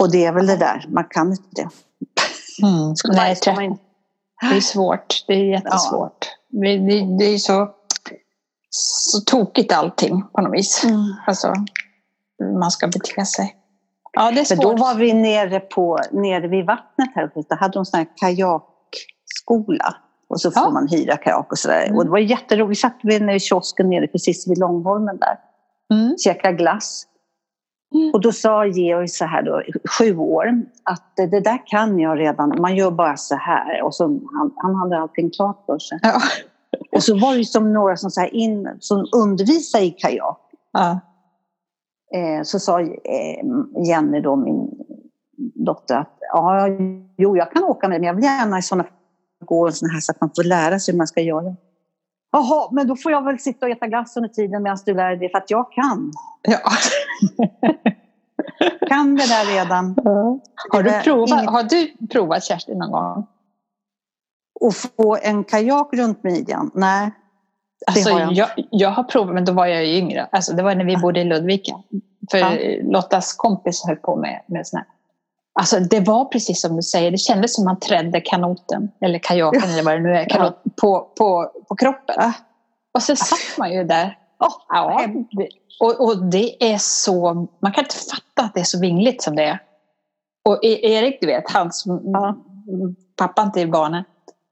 Och 0.00 0.12
det 0.12 0.24
är 0.24 0.32
väl 0.32 0.46
det 0.46 0.56
där, 0.56 0.86
man 0.88 1.04
kan 1.04 1.30
inte 1.30 1.48
det. 1.50 1.68
Mm. 2.62 2.94
Nej, 3.16 3.36
man, 3.46 3.78
det 4.50 4.56
är 4.56 4.60
svårt. 4.60 5.24
Det 5.26 5.32
är 5.32 5.44
jättesvårt. 5.44 6.30
Ja. 6.50 6.60
Det, 6.60 6.78
det, 6.78 7.18
det, 7.18 7.24
är 7.24 7.38
så, 7.38 7.70
så 8.70 9.20
tokigt 9.20 9.72
allting 9.72 10.22
på 10.32 10.40
något 10.40 10.58
vis. 10.58 10.84
Mm. 10.84 11.14
Alltså, 11.26 11.52
man 12.60 12.70
ska 12.70 12.86
bete 12.86 13.26
sig. 13.26 13.56
Ja, 14.12 14.30
det 14.30 14.40
är 14.40 14.44
svårt. 14.44 14.56
För 14.56 14.62
då 14.62 14.76
var 14.76 14.94
vi 14.94 15.12
nere, 15.12 15.60
på, 15.60 15.98
nere 16.12 16.48
vid 16.48 16.66
vattnet 16.66 17.08
här 17.14 17.24
uppe. 17.24 17.42
Då 17.48 17.56
hade 17.56 17.72
de 17.72 17.84
sån 17.84 17.98
här 17.98 18.06
kajakskola. 18.16 19.96
Och 20.28 20.40
så 20.40 20.50
får 20.50 20.62
ja. 20.62 20.70
man 20.70 20.88
hyra 20.88 21.16
kajak 21.16 21.52
och 21.52 21.58
sådär. 21.58 21.84
Mm. 21.84 21.96
Och 21.96 22.04
det 22.04 22.10
var 22.10 22.18
jätteroligt. 22.18 22.70
Vi 22.70 22.80
satt 22.80 22.98
vid 23.02 23.42
kiosken 23.42 23.90
nere 23.90 24.06
precis 24.06 24.48
vid 24.48 24.58
Långholmen 24.58 25.18
där. 25.18 25.38
Mm. 25.92 26.16
Käkade 26.18 26.56
glass. 26.56 27.06
Mm. 27.94 28.10
Och 28.14 28.20
då 28.20 28.32
sa 28.32 28.66
Georg 28.66 29.08
så 29.08 29.24
här 29.24 29.42
då, 29.42 29.62
sju 29.98 30.16
år, 30.16 30.62
att 30.82 31.12
det 31.16 31.40
där 31.40 31.66
kan 31.66 31.98
jag 31.98 32.18
redan, 32.18 32.60
man 32.60 32.76
gör 32.76 32.90
bara 32.90 33.16
så 33.16 33.36
här. 33.36 33.82
Och 33.82 33.94
så, 33.94 34.04
han, 34.04 34.52
han 34.56 34.74
hade 34.74 34.98
allting 34.98 35.30
klart 35.30 35.62
för 35.66 35.78
sig. 35.78 35.98
Ja. 36.02 36.20
Och 36.92 37.02
så 37.02 37.18
var 37.18 37.36
det 37.36 37.44
som 37.44 37.72
några 37.72 37.96
som, 37.96 38.10
så 38.10 38.20
här 38.20 38.34
in, 38.34 38.68
som 38.80 39.06
undervisade 39.16 39.84
i 39.84 39.90
kajak. 39.90 40.40
Ja. 40.72 41.00
Eh, 42.14 42.42
så 42.42 42.58
sa 42.58 42.80
eh, 42.80 42.88
Jenny 43.88 44.20
då, 44.20 44.36
min 44.36 44.70
dotter, 45.54 45.96
att 45.96 46.18
ja, 46.20 46.68
jo, 47.16 47.36
jag 47.36 47.52
kan 47.52 47.64
åka 47.64 47.88
med 47.88 48.00
men 48.00 48.06
jag 48.06 48.14
vill 48.14 48.24
gärna 48.24 48.58
i 48.58 48.62
sådana 48.62 48.84
gå 49.44 49.66
en 49.66 49.72
sån 49.72 49.90
här 49.90 50.00
så 50.00 50.12
att 50.12 50.20
man 50.20 50.30
får 50.36 50.44
lära 50.44 50.78
sig 50.78 50.92
hur 50.92 50.98
man 50.98 51.06
ska 51.06 51.20
göra. 51.20 51.56
Jaha, 52.32 52.68
men 52.72 52.88
då 52.88 52.96
får 52.96 53.12
jag 53.12 53.24
väl 53.24 53.38
sitta 53.38 53.66
och 53.66 53.72
äta 53.72 53.86
glass 53.86 54.16
under 54.16 54.28
tiden 54.28 54.62
medan 54.62 54.78
du 54.86 54.94
lär 54.94 55.08
dig 55.08 55.16
det, 55.16 55.28
för 55.28 55.38
att 55.38 55.50
jag 55.50 55.72
kan. 55.72 56.12
Ja. 56.42 56.58
kan 58.88 59.16
det 59.16 59.26
där 59.26 59.54
redan. 59.54 59.96
Ja. 60.04 60.40
Har, 60.72 60.82
du 60.82 60.90
provat, 60.90 61.46
har 61.46 61.62
du 61.62 62.06
provat 62.06 62.44
Kerstin 62.44 62.78
någon 62.78 62.90
gång? 62.90 63.26
Att 64.60 64.76
få 64.76 65.18
en 65.22 65.44
kajak 65.44 65.88
runt 65.92 66.22
midjan? 66.22 66.70
Nej. 66.74 67.10
Alltså, 67.86 68.10
har 68.10 68.20
jag. 68.20 68.32
Jag, 68.32 68.48
jag. 68.70 68.90
har 68.90 69.02
provat, 69.02 69.34
men 69.34 69.44
då 69.44 69.52
var 69.52 69.66
jag 69.66 69.86
ju 69.86 69.96
yngre. 69.96 70.28
Alltså, 70.32 70.52
det 70.52 70.62
var 70.62 70.74
när 70.74 70.84
vi 70.84 70.96
bodde 70.96 71.20
i 71.20 71.24
Ludvika. 71.24 71.72
För 72.30 72.38
ja. 72.38 72.78
Lottas 72.82 73.32
kompis 73.32 73.84
höll 73.86 73.96
på 73.96 74.16
med, 74.16 74.42
med 74.46 74.66
sån 74.66 74.78
här. 74.78 74.86
Alltså, 75.60 75.80
det 75.80 76.00
var 76.00 76.24
precis 76.24 76.60
som 76.60 76.76
du 76.76 76.82
säger, 76.82 77.10
det 77.10 77.18
kändes 77.18 77.54
som 77.54 77.64
man 77.64 77.80
trädde 77.80 78.20
kanoten, 78.20 78.90
eller 79.00 79.18
kajaken 79.18 79.70
eller 79.70 79.82
vad 79.82 79.94
det 79.94 80.00
nu 80.00 80.16
är, 80.16 80.28
kanot, 80.28 80.60
ja. 80.64 80.70
på, 80.80 81.12
på, 81.18 81.50
på 81.68 81.76
kroppen. 81.76 82.32
Och 82.94 83.02
så 83.02 83.16
satt 83.16 83.58
man 83.58 83.72
ju 83.72 83.84
där. 83.84 84.18
Oh, 84.38 84.56
ja, 84.68 85.08
och, 85.80 86.00
och 86.00 86.24
det 86.24 86.72
är 86.72 86.78
så, 86.78 87.34
man 87.62 87.72
kan 87.72 87.84
inte 87.84 87.96
fatta 87.96 88.42
att 88.42 88.54
det 88.54 88.60
är 88.60 88.64
så 88.64 88.80
vingligt 88.80 89.22
som 89.22 89.36
det 89.36 89.44
är. 89.44 89.62
Och 90.44 90.64
e- 90.64 90.86
Erik, 90.92 91.18
du 91.20 91.26
vet, 91.26 91.50
hans 91.50 91.84
ja. 91.86 92.36
pappan 93.16 93.52
till 93.52 93.70
barnen, 93.70 94.04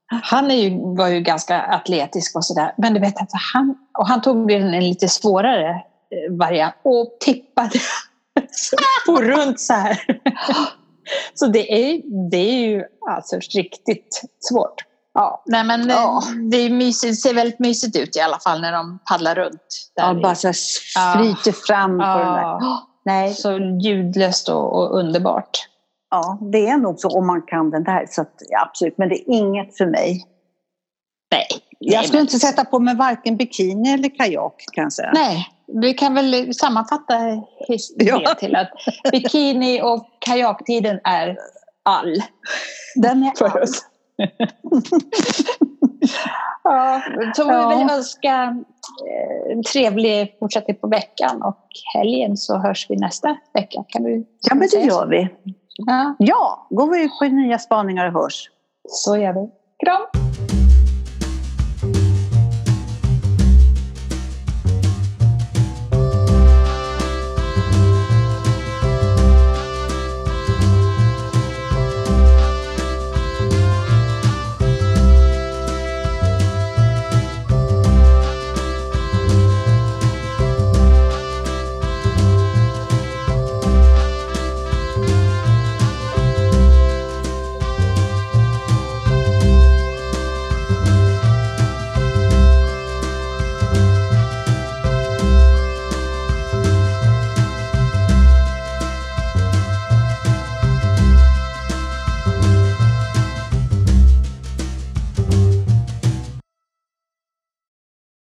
han 0.07 0.51
är 0.51 0.55
ju, 0.55 0.95
var 0.97 1.07
ju 1.07 1.19
ganska 1.19 1.61
atletisk 1.61 2.35
och 2.35 2.45
sådär. 2.45 2.73
Men 2.77 2.93
du 2.93 2.99
vet, 2.99 3.21
alltså 3.21 3.37
han, 3.53 3.75
och 3.99 4.07
han 4.07 4.21
tog 4.21 4.51
en, 4.51 4.73
en 4.73 4.83
lite 4.83 5.07
svårare 5.07 5.69
eh, 5.69 6.37
variant 6.37 6.75
och 6.83 7.17
tippade 7.19 7.79
på 9.05 9.21
runt 9.21 9.59
så 9.59 9.73
här. 9.73 9.99
Så 11.33 11.47
det 11.47 11.73
är, 11.73 12.01
det 12.29 12.37
är 12.37 12.67
ju 12.67 12.83
alltså 13.09 13.35
riktigt 13.35 14.21
svårt. 14.39 14.83
Ja, 15.17 15.43
nej 15.45 15.63
men 15.63 15.89
ja. 15.89 16.23
det 16.51 16.57
är 16.57 16.69
mysigt, 16.69 17.19
ser 17.21 17.33
väldigt 17.33 17.59
mysigt 17.59 17.97
ut 17.97 18.15
i 18.15 18.19
alla 18.19 18.39
fall 18.39 18.61
när 18.61 18.71
de 18.71 18.99
paddlar 19.09 19.35
runt. 19.35 19.91
ja, 19.95 20.13
bara 20.13 20.35
så 20.35 20.53
flyter 21.13 21.51
fram 21.51 21.97
på 21.97 22.03
ja. 22.03 22.17
den 22.17 22.33
där. 22.33 22.77
Nej. 23.05 23.33
Så 23.33 23.57
ljudlöst 23.57 24.49
och, 24.49 24.75
och, 24.75 24.99
underbart. 24.99 25.67
Ja, 26.09 26.39
det 26.51 26.67
är 26.67 26.77
nog 26.77 26.99
så 26.99 27.09
om 27.09 27.27
man 27.27 27.41
kan 27.41 27.71
den 27.71 27.83
där. 27.83 28.05
Så 28.09 28.21
att, 28.21 28.33
ja, 28.49 28.61
absolut, 28.61 28.97
men 28.97 29.09
det 29.09 29.15
är 29.15 29.33
inget 29.33 29.77
för 29.77 29.85
mig. 29.85 30.25
Nej. 31.31 31.47
Jag 31.79 32.05
skulle 32.05 32.21
inte 32.21 32.39
sätta 32.39 32.65
på 32.65 32.79
mig 32.79 32.95
varken 32.95 33.37
bikini 33.37 33.93
eller 33.93 34.17
kajak 34.17 34.65
kan 34.71 34.83
jag 34.83 34.93
säga. 34.93 35.11
Nej, 35.13 35.47
vi 35.81 35.93
kan 35.93 36.13
väl 36.13 36.53
sammanfatta 36.53 37.17
det 37.97 38.05
ja. 38.05 38.35
till 38.39 38.55
att 38.55 38.71
bikini 39.11 39.81
och 39.81 40.07
kajaktiden 40.19 40.99
är 41.03 41.37
all. 41.83 42.23
Den 42.95 43.23
är 43.23 43.61
oss. 43.63 43.85
Ja, 46.63 47.01
så 47.35 47.41
ja. 47.41 47.69
vi 47.69 47.93
önska 47.93 48.57
eh, 49.05 49.59
trevlig 49.71 50.35
fortsättning 50.39 50.77
på 50.77 50.87
veckan 50.87 51.41
och 51.41 51.67
helgen 51.95 52.37
så 52.37 52.57
hörs 52.57 52.87
vi 52.89 52.95
nästa 52.95 53.37
vecka. 53.53 53.83
Kan 53.87 54.03
du 54.03 54.25
ja, 54.49 54.55
men 54.55 54.67
det 54.71 54.79
gör 54.79 55.07
vi. 55.07 55.27
Ja. 55.77 56.15
ja, 56.19 56.67
går 56.69 56.91
vi 56.93 57.03
ut 57.03 57.11
på 57.19 57.25
nya 57.25 57.59
spaningar 57.59 58.07
och 58.07 58.13
hörs. 58.21 58.49
Så 58.89 59.17
gör 59.17 59.33
vi. 59.33 59.49
Kram! 59.85 60.25